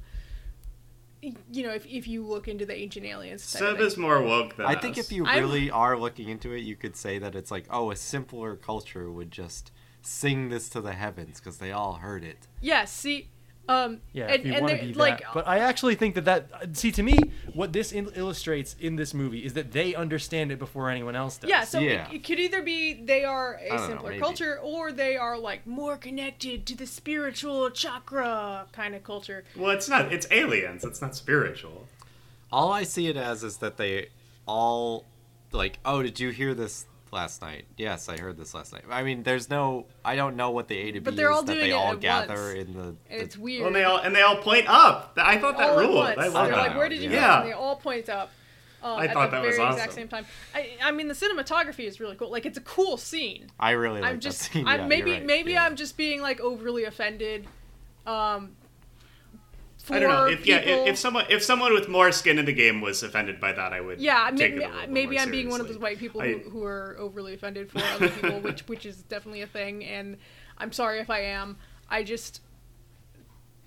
[1.51, 4.55] you know, if, if you look into the ancient aliens, type Seb is more woke
[4.55, 7.33] than I think if you I'm- really are looking into it, you could say that
[7.35, 9.71] it's like, oh, a simpler culture would just
[10.03, 12.47] sing this to the heavens because they all heard it.
[12.61, 13.29] yeah, see,
[13.69, 15.33] um, Yeah, and, if you want to they're- be like, that.
[15.33, 17.17] But I actually think that that see to me
[17.53, 21.37] what this in- illustrates in this movie is that they understand it before anyone else
[21.37, 21.49] does.
[21.49, 22.07] Yeah, so Yeah.
[22.09, 25.37] It, it could either be they are a don't know, simpler culture, or they are
[25.37, 29.43] like more connected to the spiritual chakra kind of culture.
[29.55, 30.11] Well, it's not.
[30.13, 30.83] It's aliens.
[30.83, 31.87] It's not spiritual.
[32.51, 34.07] All I see it as is that they
[34.47, 35.03] all
[35.51, 37.65] like, oh, did you hear this last night?
[37.77, 38.83] Yes, I heard this last night.
[38.89, 41.35] I mean, there's no, I don't know what the A to B But they're is
[41.37, 42.59] all that doing they it all at gather once.
[42.59, 42.83] in the.
[42.83, 43.61] The- it's weird.
[43.61, 45.13] Well, and they all and they all point up.
[45.17, 46.05] I thought that all ruled.
[46.07, 46.19] at once.
[46.19, 46.67] I love They're that.
[46.69, 47.27] like, where did you Yeah.
[47.27, 47.39] go?
[47.41, 48.31] And they all point up.
[48.83, 50.01] Uh, I at thought the that was very exact awesome.
[50.01, 50.25] same time.
[50.53, 52.29] I, I mean, the cinematography is really cool.
[52.29, 53.47] Like, it's a cool scene.
[53.59, 54.67] I really like I'm just, that scene.
[54.67, 55.25] I'm yeah, maybe, you're right.
[55.25, 55.65] maybe yeah.
[55.65, 57.47] I'm just being like overly offended.
[58.05, 58.66] Um, for
[59.89, 62.53] I don't know if yeah if, if someone if someone with more skin in the
[62.53, 65.67] game was offended by that, I would Yeah, take maybe, maybe I'm being one of
[65.67, 68.97] those white people I- who, who are overly offended for other people, which which is
[69.03, 70.17] definitely a thing, and
[70.57, 71.57] I'm sorry if I am.
[71.89, 72.41] I just,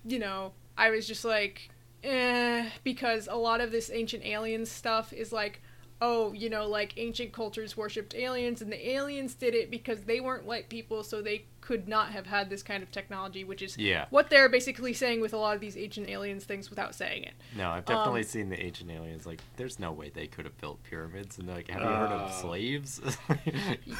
[0.05, 1.69] you know, I was just like,
[2.03, 5.61] eh, because a lot of this ancient aliens stuff is like,
[6.01, 10.19] oh, you know, like ancient cultures worshipped aliens, and the aliens did it because they
[10.19, 13.77] weren't white people, so they could not have had this kind of technology, which is
[13.77, 14.05] Yeah.
[14.09, 17.33] what they're basically saying with a lot of these ancient aliens things without saying it.
[17.55, 19.25] No, I've definitely Um, seen the ancient aliens.
[19.25, 21.37] Like, there's no way they could have built pyramids.
[21.37, 22.29] And they're like, have you heard of Uh.
[22.29, 22.99] slaves?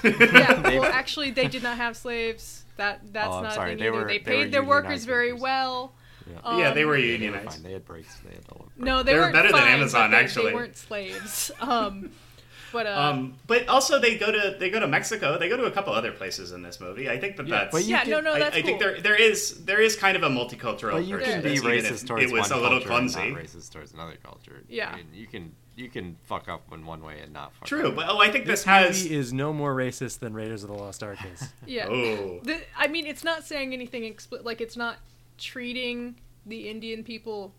[0.04, 2.66] yeah, well, actually, they did not have slaves.
[2.76, 3.98] That that's Oh, not sorry, a thing they either.
[4.02, 5.42] were- they they paid their workers very workers.
[5.42, 5.94] well.
[6.30, 6.58] Yeah.
[6.58, 7.50] yeah, they were Um, They were unionized.
[7.52, 7.64] fine.
[7.64, 8.16] They had breaks.
[8.20, 8.68] They had all.
[8.78, 10.50] No, they, They were weren't better than Amazon, they, actually.
[10.52, 11.52] They weren't slaves.
[11.62, 12.12] Um,
[12.72, 15.38] but uh, Um, but also they go to they go to Mexico.
[15.38, 17.10] They go to a couple other places in this movie.
[17.10, 17.72] I think that Yeah, that's.
[17.72, 18.68] but you yeah, can- no, no, I, that's I cool.
[18.68, 21.60] think there there is there is kind of a multicultural But you can be this,
[21.60, 24.18] even if racist towards it was one a little culture and not racist towards another
[24.24, 24.62] culture.
[24.70, 24.90] Yeah.
[24.92, 27.88] I mean, you can you can fuck up in one way and not fuck True,
[27.90, 27.96] up.
[27.96, 29.04] but oh, I think this, This has.
[29.04, 31.48] movie is no more racist than Raiders of the Lost Ark is.
[31.66, 31.88] yeah.
[31.88, 34.46] Oh, The, I mean, it's not saying anything explicit.
[34.46, 34.98] Like, it's not
[35.38, 36.16] treating
[36.46, 37.54] the Indian people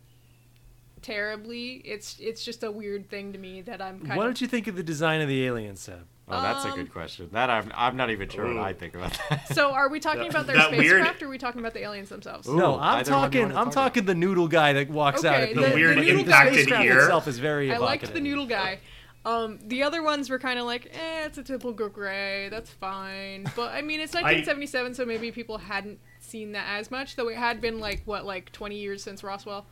[1.02, 1.82] terribly.
[1.84, 4.34] It's it's just a weird thing to me that I'm kind of what of.
[4.34, 6.06] did you think of the design of the aliens, Seb?
[6.28, 7.28] Oh, that's a Um, good question.
[7.32, 8.54] That I'm I'm not even sure Ooh.
[8.56, 9.48] what I think about that.
[9.54, 11.82] So, are we talking about their that weird- spacecraft, or are we talking about the
[11.82, 12.48] aliens themselves?
[12.48, 13.56] Ooh, no, I'm either one you talking.
[13.56, 15.34] I'm talk talking the noodle guy that walks out.
[15.42, 16.98] Okay, At the- the, the weird noodle impacted spacecraft ear.
[17.00, 17.72] itself is very.
[17.72, 18.78] I liked the noodle guy.
[19.24, 22.48] Um, the other ones were kind of like, eh, it's a typical gray.
[22.48, 23.44] That's fine.
[23.54, 27.14] But I mean, it's 1977, so maybe people hadn't seen that as much.
[27.14, 29.66] Though it had been like what, like 20 years since Roswell.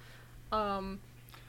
[0.52, 1.00] Um,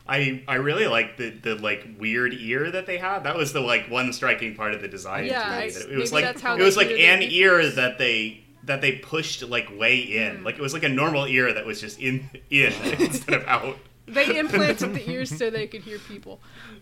[0.08, 3.24] I I really like the the like weird ear that they had.
[3.24, 5.26] That was the like one striking part of the design.
[5.26, 7.00] Yeah, to me, I- that it was maybe like that's how it was like did
[7.00, 7.04] it.
[7.06, 10.38] an ear that they that they pushed like way in.
[10.38, 10.44] Hmm.
[10.46, 13.78] Like it was like a normal ear that was just in in instead of out.
[14.08, 16.40] they implanted the ears so they could hear people.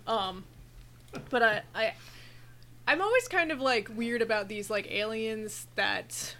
[0.07, 0.43] Um,
[1.29, 1.93] but I, I,
[2.87, 6.35] I'm always kind of like weird about these like aliens that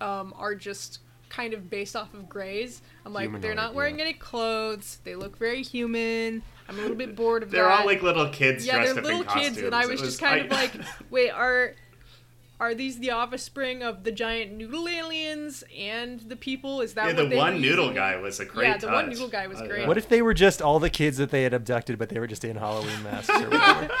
[0.00, 0.98] um, are just
[1.34, 2.82] kind of based off of grays.
[3.04, 4.04] I'm like, they're not wearing yeah.
[4.06, 4.98] any clothes.
[5.04, 6.42] They look very human.
[6.68, 7.56] I'm a little bit bored of them.
[7.58, 7.80] They're that.
[7.80, 9.46] all like little kids yeah, dressed they're up little in costumes.
[9.56, 10.72] kids, and I It was, just kind I- of like,
[11.10, 11.74] wait, are
[12.60, 16.80] are these the offspring of the giant noodle aliens and the people?
[16.80, 17.96] Is that yeah, what the they one were noodle using?
[17.96, 19.80] guy was a great Yeah, the one noodle guy was Uh, great.
[19.82, 19.88] yeah.
[19.88, 22.28] What if they were just all the kids that they had abducted, but they were
[22.28, 23.88] just in Halloween masks or whatever?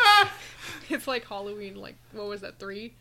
[0.90, 2.94] It's like Halloween, like what was that three?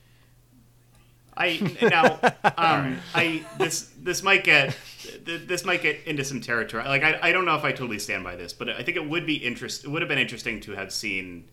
[1.35, 2.19] I now
[2.57, 4.75] um I this this might get
[5.23, 6.83] this might get into some territory.
[6.85, 9.07] Like I, I don't know if I totally stand by this, but I think it
[9.07, 9.83] would be interest.
[9.83, 11.49] It would have been interesting to have seen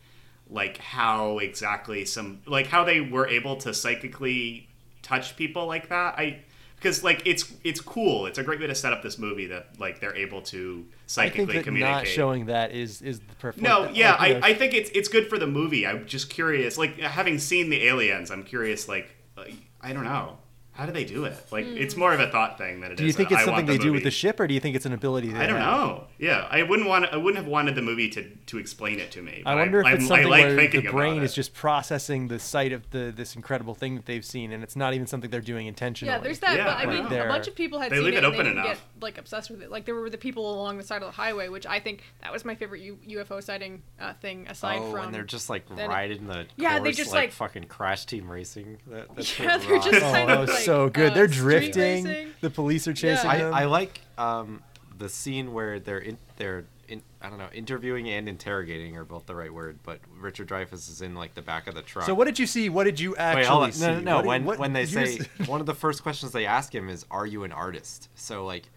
[0.48, 4.68] like how exactly some like how they were able to psychically
[5.02, 6.18] touch people like that.
[6.18, 6.40] I
[6.76, 8.26] because like it's it's cool.
[8.26, 10.94] It's a great way to set up this movie that like they're able to I
[11.06, 11.96] psychically think that communicate.
[11.96, 13.62] not showing that is is the perfect.
[13.62, 15.86] No, like, yeah, you I, know, I think it's it's good for the movie.
[15.86, 20.38] I'm just curious, like having seen the aliens, I'm curious, like, like I don't know,
[20.80, 21.36] how do they do it?
[21.52, 22.98] Like it's more of a thought thing than it is.
[23.00, 24.60] Do you think a, it's something the they do with the ship, or do you
[24.60, 25.28] think it's an ability?
[25.28, 25.70] They I don't have?
[25.70, 26.04] know.
[26.18, 27.04] Yeah, I wouldn't want.
[27.12, 29.42] I wouldn't have wanted the movie to to explain it to me.
[29.44, 32.38] I wonder if I'm- it's something I like where the brain is just processing the
[32.38, 35.42] sight of the this incredible thing that they've seen, and it's not even something they're
[35.42, 36.14] doing intentionally.
[36.14, 36.56] Yeah, there's that.
[36.56, 37.08] Yeah, but I I mean, know.
[37.10, 37.26] There.
[37.26, 38.66] a bunch of people had They seen leave it, it and they didn't enough.
[38.66, 39.70] get like obsessed with it.
[39.70, 42.32] Like there were the people along the side of the highway, which I think that
[42.32, 44.46] was my favorite U- UFO sighting uh, thing.
[44.48, 47.32] Aside oh, from and they're just like riding the Yeah, they course just, like, like-
[47.32, 48.78] fucking crash team racing.
[48.86, 51.12] That, that Yeah, they're just Oh, kind of like, so good.
[51.12, 52.04] uh, they're drifting.
[52.04, 52.28] racing.
[52.40, 53.38] The police are chasing Yeah.
[53.38, 53.54] them.
[53.54, 54.62] I, I like um,
[54.98, 59.26] the scene where they're in, they're in, I don't know interviewing and interrogating are both
[59.26, 62.06] the right word, but Richard Dreyfuss is in like the back of the truck.
[62.06, 62.68] so what did you see?
[62.68, 63.86] What did you actually Wait, see?
[63.86, 64.16] No, no, no.
[64.16, 66.88] What did- when what- when they say one of the first questions they ask him
[66.88, 68.70] is, "Are you an artist?" So like,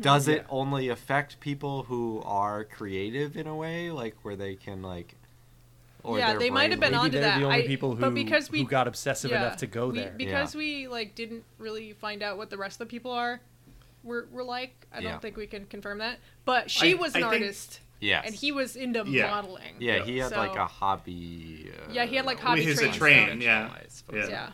[0.00, 0.46] does it Yeah.
[0.50, 5.14] only affect people who are creative in a way, like where they can like,
[6.06, 7.38] or Yeah, their they might have been like- maybe onto they're that.
[7.40, 9.88] the only I- people who, but because we who got obsessive yeah, enough to go
[9.88, 10.14] we- there.
[10.16, 10.58] because Yeah.
[10.58, 13.40] we like didn't really find out what the rest of the people are.
[14.04, 17.18] Were, were like I don't think we can confirm that, but she I- was I
[17.18, 18.22] an think- artist, Yes.
[18.24, 19.30] and he was into Yeah.
[19.30, 19.74] modeling.
[19.80, 21.72] Yeah, he had like So- a hobby.
[21.76, 22.96] Uh, Yeah, he had, like, hobby He's a trains.
[22.96, 23.70] train, yeah.
[23.74, 24.28] I suppose.
[24.30, 24.50] Yeah.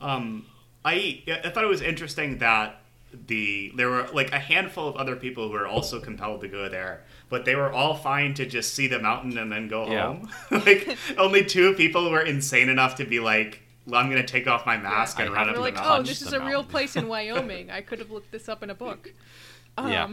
[0.00, 0.14] yeah.
[0.14, 0.46] Um,
[0.84, 2.80] I I thought it was interesting that
[3.26, 6.68] the there were like a handful of other people who were also compelled to go
[6.68, 10.06] there, but they were all fine to just see the mountain and then go Yeah.
[10.08, 10.28] home.
[10.50, 14.66] like only two people were insane enough to be like, well, "I'm gonna take off
[14.66, 16.44] my mask I and run haven't up We're the like, mountain." oh, this is a
[16.44, 17.70] real place in Wyoming.
[17.70, 19.12] I could have looked this up in a book.
[19.78, 20.08] Um, Yeah.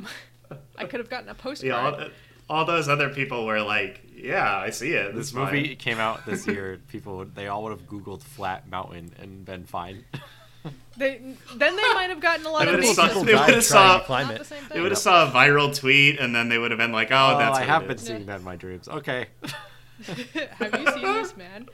[0.77, 1.67] I could have gotten a postcard.
[1.99, 2.07] yeah,
[2.49, 5.13] all, all those other people were like, "Yeah, I see it.
[5.13, 6.79] This It's movie came out this year.
[6.87, 10.05] People, they all would have Googled flat mountain and been fine.
[10.97, 11.19] They,
[11.55, 13.99] then they might have gotten a lot They of would've saw- People they would've saw-
[13.99, 14.43] to climb Not it.
[14.45, 17.11] the They would have saw a viral tweet and then they would have been like,
[17.11, 18.87] "Oh, Oh, that's I have been seeing that in my dreams.
[18.87, 19.27] Okay.
[20.05, 21.67] have you seen this, man?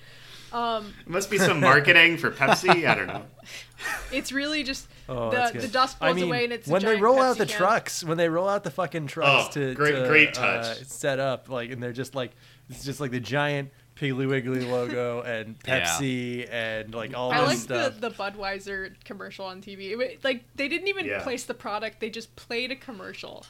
[0.52, 2.88] Um, It must be some marketing for Pepsi.
[2.88, 3.24] I don't know.
[4.12, 6.82] it's really just Oh, the, the dust I blows mean, away and it's a when
[6.82, 7.58] they giant roll out the can.
[7.58, 11.20] trucks, when they roll out the fucking trucks Oh, to, great- to, great uh, set
[11.20, 12.32] up, like, and they're just like,
[12.70, 15.86] it's just like the giant Piggly Wiggly logo and Yeah.
[15.86, 18.00] Pepsi and like all I this like stuff.
[18.00, 19.92] the, the Budweiser commercial on TV.
[20.00, 21.22] It, like they didn't even Yeah.
[21.24, 23.46] place the product; they just played a commercial.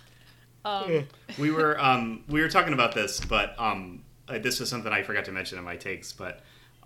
[0.65, 1.07] Um,
[1.37, 5.03] we were um, we were talking about this, but um, uh, this was something I
[5.03, 6.11] forgot to mention in my takes.
[6.13, 6.41] But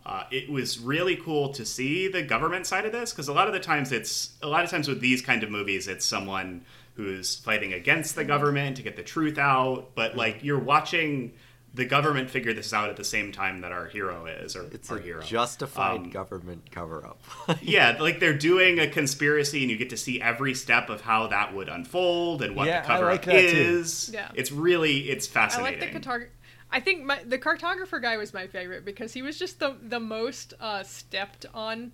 [0.05, 3.47] uh, it was really cool to see the government side of this because a lot
[3.47, 6.63] of the times it's a lot of times with these kind of movies, it's someone
[6.95, 9.93] who's fighting against the government to get the truth out.
[9.95, 11.34] But like you're watching
[11.78, 14.91] the government figure this out at the same time that our hero is, or It's
[14.91, 15.22] our a hero.
[15.22, 17.22] justified Um, government cover up.
[17.62, 21.28] yeah, like they're doing a conspiracy, and you get to see every step of how
[21.28, 23.58] that would unfold and what Yeah, the I cover like up that too.
[23.58, 24.12] is.
[24.14, 24.30] Yeah.
[24.36, 25.82] it's really it's fascinating.
[25.82, 25.94] I fascinating.
[25.95, 26.30] like the cartographer.
[26.70, 30.02] I think my, the cartographer guy was my favorite because he was just the the
[30.02, 31.94] most uh, stepped on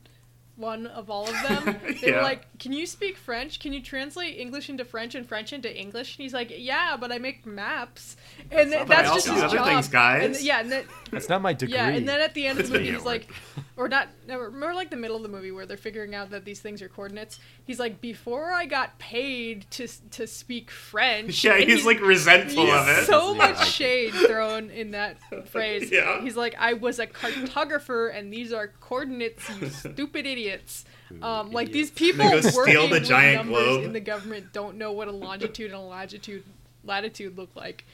[0.56, 1.76] one of all of them.
[2.02, 3.60] They were like, "Can you speak French?
[3.60, 7.12] Can you translate English into French and French into English?" And he's like, "Yeah, but
[7.12, 8.18] I make maps."
[8.52, 9.66] And th- not that I that's just his other job.
[9.68, 10.38] things, guys.
[10.38, 11.76] And, yeah, and then, That's not my degree.
[11.76, 13.66] yeah, and then at the end of the movie, he's like, work.
[13.78, 16.44] or not, no, more like the middle of the movie where they're figuring out that
[16.46, 17.40] these things are coordinates.
[17.66, 21.44] He's like, before I got paid to to speak French.
[21.44, 23.06] yeah, and he's, like resentful He's of it.
[23.06, 25.18] so Yeah, much I shade thrown in that
[25.48, 25.90] phrase.
[25.92, 26.22] Yeah.
[26.22, 30.86] He's like, I was a cartographer, and these are coordinates, you stupid idiots.
[31.22, 33.84] Um, like these people They go steal working the with giant numbers globe.
[33.86, 36.44] in the government don't know what a longitude and a latitude
[36.84, 37.86] latitude look like.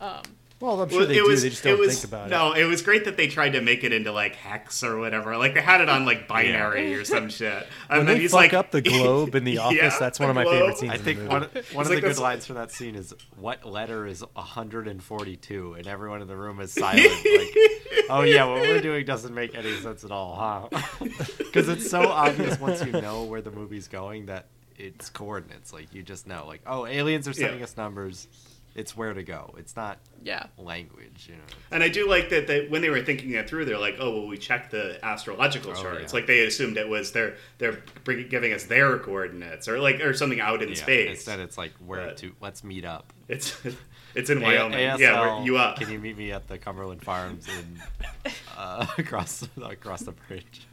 [0.00, 0.22] Um,
[0.60, 1.28] well, I'm sure Well, they it do.
[1.28, 2.30] was, they just don't was, think about it.
[2.30, 5.36] no, it was great that they tried to make it into like hex or whatever.
[5.38, 7.66] Like they had it on like binary or some shit.
[7.88, 10.20] And When then they he's fuck like, up the globe in the office, Yeah, that's
[10.20, 10.58] one of my globe.
[10.60, 10.92] favorite scenes.
[10.92, 11.60] I in think the one, movie.
[11.74, 15.74] one of like the good this- lines from that scene is what letter is 142
[15.74, 17.56] and everyone in the room is silent like
[18.10, 20.34] oh yeah what we're doing doesn't make any sense at all
[20.70, 21.08] huh
[21.38, 24.46] because it's so obvious once you know where the movie's going that
[24.76, 27.64] it's coordinates like you just know like oh aliens are sending Yeah.
[27.64, 28.28] us numbers
[28.74, 30.46] it's where to go it's not yeah.
[30.58, 31.42] language you know
[31.72, 34.10] And I do like that they, when they were thinking that through, they're like, "Oh,
[34.12, 36.16] well, we checked the astrological Oh, charts." yeah.
[36.18, 40.40] Like they assumed it was they're they're giving us their coordinates or like or something
[40.40, 41.10] out in yeah, space.
[41.18, 43.56] instead it's like where But- to let's meet up It's
[44.14, 44.78] it's in A- Wyoming.
[44.78, 45.76] ASL, yeah, where you up?
[45.78, 50.66] can you meet me at the Cumberland Farms in uh, across across the bridge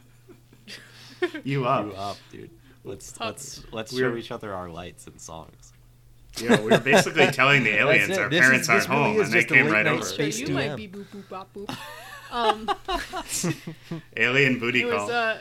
[1.44, 1.86] You up?
[1.86, 2.50] you up, dude.
[2.84, 5.72] Let's let's let's We're- show each other our lights and songs.
[6.36, 9.32] Yeah, we were basically telling the aliens our This parents is- aren't really home, and
[9.32, 10.04] they came right night over.
[10.04, 11.76] So space you to might be boop boop bop boop.
[12.30, 12.68] Um,
[14.16, 15.10] Alien booty it was call.
[15.10, 15.38] uh,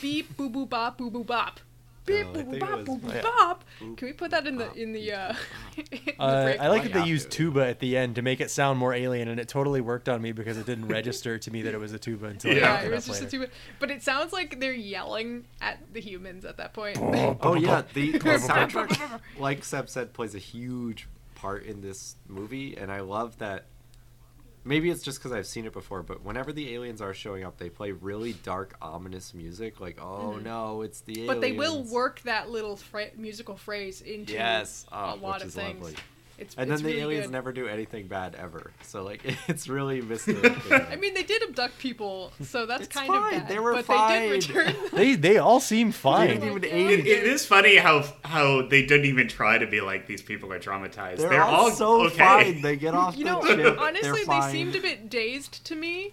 [0.00, 1.60] beep boop boop bop boop boop bop.
[2.06, 3.64] Beep No, I boop think it boop bop.
[3.80, 5.34] boop, Can we put that in the in the uh?
[5.76, 6.60] in the Uh, break?
[6.60, 8.92] I like that they have used tuba at the end to make it sound more
[8.92, 11.78] alien, and it totally worked on me because it didn't register to me that it
[11.78, 12.60] was a tuba until I Yeah.
[12.60, 13.46] yeah, it it was up just a tuba,
[13.78, 16.98] but it sounds like they're yelling at the humans at that point.
[17.42, 22.76] Oh yeah, the, the soundtrack, like Seb said, plays a huge part in this movie,
[22.76, 23.64] and I love that.
[24.64, 27.58] Maybe it's just because I've seen it before, but whenever the aliens are showing up,
[27.58, 29.80] they play really dark, ominous music.
[29.80, 31.30] Like, oh no, it's the aliens.
[31.30, 31.40] Mm-hmm.
[31.40, 35.42] but they will work that little fra- musical phrase into Yes, a oh, lot which
[35.42, 35.82] of is things.
[35.82, 35.96] lovely.
[36.42, 37.32] It's, And it's then the really aliens good.
[37.32, 38.70] never do anything bad ever.
[38.82, 40.72] So like, it's really misdirecting.
[40.72, 43.48] I mean, they did abduct people, so that's It's kind fine, of bad.
[43.48, 44.28] they were but fine.
[44.30, 44.74] they did return.
[44.92, 46.28] They they all seem fine.
[46.28, 46.60] They fine.
[46.60, 49.80] didn't even aid It, it is funny how how they didn't even try to be
[49.80, 51.18] like these people are traumatized.
[51.18, 52.16] They're, They're, all, so okay.
[52.18, 52.60] fine.
[52.62, 53.78] They get off you the know, ship.
[53.80, 56.12] honestly, they're they seemed a bit dazed to me.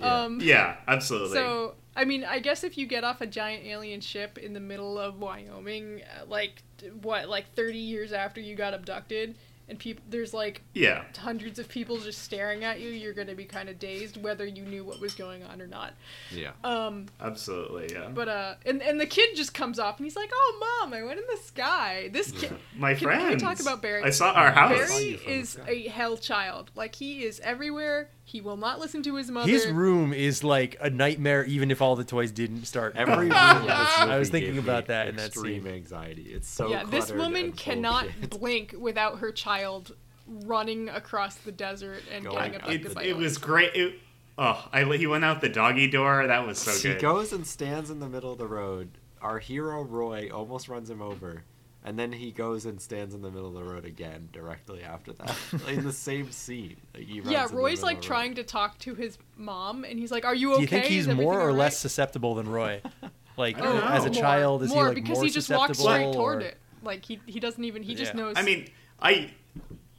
[0.00, 0.22] Yeah.
[0.24, 1.34] Um, Yeah, absolutely.
[1.36, 4.60] So, I mean, I guess if you get off a giant alien ship in the
[4.60, 6.62] middle of Wyoming, uh, like
[7.02, 9.36] what, like thirty years after you got abducted,
[9.68, 13.44] and people, there's like yeah, hundreds of people just staring at you, you're gonna be
[13.44, 15.94] kind of dazed, whether you knew what was going on or not.
[16.30, 16.50] Yeah.
[16.62, 17.94] Um, absolutely.
[17.94, 18.08] Yeah.
[18.08, 21.02] but uh, and and the kid just comes off and he's like, "Oh, mom, I
[21.02, 22.54] went in the sky." This kid.
[22.76, 23.22] My Can- friends.
[23.22, 24.02] can we talk about Barry?
[24.02, 24.76] I saw our house.
[24.78, 26.70] Barry you is a hell child.
[26.74, 28.10] Like he is everywhere.
[28.26, 29.50] He will not listen to his mother.
[29.50, 32.96] His room is like a nightmare, even if all the toys didn't start.
[32.96, 35.72] Every room in this I was thinking about that in that extreme scene.
[35.74, 36.22] anxiety.
[36.32, 38.30] It's so yeah, this woman and full of cannot shit.
[38.40, 39.94] blink without her child
[40.26, 42.60] running across the desert and Going getting out.
[42.62, 43.74] abducted It, by it was great.
[43.74, 43.94] It,
[44.38, 46.26] oh, I he went out the doggy door.
[46.26, 47.02] That was so he good.
[47.02, 48.88] goes and stands in the middle of the road.
[49.20, 51.44] Our hero Roy almost runs him over,
[51.84, 55.12] and then he goes and stands in the middle of the road again directly after
[55.12, 55.36] that,
[55.68, 56.76] in the same scene.
[56.94, 60.34] Like, he Yeah, Roy's like trying to talk to his mom, and he's like, "Are
[60.34, 60.56] you okay?
[60.56, 62.80] Do you think he's more or all less susceptible than Roy?
[63.36, 63.86] Like I don't know.
[63.88, 64.22] as a More.
[64.22, 65.90] child, is more he like because more he just walks susceptible?
[66.12, 66.56] straight toward or- it.
[66.84, 68.20] Like he he doesn't even he just Yeah.
[68.20, 68.34] knows.
[68.36, 68.68] I mean,
[69.02, 69.32] I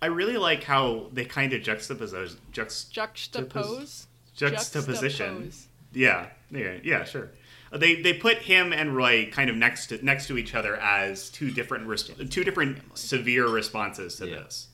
[0.02, 4.06] I really like how they kind of juxtapose juxt, juxtapose.
[4.38, 5.48] juxtaposition.
[5.50, 5.66] Juxtapose.
[5.94, 7.32] Yeah, yeah, yeah, sure.
[7.72, 10.76] Uh, They they put him and Roy kind of next to next to each other
[10.78, 11.86] as two different
[12.32, 14.36] two different severe responses to Yeah.
[14.36, 14.68] this.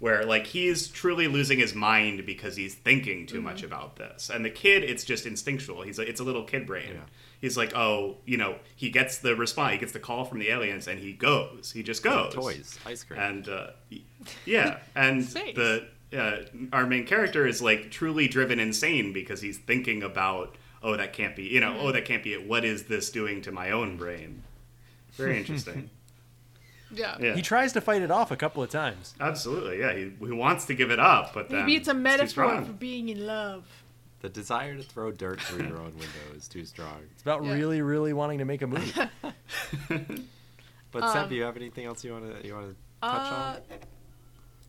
[0.00, 3.44] Where like he's truly losing his mind because he's thinking too Mm-hmm.
[3.44, 5.82] much about this, and the kid it's just instinctual.
[5.82, 6.90] He's a, it's a little kid brain.
[6.94, 7.00] Yeah.
[7.40, 10.48] He's like, oh, you know, he gets the response, he gets the call from the
[10.48, 11.72] aliens, and he goes.
[11.72, 12.32] He just goes.
[12.34, 13.20] toys, ice cream.
[13.20, 13.66] And uh,
[14.44, 16.36] yeah, and the uh,
[16.72, 21.34] our main character is like truly driven insane because he's thinking about oh that can't
[21.34, 22.46] be you know oh that can't be it.
[22.46, 24.42] What is this doing to my own brain?
[25.14, 25.90] Very interesting.
[26.92, 27.16] Yeah.
[27.20, 29.14] Yeah, He tries to fight it off a couple of times.
[29.20, 29.80] absolutely.
[29.80, 32.28] Yeah, he, he wants to give it up, but then Maybe it's a too metaphor
[32.28, 32.66] strong.
[32.66, 33.64] for being in love.
[34.20, 36.98] the desire to throw dirt through your own window is too strong.
[37.12, 37.54] It's about Yeah.
[37.54, 38.92] really, really wanting to make a movie.
[40.92, 43.32] But Um, Seb, do you have anything else you want to you want to touch
[43.32, 43.60] Uh,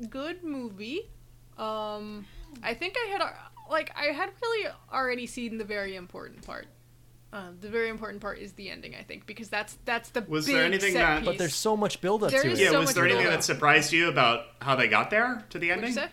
[0.03, 0.09] on?
[0.09, 1.09] good movie.
[1.57, 2.25] Um,
[2.63, 6.67] I think I had al- like I had really already seen the very important part.
[7.33, 10.45] Uh, the very important part is the ending, I think, because that's that's the Was
[10.45, 11.25] big there anything set that- piece.
[11.25, 12.57] but there's so much buildup There to it.
[12.57, 13.39] Yeah, so was there anything build-up.
[13.41, 15.93] that surprised you about how they got there to the What'd you ending?
[15.93, 16.09] say?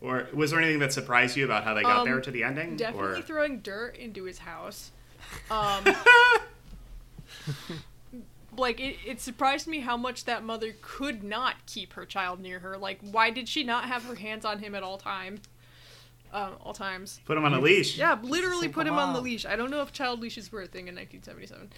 [0.00, 2.42] Or was there anything that surprised you about how they got Um, there to the
[2.44, 2.76] ending?
[2.76, 3.22] Definitely or...
[3.22, 4.92] throwing dirt into his house.
[5.50, 5.84] Um,
[8.56, 12.58] like it, it surprised me how much that mother could not keep her child near
[12.60, 12.76] her.
[12.76, 15.40] Like, why did she not have her hands on him at all time?
[16.32, 17.20] Uh, all times.
[17.24, 17.98] Put him on a leash.
[17.98, 19.44] Yeah, literally put him on the leash.
[19.44, 21.70] I don't know if child leashes were a thing in 1977.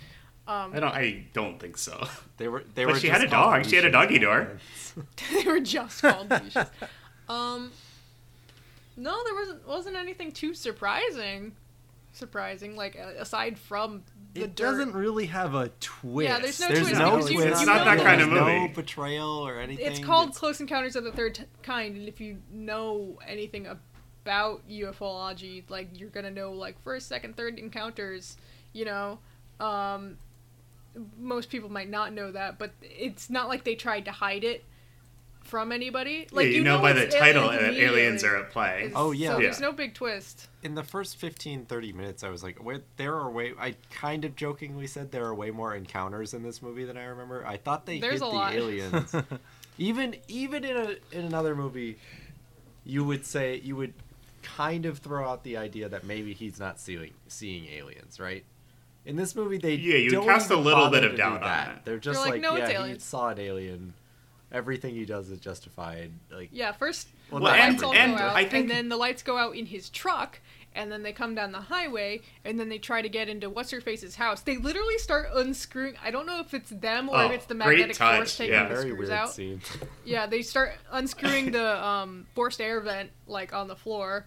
[0.47, 0.93] Um, I don't.
[0.95, 2.07] I don't think so.
[2.37, 3.65] They were they But were she just had a called dog.
[3.67, 3.93] She had a leashes.
[3.93, 4.59] doggy door.
[5.33, 6.67] they were just called leashes.
[7.29, 7.71] Um,
[8.97, 11.53] no, there wasn't wasn't anything too surprising.
[12.15, 14.03] Surprising, like aside from
[14.35, 14.65] the It dirt.
[14.67, 16.29] doesn't really have a twist.
[16.29, 17.33] Yeah, there's no There's twist no twist.
[17.33, 18.67] you- It's you not that kind of movie.
[18.67, 19.87] No betrayal or anything.
[19.87, 23.67] It's called It's- Close Encounters of the Third T- Kind, and if you know anything
[23.67, 23.81] about
[24.27, 28.37] ufology, like you're gonna know like first, second, third encounters.
[28.73, 29.19] You know,
[29.61, 30.17] um,
[31.21, 34.65] most people might not know that, but it's not like they tried to hide it
[35.45, 36.27] from anybody.
[36.31, 38.77] Like yeah, you, know, by the title aliens that aliens are at play.
[38.85, 39.31] It's- Oh, yeah.
[39.31, 39.43] so Yeah.
[39.47, 40.49] there's no big twist.
[40.63, 44.25] in the first 15 30 minutes i was like wait there are way i kind
[44.25, 47.57] of jokingly said there are way more encounters in this movie than i remember i
[47.57, 48.55] thought they There's hit a the lot.
[48.55, 49.13] aliens
[49.79, 51.99] even even in a in another movie
[52.85, 53.93] you would say you would
[54.43, 58.45] kind of throw out the idea that maybe he's not seeing seeing aliens right
[59.05, 61.33] in this movie they Yeah, you don't cast a little bit of to do doubt
[61.35, 61.85] on that.
[61.85, 63.95] they're just You're like, like, "No, yeah it's he aliens." saw an alien
[64.51, 68.23] everything he does is justified like Yeah, first Well, the not lights all and go
[68.23, 70.41] out, I think- and then the lights go out in his truck,
[70.75, 73.71] and then they come down the highway, and then they try to get into what's
[73.71, 74.41] her face's house.
[74.43, 75.95] They literally start unscrewing.
[76.03, 78.65] I don't know if it's them or if Oh, it's the magnetic force taking yeah.
[78.65, 79.31] the Very screws weird out.
[79.33, 79.61] scene.
[80.05, 84.27] Yeah, they start unscrewing the um, forced air vent like on the floor.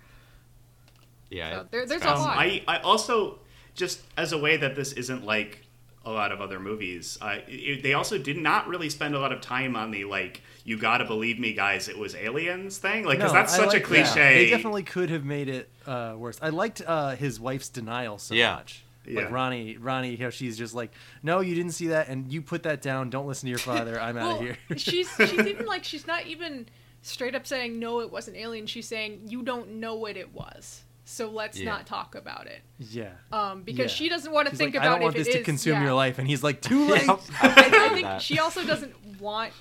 [1.30, 1.52] Yeah.
[1.62, 2.38] So there, there's a Um, lot.
[2.38, 3.40] I, I also
[3.74, 5.65] just as a way that this isn't like
[6.06, 7.18] a lot of other movies.
[7.22, 10.42] Uh, it, they also did not really spend a lot of time on the like
[10.64, 13.66] you gotta believe me guys it was aliens thing like because No, that's I such
[13.66, 13.88] a like that.
[13.88, 14.46] cliche.
[14.46, 16.38] They definitely could have made it uh, worse.
[16.42, 18.56] I liked uh, his wife's denial so Yeah.
[18.56, 18.84] much.
[19.08, 19.22] Yeah.
[19.22, 20.92] Like Ronnie, Ronnie, how she's just like,
[21.22, 23.12] no, you didn't see that, and you put that down.
[23.12, 24.00] Don't listen to your father.
[24.02, 24.58] I'm out of here.
[24.78, 26.68] she's she's even like she's not even
[27.04, 28.66] straight up saying no, it wasn't alien.
[28.66, 31.70] She's saying you don't know what it was, so let's Yeah.
[31.70, 32.62] not talk about it.
[32.80, 33.12] yeah.
[33.32, 33.96] Um, because Yeah.
[33.96, 35.46] she doesn't want to She's think like, about I don't want this it to is-
[35.46, 35.84] consume yeah.
[35.86, 37.06] your life, and he's like, too late.
[37.08, 37.20] Yep.
[37.42, 37.48] I,
[37.90, 38.22] I think That.
[38.22, 39.54] she also doesn't want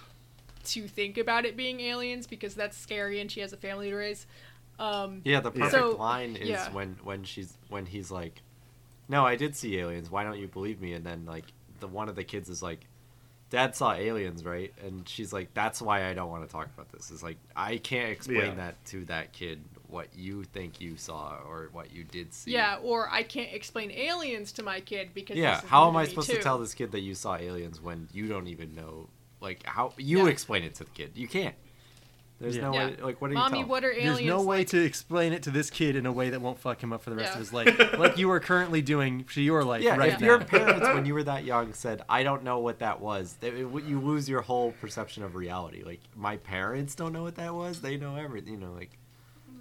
[0.65, 3.97] to think about it being aliens because that's scary and she has a family to
[3.97, 4.27] raise.
[4.79, 6.73] Um, Yeah, the perfect So, line is yeah.
[6.73, 8.41] when when she's when he's like,
[9.09, 10.11] "No, I did see aliens.
[10.11, 11.45] Why don't you believe me?" And then like
[11.81, 12.87] the one of the kids is like,
[13.51, 16.91] "Dad saw aliens, right?" And she's like, "That's why I don't want to talk about
[16.91, 18.55] this." It's like I can't explain Yeah.
[18.55, 19.63] that to that kid
[19.95, 22.51] what you think you saw or what you did see.
[22.51, 25.97] yeah, or I can't explain aliens to my kid because Yeah, this is how am
[25.97, 26.37] I supposed too.
[26.37, 29.09] to tell this kid that you saw aliens when you don't even know?
[29.41, 30.31] Like how you Yeah.
[30.31, 31.13] explain it to the kid?
[31.15, 31.55] You can't.
[32.41, 32.63] There's Yeah.
[32.63, 32.87] no Yeah.
[32.87, 32.97] way.
[33.01, 33.69] Like what do you Mommy, tell?
[33.69, 34.17] what are aliens?
[34.19, 34.69] There's no way like?
[34.69, 37.11] to explain it to this kid in a way that won't fuck him up for
[37.11, 37.35] the rest Yeah.
[37.35, 40.27] of his life, like you are currently doing to your life Yeah, right if now.
[40.27, 43.49] your parents, when you were that young, said, "I don't know what that was," they,
[43.51, 45.85] it- you lose your whole perception of reality.
[45.85, 48.55] Like my parents don't know what that was; they know everything.
[48.55, 48.99] You know, like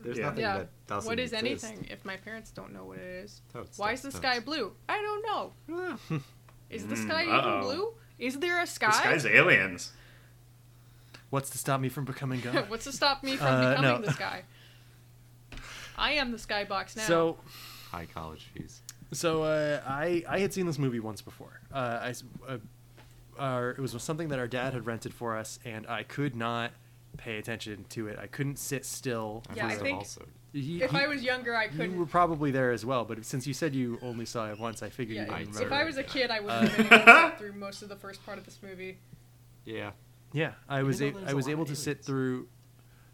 [0.03, 0.25] there's Yeah.
[0.25, 0.57] nothing Yeah.
[0.59, 1.09] that doesn't.
[1.09, 1.63] What is exist.
[1.65, 3.41] anything if my parents don't know what it is?
[3.51, 4.45] Totes, Why is the totes, sky totes.
[4.45, 4.73] blue?
[4.87, 5.23] I don't
[5.69, 6.21] know.
[6.69, 7.37] Is the sky uh-oh.
[7.39, 7.93] even blue?
[8.17, 8.87] Is there a sky?
[8.87, 9.91] This guy's aliens.
[11.29, 12.65] What's to stop me from becoming God?
[12.69, 14.07] What's to stop me from Uh, becoming no.
[14.07, 14.43] the sky?
[15.97, 17.03] I am the skybox now.
[17.03, 17.37] So,
[17.91, 18.81] High college fees.
[19.11, 21.59] so uh, I I had seen this movie once before.
[21.71, 22.57] Uh, I s- uh,
[23.37, 26.71] our, it was something that our dad had rented for us, and I could not
[27.17, 28.17] pay attention to it.
[28.19, 29.43] I couldn't sit still.
[29.55, 30.25] Yeah, I think- also.
[30.51, 31.97] He- if he- I was younger, I couldn't.
[31.97, 34.89] were probably there as well, but since you said you only saw it once, I
[34.89, 35.75] figured yeah, you didn't if remember.
[35.75, 37.89] I was a kid, I would Uh, have been able to sit through most of
[37.89, 38.99] the first part of this movie.
[39.65, 39.91] Yeah.
[40.31, 42.47] Yeah, I was though a- there's I a was able to sit through.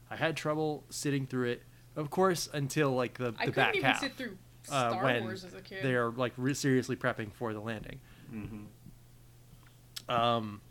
[0.09, 1.63] I had trouble sitting through it,
[1.95, 3.99] of course, until like the I the couldn't back even half.
[4.01, 4.37] sit through
[4.69, 5.81] uh, when Wars as a kid.
[5.83, 7.99] They are like re- seriously prepping for the landing.
[8.33, 10.11] Mm-hmm.
[10.13, 10.61] Um,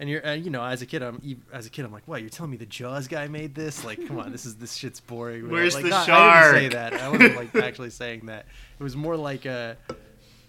[0.00, 1.20] and you're and, you know as a kid I'm
[1.52, 2.22] as a kid I'm like, what?
[2.22, 3.84] You're telling me the Jaws guy made this?
[3.84, 5.48] Like, come on, this is this shit's boring.
[5.48, 6.94] Where's like, the not- I didn't say that.
[6.94, 8.46] I wasn't like actually saying that.
[8.78, 9.76] It was more like a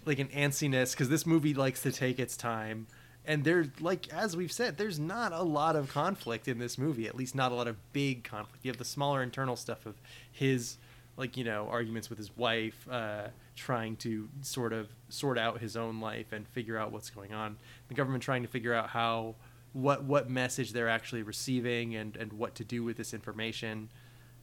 [0.06, 2.86] like an antsiness because this movie likes to take its time.
[3.26, 7.06] And there's like as we've said, there's not a lot of conflict in this movie.
[7.06, 8.64] At least not a lot of big conflict.
[8.64, 9.96] You have the smaller internal stuff of
[10.32, 10.78] his
[11.16, 15.76] like you know arguments with his wife, uh, trying to sort of sort out his
[15.76, 17.56] own life and figure out what's going on.
[17.88, 19.34] The government trying to figure out how
[19.72, 23.88] what what message they're actually receiving and and what to do with this information,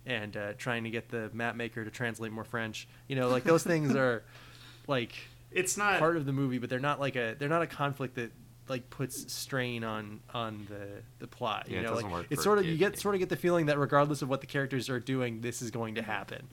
[0.05, 2.87] and uh, trying to get the map maker to translate more French.
[3.07, 4.23] You know, like those things are
[4.87, 5.13] like
[5.51, 5.99] It's not.
[5.99, 8.31] part of the movie, but they're not like a they're not a conflict that
[8.67, 11.67] like puts strain on on the the plot.
[11.67, 12.99] You Yeah, it know, doesn't like work it's sort a of you get maybe.
[13.01, 15.71] sort of get the feeling that regardless of what the characters are doing, this is
[15.71, 16.47] going to happen.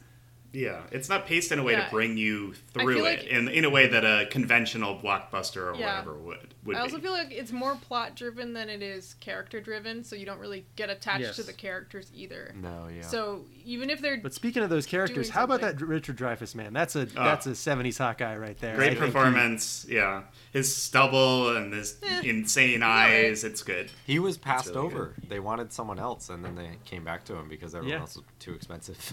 [0.59, 1.85] Yeah, it's not paced in a way Yeah.
[1.85, 5.77] to bring you through it like- in in a way that a conventional blockbuster or
[5.77, 5.99] Yeah.
[6.01, 7.03] whatever would would I also be.
[7.03, 10.65] feel like it's more plot driven than it is character driven, so you don't really
[10.75, 12.55] get attached to the characters either.
[12.57, 12.89] No.
[12.89, 13.03] Yeah.
[13.03, 16.73] So even if they're But speaking of those characters, how about that Richard Dreyfuss man?
[16.73, 17.25] That's a Ah.
[17.25, 18.73] that's a '70s Hawkeye right there.
[18.73, 20.23] I Great he- performance, yeah.
[20.53, 23.27] His stubble and his Eh, insane alright.
[23.27, 23.91] eyes, it's good.
[24.07, 25.15] he was passed really over.
[25.29, 28.01] They wanted someone else, and then they came back to him because everyone Yeah.
[28.01, 29.13] else was too expensive.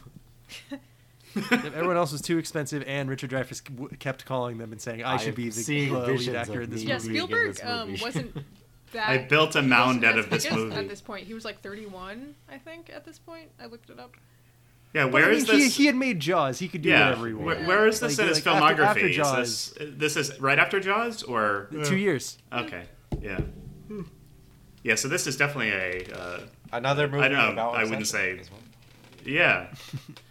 [1.51, 5.13] Everyone else was too expensive, and Richard Dreyfuss w- kept calling them and saying, "I
[5.13, 7.27] I should am be the uh, lead actor in this me yeah, movie." being in
[7.27, 8.45] Spielberg this um, wasn't
[8.93, 9.09] that.
[9.09, 10.75] I built a mound out of this movie.
[10.75, 12.89] At this point, he was like 31, I think.
[12.93, 14.15] At this point, I looked it up.
[14.93, 15.75] Yeah, But where I mean, he, this?
[15.75, 16.59] he had made Jaws.
[16.59, 17.67] He could do yeah, whatever he where, wanted.
[17.67, 18.85] where is this Like- in his like filmography?
[18.85, 22.37] after Is Jaws- this, this is right after Jaws, or Two years.
[22.53, 22.83] okay,
[23.19, 23.39] yeah,
[24.83, 24.93] yeah.
[24.95, 26.39] So this is definitely a uh,
[26.71, 28.39] Another movie I don't know, about I wouldn't say-
[29.25, 29.67] yeah,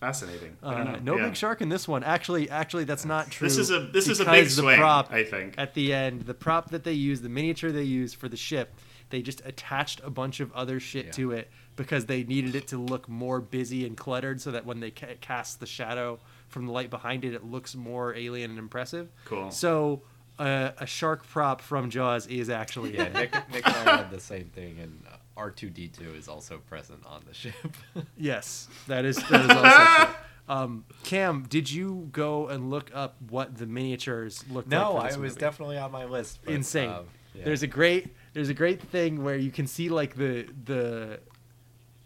[0.00, 0.56] fascinating.
[0.62, 1.26] Uh, no yeah.
[1.26, 2.02] big shark in this one.
[2.02, 3.46] Actually, actually, that's not true.
[3.46, 4.78] This is a this is a because big the swing.
[4.78, 5.54] prop I think.
[5.58, 8.74] at the end, the prop that they use, the miniature they use for the ship,
[9.10, 11.12] they just attached a bunch of other shit Yeah.
[11.12, 14.80] to it because they needed it to look more busy and cluttered, so that when
[14.80, 16.18] they ca- cast the shadow
[16.48, 19.08] from the light behind it, it looks more alien and impressive.
[19.26, 19.50] Cool.
[19.50, 20.02] So.
[20.38, 23.08] Uh, a shark prop from Jaws is actually Yeah.
[23.08, 25.02] Nick, Nick and I had the same thing, and
[25.40, 27.54] R two D two is also present on the ship.
[28.16, 30.14] Yes, that is that is also true.
[30.48, 34.80] Um, Cam, did you go and look up what the miniatures looked like?
[34.80, 35.40] No, I this was movie?
[35.40, 36.40] definitely on my list.
[36.44, 36.90] but, insane.
[36.90, 37.04] um,
[37.36, 37.44] yeah.
[37.44, 41.20] There's a great there's a great thing where you can see like the the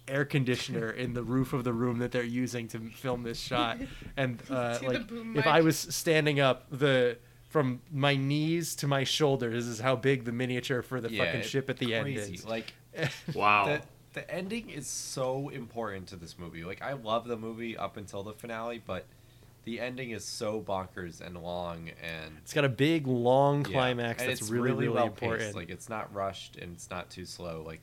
[0.06, 3.78] air conditioner in the roof of the room that they're using to film this shot,
[4.18, 5.46] and uh, like if mic?
[5.46, 7.16] I was standing up, the
[7.48, 11.24] from my knees to my shoulders, this is how big the miniature for the Yeah,
[11.24, 12.44] fucking ship at the end is.
[12.44, 12.74] Like
[13.34, 13.66] Wow.
[13.66, 13.82] the
[14.14, 16.64] the ending is so important to this movie.
[16.64, 19.06] Like I love the movie up until the finale, but
[19.64, 24.30] the ending is so bonkers and long and It's got a big long climax And
[24.30, 25.22] that's it's really really, well paced.
[25.22, 25.54] important.
[25.56, 27.62] Like it's not rushed and it's not too slow.
[27.66, 27.80] Like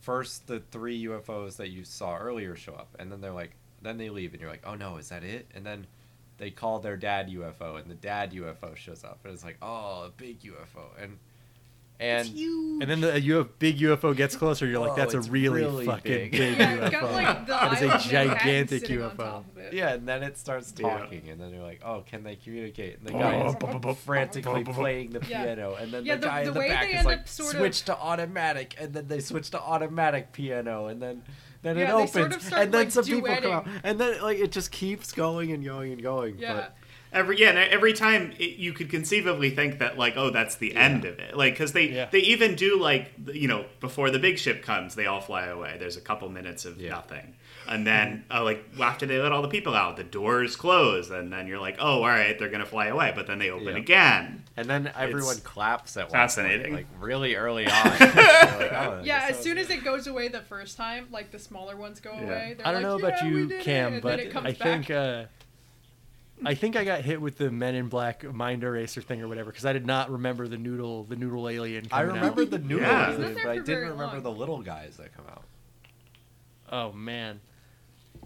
[0.00, 3.52] first the three UFOs that you saw earlier show up, and then they're like,
[3.82, 5.46] then they leave, and you're like, oh no, is that it?
[5.54, 5.86] And then
[6.38, 10.04] they call their dad UFO, and the dad UFO shows up, and it's like, oh,
[10.06, 11.18] a big UFO, and
[12.00, 14.66] and and then the U- big UFO gets closer.
[14.66, 16.32] You're like, Oh, that's a really, really fucking big.
[16.32, 16.82] big, UFO.
[16.82, 18.38] it's got like That is a island of Manhattan
[18.68, 19.16] gigantic UFO.
[19.16, 19.72] top of it.
[19.72, 20.98] Yeah, and then it starts Yeah.
[20.98, 23.56] talking, and then you're like, "Oh, can they communicate?" And the oh, guy oh, is
[23.84, 25.44] oh, frantically playing the Yeah.
[25.44, 27.30] piano, and then Yeah, the the- guy the in the back is like, up of-
[27.30, 31.22] "Switch to automatic," and then they switch to automatic piano, and then
[31.62, 34.38] then it opens, sort of and then like, some people come out, and then like
[34.38, 36.36] it just keeps going and going and going.
[36.38, 36.54] Yeah.
[36.54, 36.76] But
[37.12, 40.74] Every yeah, and every time it, you could conceivably think that like, oh, that's the
[40.74, 41.36] end of it.
[41.36, 42.08] Like, because they Yeah.
[42.10, 45.76] they even do like you know before the big ship comes, they all fly away.
[45.78, 46.90] There's a couple minutes of Yeah.
[46.90, 47.34] nothing,
[47.68, 51.30] and then uh, like after they let all the people out, the doors close, and
[51.30, 53.82] then you're like, oh, all right, they're gonna fly away, but then they open Yeah.
[53.82, 54.38] again.
[54.56, 56.72] and then everyone It's claps at one fascinating.
[56.72, 57.84] point, like really early on.
[57.84, 61.38] Like, "Oh, Yeah, as is- soon as it goes away the first time, like the
[61.38, 62.54] smaller ones go away.
[62.56, 64.90] They're I don't like, know about "Yeah, you, did Cam, but then it I think
[64.90, 65.24] uh,
[66.44, 69.50] I think I got hit with the Men in Black mind eraser thing or whatever
[69.50, 71.86] because I did not remember the noodle, the noodle alien.
[71.92, 72.50] I remember out.
[72.50, 73.12] the noodle, Yeah.
[73.12, 74.22] Alien, but I didn't remember long.
[74.22, 75.44] the little guys that come out
[76.70, 77.40] Oh man,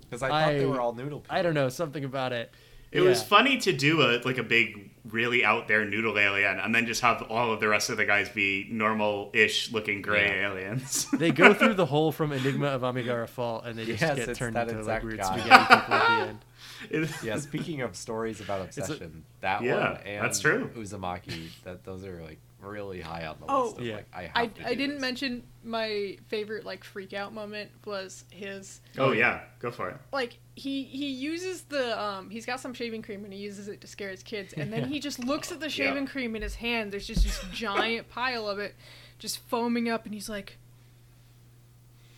[0.02, 1.20] because I thought they were all noodle.
[1.20, 1.36] People.
[1.36, 2.50] I don't know something about it.
[2.92, 6.72] It was funny to do a like a big, really out there noodle alien, and
[6.74, 10.50] then just have all of the rest of the guys be normal-ish looking gray Yeah.
[10.52, 11.06] aliens.
[11.18, 14.36] They go through the whole from Enigma of Amigara Fault, and they just Yes, get
[14.36, 15.24] turned into like exact weird guy.
[15.38, 16.38] spaghetti people at the end.
[16.90, 20.70] It- Yeah, speaking of stories about a- obsession, that Yeah, one and that's true.
[20.76, 23.78] Uzumaki, that those are like really high on the Oh, list.
[23.78, 23.94] Of, Yeah.
[23.96, 25.00] like, I, have I, I didn't this.
[25.00, 29.96] mention my favorite like freak out moment was his oh yeah, go for it.
[30.12, 33.80] like he he uses the um he's got some shaving cream and he uses it
[33.82, 34.86] to scare his kids and then Yeah.
[34.88, 38.48] he just looks at the shaving cream in his hand there's just this giant pile
[38.48, 38.74] of it
[39.18, 40.56] just foaming up and he's like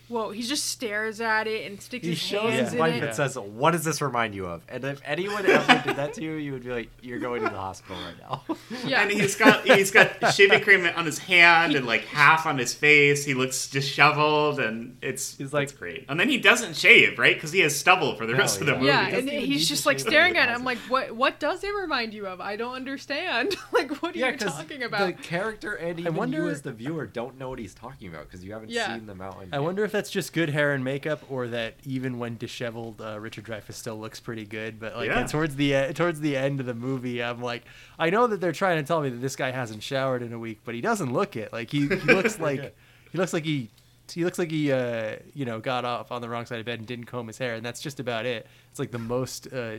[0.09, 2.95] whoa he just stares at it and sticks He his shows hands his in wife
[2.95, 6.13] it and says, "What does this remind you of?" And if anyone ever did that
[6.15, 8.43] to you, you would be like, "You're going to the hospital right now."
[8.85, 12.57] yeah And he's got he's got shaving cream on his hand and like half on
[12.57, 13.23] his face.
[13.25, 16.05] He looks disheveled, and it's He's like- it's great.
[16.09, 17.35] And then he doesn't shave, right?
[17.35, 18.81] Because he has stubble for the No, rest of the oh, yeah.
[18.81, 18.87] movie.
[18.87, 20.53] yeah, doesn't and he's just like staring at it.
[20.53, 21.15] I'm like, what?
[21.15, 22.39] What does it remind you of?
[22.41, 23.55] I don't understand.
[23.71, 25.05] like, what are you talking about?
[25.07, 28.25] The character and even wonder- you as the viewer don't know what he's talking about
[28.25, 28.95] because you haven't Yeah.
[28.95, 29.49] seen the mountain.
[29.51, 33.19] I wonder if that's just good hair and makeup, or that even when disheveled, uh,
[33.19, 34.79] Richard Dreyfuss still looks pretty good.
[34.79, 35.25] But like Yeah.
[35.27, 37.63] towards the uh, towards the end of the movie, I'm like,
[37.97, 40.39] I know that they're trying to tell me that this guy hasn't showered in a
[40.39, 41.51] week, but he doesn't look it.
[41.51, 42.73] Like he, he looks like
[43.11, 43.69] he looks like he
[44.13, 46.79] he looks like he uh, you know got off on the wrong side of bed
[46.79, 48.47] and didn't comb his hair, and that's just about it.
[48.71, 49.77] It's like the most uh,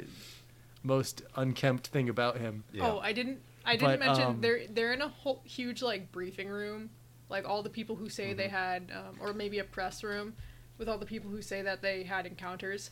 [0.83, 2.65] most unkempt thing about him.
[2.73, 2.91] Yeah.
[2.93, 3.41] Oh, I didn't.
[3.65, 6.91] I didn't But, mention um, they're they're in a whole huge like briefing room,
[7.31, 8.55] like all the people who say they Mm-hmm.
[8.55, 10.35] had, um, or maybe a press room,
[10.79, 12.91] with all the people who say that they had encounters,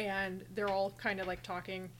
[0.00, 1.90] and they're all kind of like talking,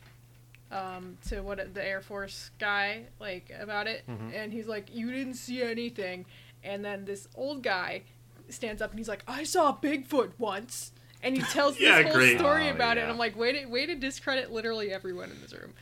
[0.70, 4.30] um, to what the Air Force guy like about it, Mm-hmm.
[4.34, 6.24] and he's like, "You didn't see anything,"
[6.64, 8.02] and then this old guy
[8.48, 10.92] stands up and he's like, "I saw Bigfoot once."
[11.22, 12.38] And he tells Yeah, this whole great.
[12.38, 15.40] story Oh, about it, and I'm like, way to, way to discredit literally everyone in
[15.40, 15.72] this room.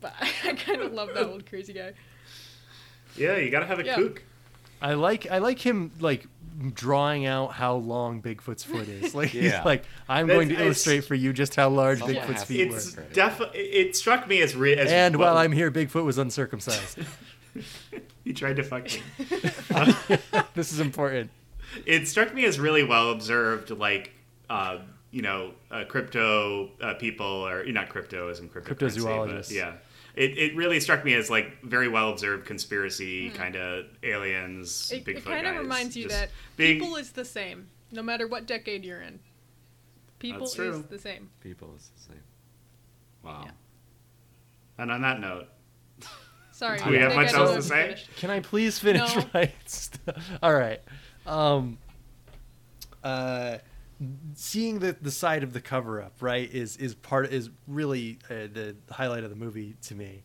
[0.00, 0.14] But
[0.44, 1.92] I kind of love that old crazy guy.
[3.16, 3.96] yeah, you gotta have a Yeah.
[3.96, 4.22] kook.
[4.80, 6.26] I like I like him like
[6.74, 9.14] drawing out how long Bigfoot's foot is.
[9.14, 12.60] Like he's like, I'm That's- going to illustrate for you just how large Bigfoot's feet
[12.72, 13.02] It's were.
[13.02, 13.14] Credit.
[13.14, 13.60] definitely.
[13.60, 16.98] It struck me as re- as And well, while I'm here, Bigfoot was uncircumcised.
[18.24, 19.02] he tried to fuck me.
[20.54, 21.30] this is important.
[21.86, 24.12] it struck me as really well observed, like
[24.50, 24.78] uh,
[25.10, 29.50] you know, uh, crypto uh, people or not crypto as in cryptocurrency, Cryptozoologists.
[29.52, 29.72] yeah.
[30.18, 34.90] It, it really struck me as like very well observed conspiracy kind of aliens.
[34.90, 38.44] It, it kind of reminds you that being- people is the same, no matter what
[38.46, 39.20] decade you're in.
[40.18, 41.30] People That's is the same.
[41.40, 42.22] People is the same.
[43.22, 43.42] wow.
[43.44, 43.52] yeah.
[44.78, 45.46] And on that note,
[46.50, 46.80] Sorry.
[46.80, 47.76] Do we have much else to say?
[47.82, 48.16] you finished.
[48.16, 49.24] Can I please finish No.
[49.34, 50.30] my stuff?
[50.42, 50.80] All right.
[51.24, 51.78] Um,
[53.04, 53.58] uh,
[54.34, 58.46] seeing the the side of the cover up right is is part is really uh,
[58.52, 60.22] the highlight of the movie to me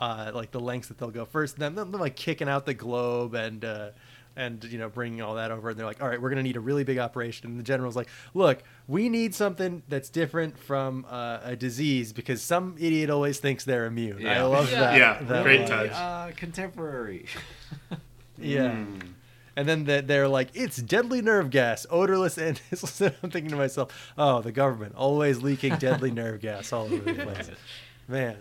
[0.00, 2.74] uh like the lengths that they'll go first then them, them like kicking out the
[2.74, 3.90] globe and uh
[4.36, 6.56] and you know bringing all that over and they're like all right we're gonna need
[6.56, 11.06] a really big operation and the general's like look we need something that's different from
[11.08, 14.80] uh, a disease because some idiot always thinks they're immune i love Yeah.
[14.80, 15.68] that Yeah, that great line.
[15.68, 15.92] touch.
[15.92, 17.26] Uh, contemporary.
[18.38, 19.00] yeah Mm.
[19.56, 22.60] And then the, they're like, it's deadly nerve gas, odorless and
[23.22, 27.14] I'm thinking to myself, oh, the government always leaking deadly nerve gas all over the
[27.22, 27.50] place.
[28.08, 28.36] Man.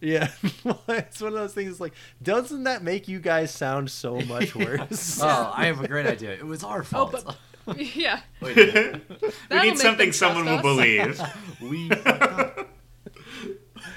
[0.00, 0.30] Yeah.
[0.88, 5.20] it's one of those things like, doesn't that make you guys sound so much worse?
[5.22, 6.32] oh, I have a great idea.
[6.32, 7.36] It was our Oh, fault.
[7.64, 11.20] but yeah, we need something them someone will believe.
[11.60, 12.65] we fucked up.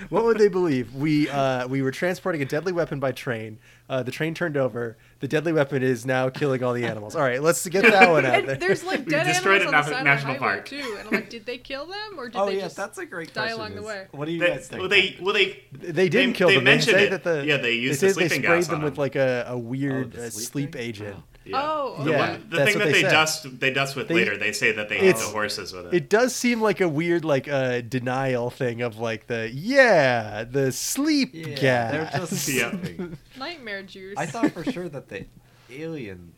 [0.10, 0.94] What would they believe?
[0.95, 3.60] We uh, we were transporting a deadly weapon by train.
[3.90, 4.98] Uh, the train turned over.
[5.19, 7.15] The deadly weapon is now killing all the animals.
[7.15, 8.56] All right, let's get that one out and there.
[8.56, 10.65] there's like dead destroyed animals a on the nat- side of the national park.
[10.65, 12.98] too, and I'm like, did they kill them or did Oh they yeah, just that's
[12.99, 13.60] a great die question.
[13.60, 14.07] along the is, way?
[14.11, 14.80] What do you They- guys think?
[14.80, 16.64] well, they well they They didn't They- kill they them.
[16.65, 17.10] mentioned they say it.
[17.11, 19.15] that the Yeah, they used they the say they sleeping sprayed them on with like
[19.15, 21.15] a, a weird Oh, the uh, sleep agent.
[21.15, 21.23] Wow.
[21.45, 21.61] Yeah.
[21.61, 24.16] Oh, the, Yeah, one, the that's thing that they they, dust they dust with They-
[24.16, 24.38] later.
[24.38, 25.94] They say that they hit the horses with it.
[25.94, 30.72] It does seem like a weird like uh, denial thing of like the yeah the
[30.72, 31.91] sleep Yeah, gas.
[32.11, 32.48] they're just
[32.99, 33.07] Yeah.
[33.38, 34.18] nightmare juice.
[34.18, 35.26] I thought for sure that the
[35.72, 36.34] alien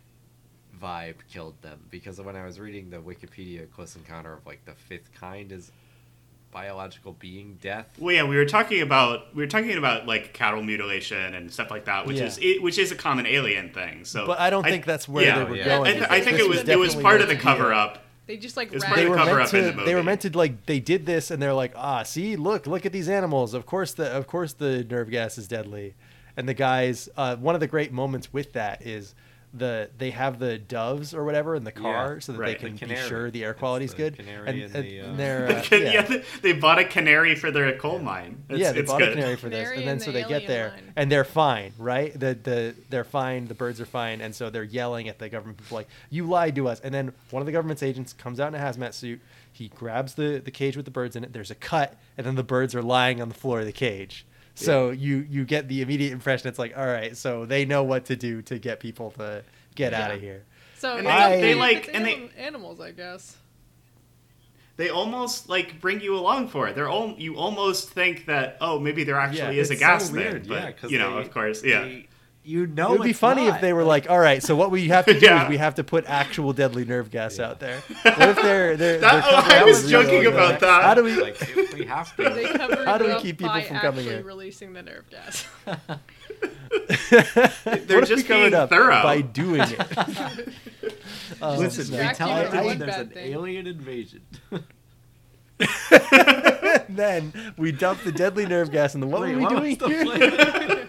[0.82, 4.73] vibe killed them because when I was reading the Wikipedia Close Encounter of like the
[4.73, 5.72] fifth kind is
[6.52, 7.88] biological being death.
[7.99, 11.72] Well, yeah, we were talking about we were talking about like cattle mutilation and stuff
[11.72, 12.26] like that, which Yeah.
[12.26, 14.06] is it, which is a common alien thing.
[14.06, 15.64] So, But I don't think that's where yeah, they were yeah.
[15.78, 15.88] going.
[15.90, 17.72] I, th- I think it was it was part of the meant to be cover
[17.72, 18.03] a- up.
[18.28, 19.61] they just like It part They of were cover meant up to.
[19.80, 20.65] the They were meant to like.
[20.65, 23.53] They did this, and they're like, ah, see, look, look at these animals.
[23.53, 25.95] Of course, the of course the nerve gas is deadly.
[26.38, 29.14] And the guys, uh, one of the great moments with that is
[29.53, 32.60] the they have the doves or whatever in the car Yeah, so that right.
[32.60, 34.15] they can The be sure the air It's quality is good.
[34.15, 35.78] canary and, and and the, uh, they're, uh, yeah.
[35.91, 36.02] yeah.
[36.03, 38.44] they, they bought a canary for their coal mine.
[38.49, 39.10] It's, yeah, they it's bought good.
[39.10, 40.94] a canary for this, Canary and then so the they get there, line.
[40.95, 42.18] and they're fine, right?
[42.18, 43.48] The the they're fine.
[43.48, 46.56] The birds are fine, and so they're yelling at the government people like, "You lied
[46.56, 49.19] to us!" And then one of the government's agents comes out in a hazmat suit.
[49.52, 51.34] He grabs the the cage with the birds in it.
[51.34, 54.26] There's a cut, and then the birds are lying on the floor of the cage.
[54.65, 58.05] So you you get the immediate impression it's like, all right, so they know what
[58.05, 59.43] to do to get people to
[59.75, 60.43] get out of here.
[60.77, 63.38] So And they- okay they like- it's and they- animals, I guess.
[64.77, 66.75] They almost like bring you along for it.
[66.75, 70.07] They're all you almost think that oh maybe there actually Yeah, is a It's gas
[70.07, 71.81] so thing, weird, but yeah, 'cause you know they- of course yeah.
[71.81, 72.07] they-
[72.43, 74.72] you know, it would be it's funny if they were like, all right, so what
[74.72, 75.43] we have to do Yeah.
[75.43, 77.81] is we have to put actual deadly nerve gas out there.
[78.03, 80.84] What if they're they're, That- they're oh, I was joking real- about that.
[80.84, 81.22] How do we?
[81.22, 81.39] like
[81.73, 82.23] we have to.
[82.30, 82.45] They
[82.85, 84.23] How do we keep people from coming actually here?
[84.23, 85.45] releasing the nerve gas.
[85.65, 85.77] They're
[87.69, 89.03] what if we just cover it being up thorough.
[89.03, 90.49] by doing it?
[91.41, 93.34] Oh, Listen, we tell everyone there's an thing.
[93.34, 94.22] alien invasion.
[96.89, 99.07] then we dump the deadly nerve gas in the.
[99.07, 100.88] What Wait, were we doing here?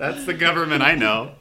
[0.00, 1.32] That's the government I know.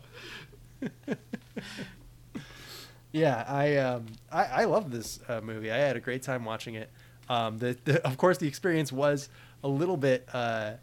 [3.14, 5.72] Yeah, I um I, I love this uh, movie.
[5.72, 6.90] I had a great time watching it.
[7.30, 9.30] Um, the, the of course the experience was
[9.64, 10.74] a little bit uh,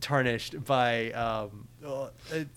[0.00, 2.48] tarnished by um, uh, it,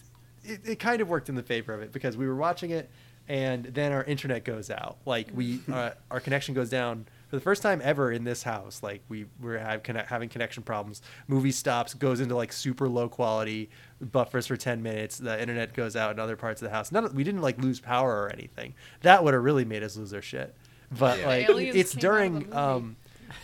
[0.44, 2.88] it, it kind of worked in the favor of it because we were watching it
[3.28, 4.98] and then our internet goes out.
[5.08, 8.82] Like we uh, our connection goes down for the first time ever in this house.
[8.84, 11.02] Like we were have connect, having connection problems.
[11.28, 13.70] Movie stops, goes into like super low quality,
[14.02, 15.18] buffers for ten minutes.
[15.18, 16.92] The internet goes out in other parts of the house.
[16.92, 18.74] None of, we didn't like lose power or anything.
[19.02, 20.56] That would have really made us lose our shit.
[20.98, 21.28] But Yeah.
[21.28, 22.96] like it's came out of during um,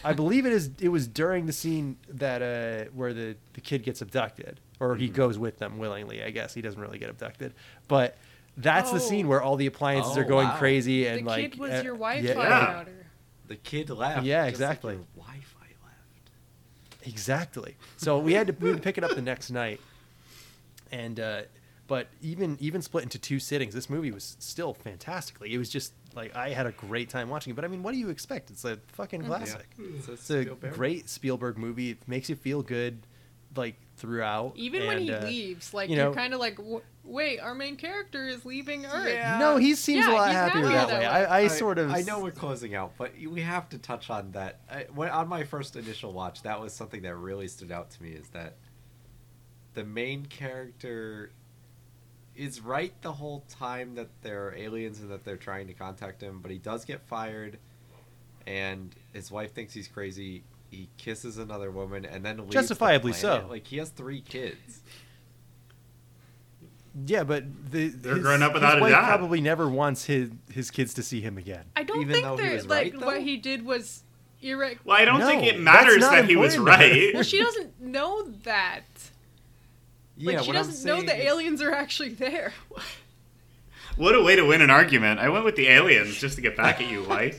[0.03, 0.69] I believe it is.
[0.79, 5.09] It was during the scene that uh, where the the kid gets abducted, or he
[5.09, 6.23] goes with them willingly.
[6.23, 7.53] I guess he doesn't really get abducted,
[7.87, 8.15] but
[8.57, 9.29] that's the scene Oh.
[9.29, 10.57] where all the appliances are Oh, going wow.
[10.57, 12.73] crazy and the like kid was uh, your Wi-Fi yeah, Yeah.
[12.73, 13.00] router.
[13.51, 14.23] The kid left.
[14.25, 14.93] Yeah, just like exactly.
[14.93, 17.07] your Wi-Fi left.
[17.07, 17.75] Exactly.
[17.97, 19.81] So we had to we had to pick it up the next night,
[20.91, 21.41] and uh,
[21.87, 25.53] but even even split into two sittings, this movie was still fantastically.
[25.53, 27.55] It was just like I had a great time watching it.
[27.55, 28.49] But I mean, what do you expect?
[28.49, 29.67] It's a fucking classic.
[29.77, 30.73] It's a It's a Spielberg.
[30.73, 31.91] great Spielberg movie.
[31.91, 33.05] It makes you feel good,
[33.55, 34.53] like throughout.
[34.55, 37.39] Even when he uh, leaves, like you you know- are kind of like, "W- wait,
[37.39, 39.39] our main character is leaving Earth.
[39.39, 40.99] No, he seems Yeah, a lot happier happier that, that way.
[41.01, 41.05] way.
[41.05, 41.91] I, I I- sort of.
[41.91, 44.59] I know we're closing out, but we have to touch on that.
[44.69, 48.03] I, when, on my first initial watch, that was something that really stood out to
[48.03, 48.09] me.
[48.11, 48.55] Is that
[49.75, 51.31] the main character
[52.35, 56.21] is right the whole time that there are aliens and that they're trying to contact
[56.23, 57.59] him, but he does get fired,
[58.47, 60.43] and his wife thinks he's crazy.
[60.71, 63.43] He kisses another woman and then leaves Justifiably planet.
[63.43, 63.47] so.
[63.49, 64.79] Like he has three kids.
[67.05, 69.05] Yeah, but the, They're his, grown up his without a wife dad.
[69.07, 71.65] probably never wants his his kids to see him again.
[71.75, 74.03] I don't Even though think he that was like right, what he did was
[74.43, 74.77] irre.
[74.85, 76.93] Well, I don't No, think it matters that he was important to her.
[76.95, 77.13] right.
[77.13, 78.83] Well, she doesn't know that.
[80.17, 82.53] Like yeah, she doesn't know the is- aliens are actually there.
[83.97, 85.19] What a way to win an argument.
[85.19, 87.35] I went with the aliens just to get back at you, White.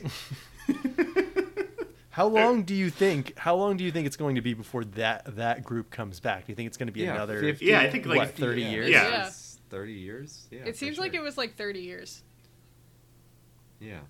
[2.12, 3.38] How long do you think?
[3.38, 6.44] How long do you think it's going to be before that that group comes back?
[6.44, 7.40] Do you think it's going to be Yeah, another?
[7.40, 8.90] 50 Yeah, I think, like, what, 30 years?
[8.90, 9.08] Yeah.
[9.08, 9.30] Yeah.
[9.70, 10.46] 30 years.
[10.50, 10.60] Yeah.
[10.66, 12.22] it seems like it was like 30 years.
[13.80, 14.00] Yeah.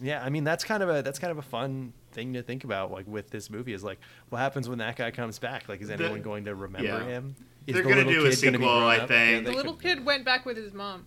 [0.00, 2.62] Yeah, I mean that's kind of a that's kind of a fun thing to think
[2.64, 2.92] about.
[2.92, 3.98] Like with this movie, is like
[4.30, 5.68] what happens when that guy comes back?
[5.68, 7.04] Like, is The- anyone going to remember yeah.
[7.04, 7.34] him?
[7.66, 9.08] Is They're the gonna do a kid gonna be sequel, I up?
[9.08, 9.44] think.
[9.46, 11.06] The little could- kid went back with his mom.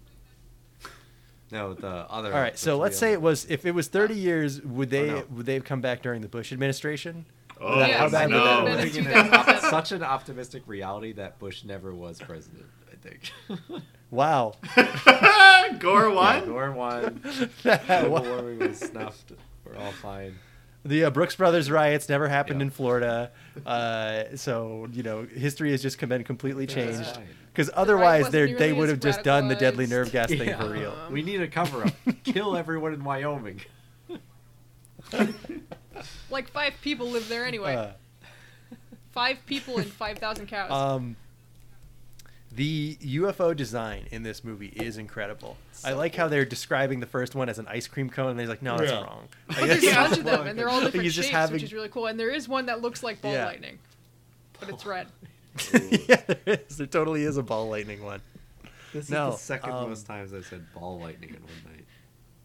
[1.52, 2.34] No, the other.
[2.34, 5.24] All right, so let's say it was if it was 30 years, would they no.
[5.32, 7.26] would they have come back during the Bush administration?
[7.62, 8.66] Oh, Yeah, how bad would that no.
[8.66, 8.90] have been?
[8.90, 12.66] Thinking that such an optimistic reality that Bush never was president.
[12.92, 13.32] I think.
[14.12, 14.54] Wow.
[15.80, 16.46] Gore Yeah, won?
[16.46, 17.22] Gore won.
[17.64, 19.34] Global warming was snuffed.
[19.66, 20.36] We're all fine.
[20.86, 22.66] The uh, Brooks Brothers riots never happened Yeah.
[22.66, 23.32] in Florida,
[23.66, 27.16] uh, so you know history has just been completely changed.
[27.16, 27.28] fine.
[27.56, 30.60] Because otherwise, they nearly they would have just done the deadly nerve gas thing Yeah.
[30.60, 30.94] for real.
[31.10, 31.94] We need a cover up.
[32.26, 33.62] Kill everyone in Wyoming.
[36.30, 37.76] Like five people live there anyway.
[37.76, 37.88] Uh,
[39.14, 40.70] five people and 5,000 cows.
[40.70, 41.16] Um,
[42.52, 45.56] the UFO design in this movie is incredible.
[45.86, 48.48] I like how they're describing the first one as an ice cream cone, and they're
[48.48, 49.04] like, "No, that's Yeah.
[49.04, 51.54] wrong." but there's a bunch of them, and they're all different He's just shapes, having-
[51.54, 52.08] which is really cool.
[52.08, 53.46] And there is one that looks like ball Yeah.
[53.46, 53.80] lightning,
[54.60, 55.08] but it's red.
[56.08, 56.78] yeah, there is.
[56.78, 58.22] There totally is a ball lightning one.
[58.94, 61.86] This No, is the second um, most times I've said ball lightning in one night.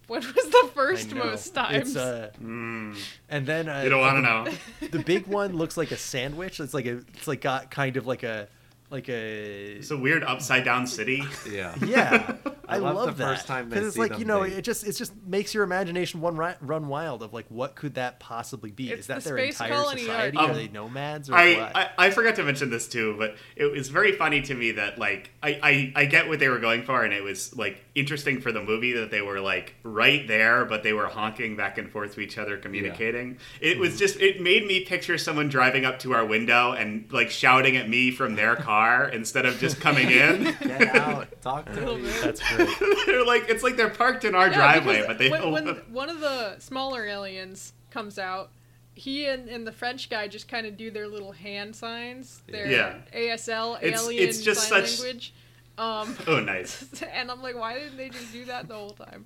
[0.06, 1.24] What was the first know.
[1.24, 1.90] most times?
[1.90, 4.88] It's, uh, Mm, and then uh, you don't want to know.
[4.90, 6.58] the big one looks like a sandwich.
[6.58, 8.48] It's like a, it's like got kind of like a,
[8.90, 9.76] like a.
[9.78, 11.22] It's a weird upside down city.
[11.50, 11.74] Yeah.
[11.84, 12.34] yeah,
[12.68, 14.26] I, I love love, the that first time they because it's see like them you
[14.26, 14.52] know big.
[14.52, 17.94] it just it just makes your imagination one ri- run wild of like what could
[17.94, 18.90] that possibly be?
[18.92, 20.36] It's is that the their space entire colony society?
[20.36, 20.46] art.
[20.46, 21.76] Are Um, they nomads or I, what?
[21.76, 24.98] I, I forgot to mention this too, but it was very funny to me that
[24.98, 28.40] like I, I, I get what they were going for, and it was like interesting
[28.40, 31.90] for the movie that they were like right there, but they were honking back and
[31.90, 33.38] forth to each other, communicating.
[33.60, 33.80] It Mm-hmm.
[33.80, 37.76] was just it made me picture someone driving up to our window and like shouting
[37.76, 40.44] at me from their car instead of just coming in.
[40.62, 41.28] Get out.
[41.43, 42.11] Talk to little me.
[42.23, 42.69] That's great.
[43.07, 45.52] they're like it's like they're parked in our Yeah, driveway, but they when, don't.
[45.52, 48.51] when one of the smaller aliens comes out,
[48.94, 52.66] he and, and the French guy just kind of do their little hand signs, their
[52.70, 52.94] Yeah.
[53.15, 55.35] ASL It's- alien it's just sign such- language.
[55.78, 56.85] Um, oh, nice.
[57.11, 59.24] and I'm like, why didn't they just do that the whole time?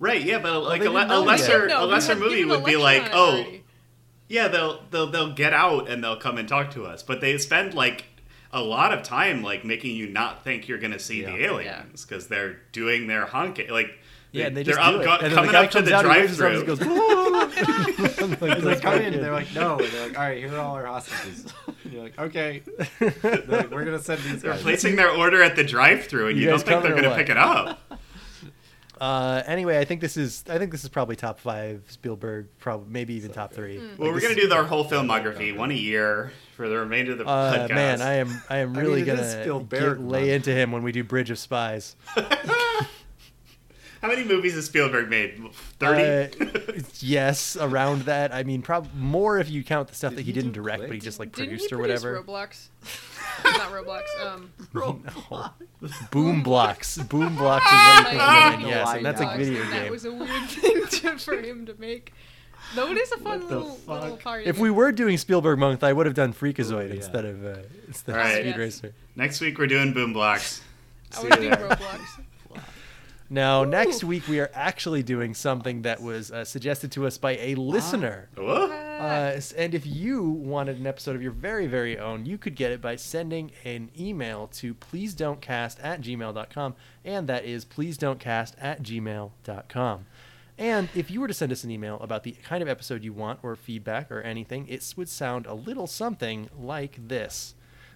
[0.00, 2.76] Right, yeah, but like they a, le- a lesser No, a lesser movie would be
[2.76, 3.62] like, oh, already.
[4.28, 7.02] yeah, they'll they'll they'll get out and they'll come and talk to us.
[7.02, 8.06] But they spend like
[8.52, 12.26] a lot of time like making you not think you're gonna see the aliens because
[12.28, 13.90] they're doing their honking like.
[14.32, 16.10] Yeah, and they are just up, go- and coming the up to the out, he
[16.12, 16.86] waves his arms drive-through.
[18.20, 19.76] and goes, As they come in, they're like, no.
[19.80, 21.52] And they're like, all right, here are all our hostages.
[21.82, 22.62] And you're like, okay.
[23.00, 24.62] Like, We're gonna send these They're guys.
[24.62, 27.18] placing their order at the drive-through, and You you, don't think they're gonna what?
[27.18, 27.80] pick it up.
[29.00, 32.92] Uh, anyway, I think this is I think this is probably top five Spielberg, probably
[32.92, 33.78] maybe even top three.
[33.78, 33.96] Hmm.
[33.96, 37.26] Well, we're gonna do our whole filmography, one a year for the remainder of the
[37.26, 37.74] Uh, podcast.
[37.74, 40.28] man, I am I am I really mean, gonna get, lay month.
[40.32, 41.96] into him when we do Bridge of Spies.
[44.02, 45.38] How many movies has Spielberg made?
[45.78, 46.40] Thirty.
[46.42, 48.32] Uh, yes, around that.
[48.32, 50.78] I mean, probably more if you count the stuff Did that he he didn't direct,
[50.78, 50.88] Click?
[50.88, 52.22] but he just like Didn't produced he or produce whatever.
[52.22, 52.68] Roblox?
[53.44, 54.02] Not Roblox.
[54.26, 55.00] Um, No.
[56.10, 57.08] Boom Blox.
[57.08, 58.48] Boom Blox is what he Ah!
[58.52, 61.36] thinks of, yes, and that's a video and That was a weird thing to, for
[61.40, 62.12] him to make.
[62.74, 64.44] Though it is a fun What the little, little party.
[64.46, 66.94] If we were doing Spielberg month, I would have done Freakazoid yeah.
[66.96, 67.56] instead of uh,
[67.88, 68.28] instead All right.
[68.30, 68.56] of Speed Yes.
[68.58, 68.94] Racer.
[69.16, 70.60] Next week we're doing Boom Blox.
[71.12, 71.50] I See would do.
[71.50, 72.00] Roblox.
[73.32, 77.36] Now, next week we are actually doing something that was uh, suggested to us by
[77.36, 78.28] a listener.
[78.36, 78.68] Whoa.
[78.72, 82.72] Uh, and if you wanted an episode of your very, very own, you could get
[82.72, 86.74] it by sending an email to please don't cast at gmail.com.
[87.04, 90.06] And that is please don't cast at gmail.com.
[90.58, 93.12] And if you were to send us an email about the kind of episode you
[93.12, 97.54] want or feedback or anything, it would sound a little something like this.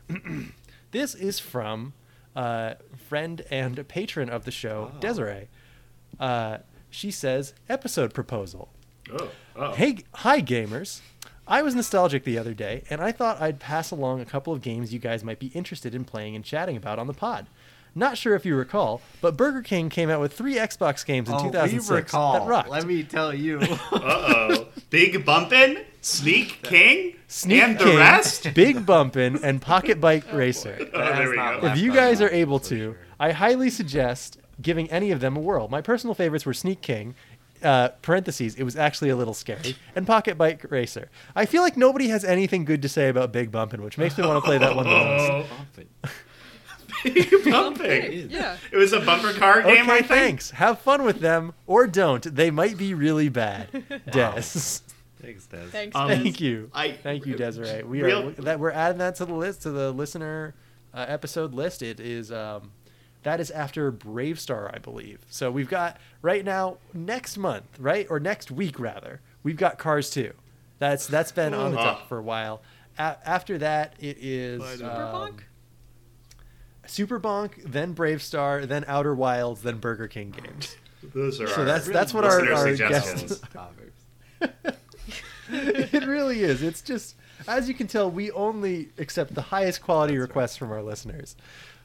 [0.93, 1.93] this is from
[2.35, 2.75] uh,
[3.09, 5.49] friend and patron of the show, Desiree.
[6.19, 6.59] Uh,
[6.91, 8.69] she says, episode proposal.
[9.13, 9.29] Oh.
[9.57, 9.73] oh.
[9.73, 11.01] Hey, hi gamers.
[11.47, 14.63] I was nostalgic the other day, and I thought I'd pass along a couple of
[14.63, 17.47] games you guys might be interested in playing and chatting about on the pod.
[17.95, 21.35] Not sure if you recall, but Burger King came out with three Xbox games in
[21.37, 22.33] Oh, 2006 we recall.
[22.41, 22.69] that rocked.
[22.71, 23.61] Let me tell you.
[23.93, 24.67] Uh oh.
[24.91, 28.53] Big Bumpin', Sneak King, Sneak and the rest.
[28.55, 30.77] Big Bumpin', and Pocket Bike Racer.
[30.93, 31.61] Oh, there we go.
[31.65, 32.97] If you guys are able to, sure.
[33.21, 35.69] I highly suggest giving any of them a whirl.
[35.69, 37.15] My personal favorites were Sneak King.
[37.63, 39.75] Uh, parentheses, it was actually a little scary.
[39.97, 41.09] And Pocket Bike Racer.
[41.35, 44.27] I feel like nobody has anything good to say about Big Bumpin', which makes me
[44.27, 45.49] want to play that one the most.
[47.51, 48.31] Bumping.
[48.31, 48.57] Yeah.
[48.73, 50.07] It was a bumper car game, I Okay, think.
[50.09, 50.51] thanks.
[50.53, 52.23] Have fun with them, or don't.
[52.35, 53.69] They might be really bad.
[54.11, 54.43] Des.
[55.21, 55.67] Thanks, Des.
[55.71, 55.97] Thanks.
[55.97, 56.23] Um, Ben.
[56.23, 56.71] Thank you.
[56.75, 57.83] I- Thank you, Desiree.
[57.83, 60.55] We Real- are that we're adding that to the list to the listener
[60.93, 61.83] uh, episode list.
[61.83, 62.73] It is um,
[63.23, 65.21] that is after Brave Star, I believe.
[65.31, 69.21] So we've got right now next month, right or next week rather.
[69.43, 70.33] We've got Cars 2.
[70.79, 72.61] That's that's been on the top for a while.
[72.99, 75.39] A- after that, it is Super um, Bonk?
[76.87, 80.77] Super Bonk, then Brave Star, then Outer Wilds, then Burger King games.
[81.13, 82.69] Those are So our that's that's what our, our
[85.51, 86.63] it really is.
[86.63, 87.17] It's just,
[87.47, 91.37] as you can tell, we only accept the highest quality requests from our listeners.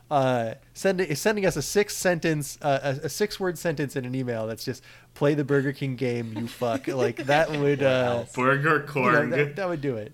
[0.09, 4.15] Uh, sending sending us a six sentence, uh, a, a six word sentence in an
[4.15, 6.87] email that's just play the Burger King game, you fuck.
[6.87, 10.13] like that would uh, Burger you know, that, that would do it.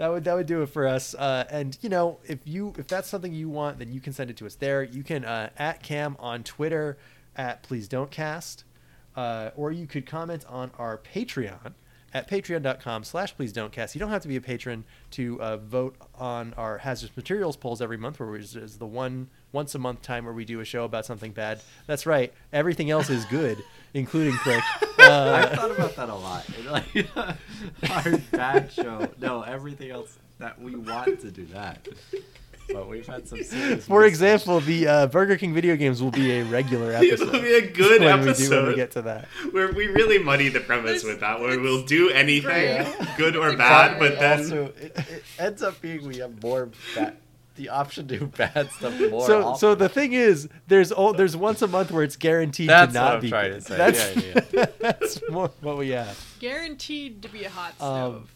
[0.00, 1.14] That would that would do it for us.
[1.14, 4.30] Uh, and you know, if you if that's something you want, then you can send
[4.30, 4.82] it to us there.
[4.82, 6.96] You can uh, at Cam on Twitter
[7.36, 8.64] at Please Don't Cast,
[9.14, 11.74] uh, or you could comment on our Patreon
[12.12, 15.56] at patreon.com slash please don't cast you don't have to be a patron to uh,
[15.56, 20.24] vote on our hazardous materials polls every month is the one once a month time
[20.24, 23.62] where we do a show about something bad that's right everything else is good
[23.94, 24.62] including click
[25.00, 26.46] uh, I've thought about that a lot.
[26.70, 27.08] Like,
[27.90, 29.08] our bad show.
[29.20, 31.86] No, everything else that we want to do that.
[32.72, 34.08] But we've had some serious For missteps.
[34.22, 37.28] example, the uh, Burger King video games will be a regular episode.
[37.28, 38.68] It'll be a good when we do when episode.
[38.68, 39.24] we get to that.
[39.50, 43.08] Where we really muddy the premise with that, where we'll do anything, great.
[43.16, 47.16] good or bad, but then also it, it ends up being we have more bad,
[47.60, 49.26] the option to do bad stuff more.
[49.26, 49.58] So, often.
[49.58, 52.98] so the thing is, there's o- there's once a month where it's guaranteed That's to
[52.98, 53.28] not what I'm be.
[53.28, 53.60] trying good.
[53.60, 53.76] to say.
[53.76, 54.66] That's, Yeah, yeah.
[54.80, 56.18] that's more what we have.
[56.40, 58.34] Guaranteed to be a hot Um, stove.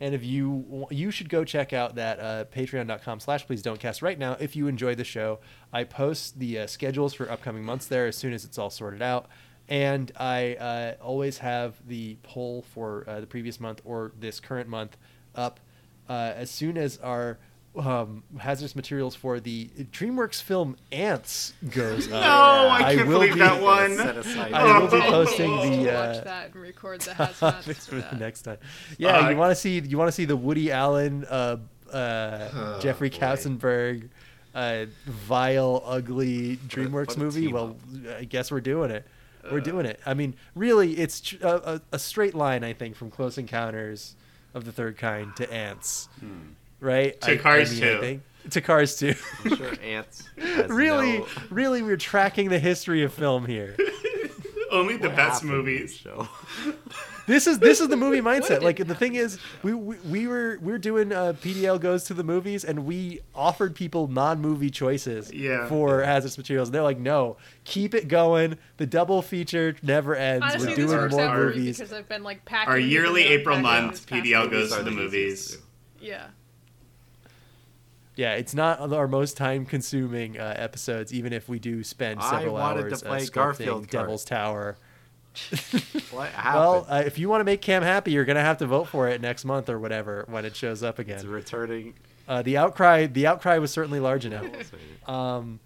[0.00, 4.02] And if you you should go check out that uh, patreon.com slash please don't cast
[4.02, 5.38] right now if you enjoy the show.
[5.72, 9.00] I post the uh, schedules for upcoming months there as soon as it's all sorted
[9.00, 9.26] out.
[9.68, 14.68] And I uh, always have the poll for uh, the previous month or this current
[14.68, 14.96] month
[15.36, 15.60] up
[16.08, 17.38] uh, as soon as our
[17.76, 22.12] um, hazardous materials for the DreamWorks film Antz goes up.
[22.22, 23.98] no, I I can't will believe be- that one.
[24.00, 27.10] I will be And posting we need the, to uh, watch that and record the
[27.14, 28.18] topics hazmats for the that.
[28.20, 28.58] next time.
[28.98, 31.56] Yeah, Uh, you want to see you want to see the Woody Allen, uh,
[31.92, 33.16] uh, Oh, Jeffrey boy.
[33.18, 34.08] Katzenberg,
[34.54, 37.42] uh, vile, ugly DreamWorks movie.
[37.46, 37.76] team Well,
[38.18, 39.06] I guess we're doing it.
[39.50, 39.98] We're doing it.
[40.06, 44.14] I mean, really, it's tr- a, a, a straight line, I think, from Close Encounters
[44.54, 46.08] of the Third Kind to Antz,
[46.82, 47.18] right?
[47.22, 48.00] To I- I Cars mean, I 2.
[48.00, 49.14] think- to Cars 2.
[49.44, 50.24] I'm sure ants.
[50.36, 53.76] has really, no- really, we're tracking the history of film here.
[54.72, 55.96] only the what best happened in this movies.
[55.96, 56.28] Show.
[57.24, 58.62] This is this is the movie mindset.
[58.62, 62.14] Like the thing is, we we, we were we are doing uh, PDL goes to
[62.14, 65.68] the movies, and we offered people non-movie choices Yeah.
[65.68, 66.68] for hazardous materials.
[66.68, 68.58] And they're like, no, keep it going.
[68.78, 70.44] The double feature never ends.
[70.44, 71.78] Honestly, we're doing more out movies.
[71.78, 72.72] because I've been like packing.
[72.72, 75.14] Our yearly April month, PDL goes to the the movies.
[75.14, 75.58] easiest to
[76.00, 76.06] do.
[76.06, 76.26] Yeah.
[78.14, 82.60] Yeah, it's not our most time-consuming uh, episodes, even if we do spend several I
[82.74, 83.88] wanted to hours play uh, Garfield.
[83.88, 84.76] Devil's Tower.
[86.10, 86.54] What happened?
[86.60, 89.08] Well, uh, if you want to make Cam happy, you're gonna have to vote for
[89.08, 91.16] it next month or whatever when it shows up again.
[91.16, 91.94] it's returning.
[92.28, 94.44] Uh, the outcry, the outcry was certainly large enough.
[95.08, 95.58] Um,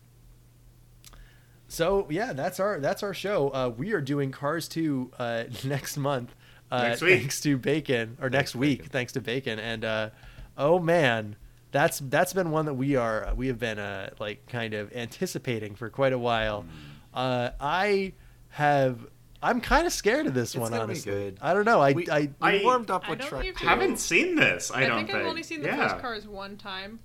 [1.68, 3.48] so yeah, that's our that's our show.
[3.50, 6.34] Uh, we are doing Cars 2 uh, next month.
[6.70, 7.20] Uh, Next week.
[7.20, 8.90] thanks to Bacon, or next Thanks, week, Bacon.
[8.92, 10.10] thanks to Bacon, and uh,
[10.58, 11.36] oh man,
[11.72, 15.74] that's that's been one that we are we have been uh, like kind of anticipating
[15.74, 16.62] for quite a while.
[16.62, 16.68] Mm.
[17.14, 18.12] Uh, I
[18.50, 19.06] have.
[19.42, 21.12] I'm kind of scared of this It's one, gonna be honestly.
[21.12, 21.38] good.
[21.42, 21.80] I don't know.
[21.80, 23.66] I, We, I, I- warmed up I with don't Shrek even- 2.
[23.66, 24.70] Haven't seen this.
[24.70, 25.88] I, I, don't think I've only seen the yeah.
[25.88, 26.98] first Cars one time,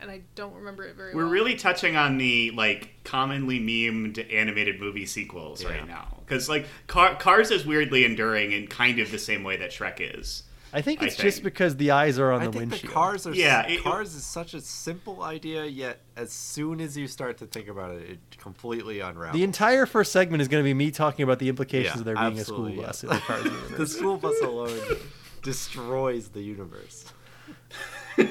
[0.00, 1.18] and I don't remember it very well.
[1.18, 1.32] We're well.
[1.32, 5.68] really touching on the like commonly memed animated movie sequels Yeah.
[5.68, 9.58] right now, because like Car- Cars is weirdly enduring in kind of the same way
[9.58, 10.44] that Shrek is.
[10.76, 11.44] I think I it's just think.
[11.44, 12.90] because the eyes are on I the think windshield.
[12.90, 13.74] the cars are Yeah, yeah.
[13.76, 17.68] it- cars is such a simple idea, yet as soon as you start to think
[17.68, 19.34] about it, it completely unravels.
[19.38, 22.04] The entire first segment is going to be me talking about the implications Yeah, of
[22.04, 22.82] there being a school yeah.
[22.86, 23.44] bus in the cars
[23.76, 24.78] the school bus alone
[25.42, 27.06] destroys the universe.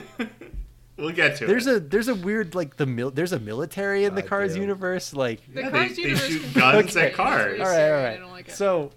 [0.97, 1.75] We'll get to There's it.
[1.75, 4.61] a there's a weird like the mil- there's a military in the God Cars damn.
[4.61, 7.45] universe like The Yeah, Cars they- they universe shoot can- guns at cars.
[7.59, 8.55] really all right I don't like it.
[8.55, 8.91] so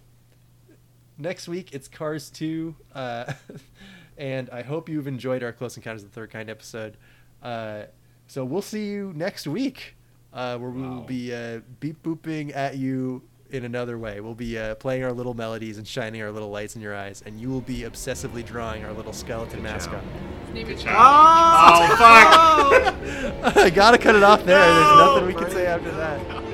[1.18, 3.32] next week it's Cars 2 uh,
[4.18, 6.96] and I hope you've enjoyed our Close Encounters of the Third Kind episode
[7.42, 7.82] uh,
[8.26, 9.94] so we'll see you next week
[10.32, 11.04] uh, where we will Wow.
[11.06, 14.20] be uh, beep booping at you in another way.
[14.20, 17.22] We'll be uh, playing our little melodies and shining our little lights in your eyes,
[17.24, 20.02] and you will be obsessively drawing our little skeleton Good mascot.
[20.02, 20.54] job.
[20.54, 23.56] Name is Oh fuck!
[23.56, 24.58] I gotta cut it off there.
[24.58, 26.44] There's nothing we can say after that.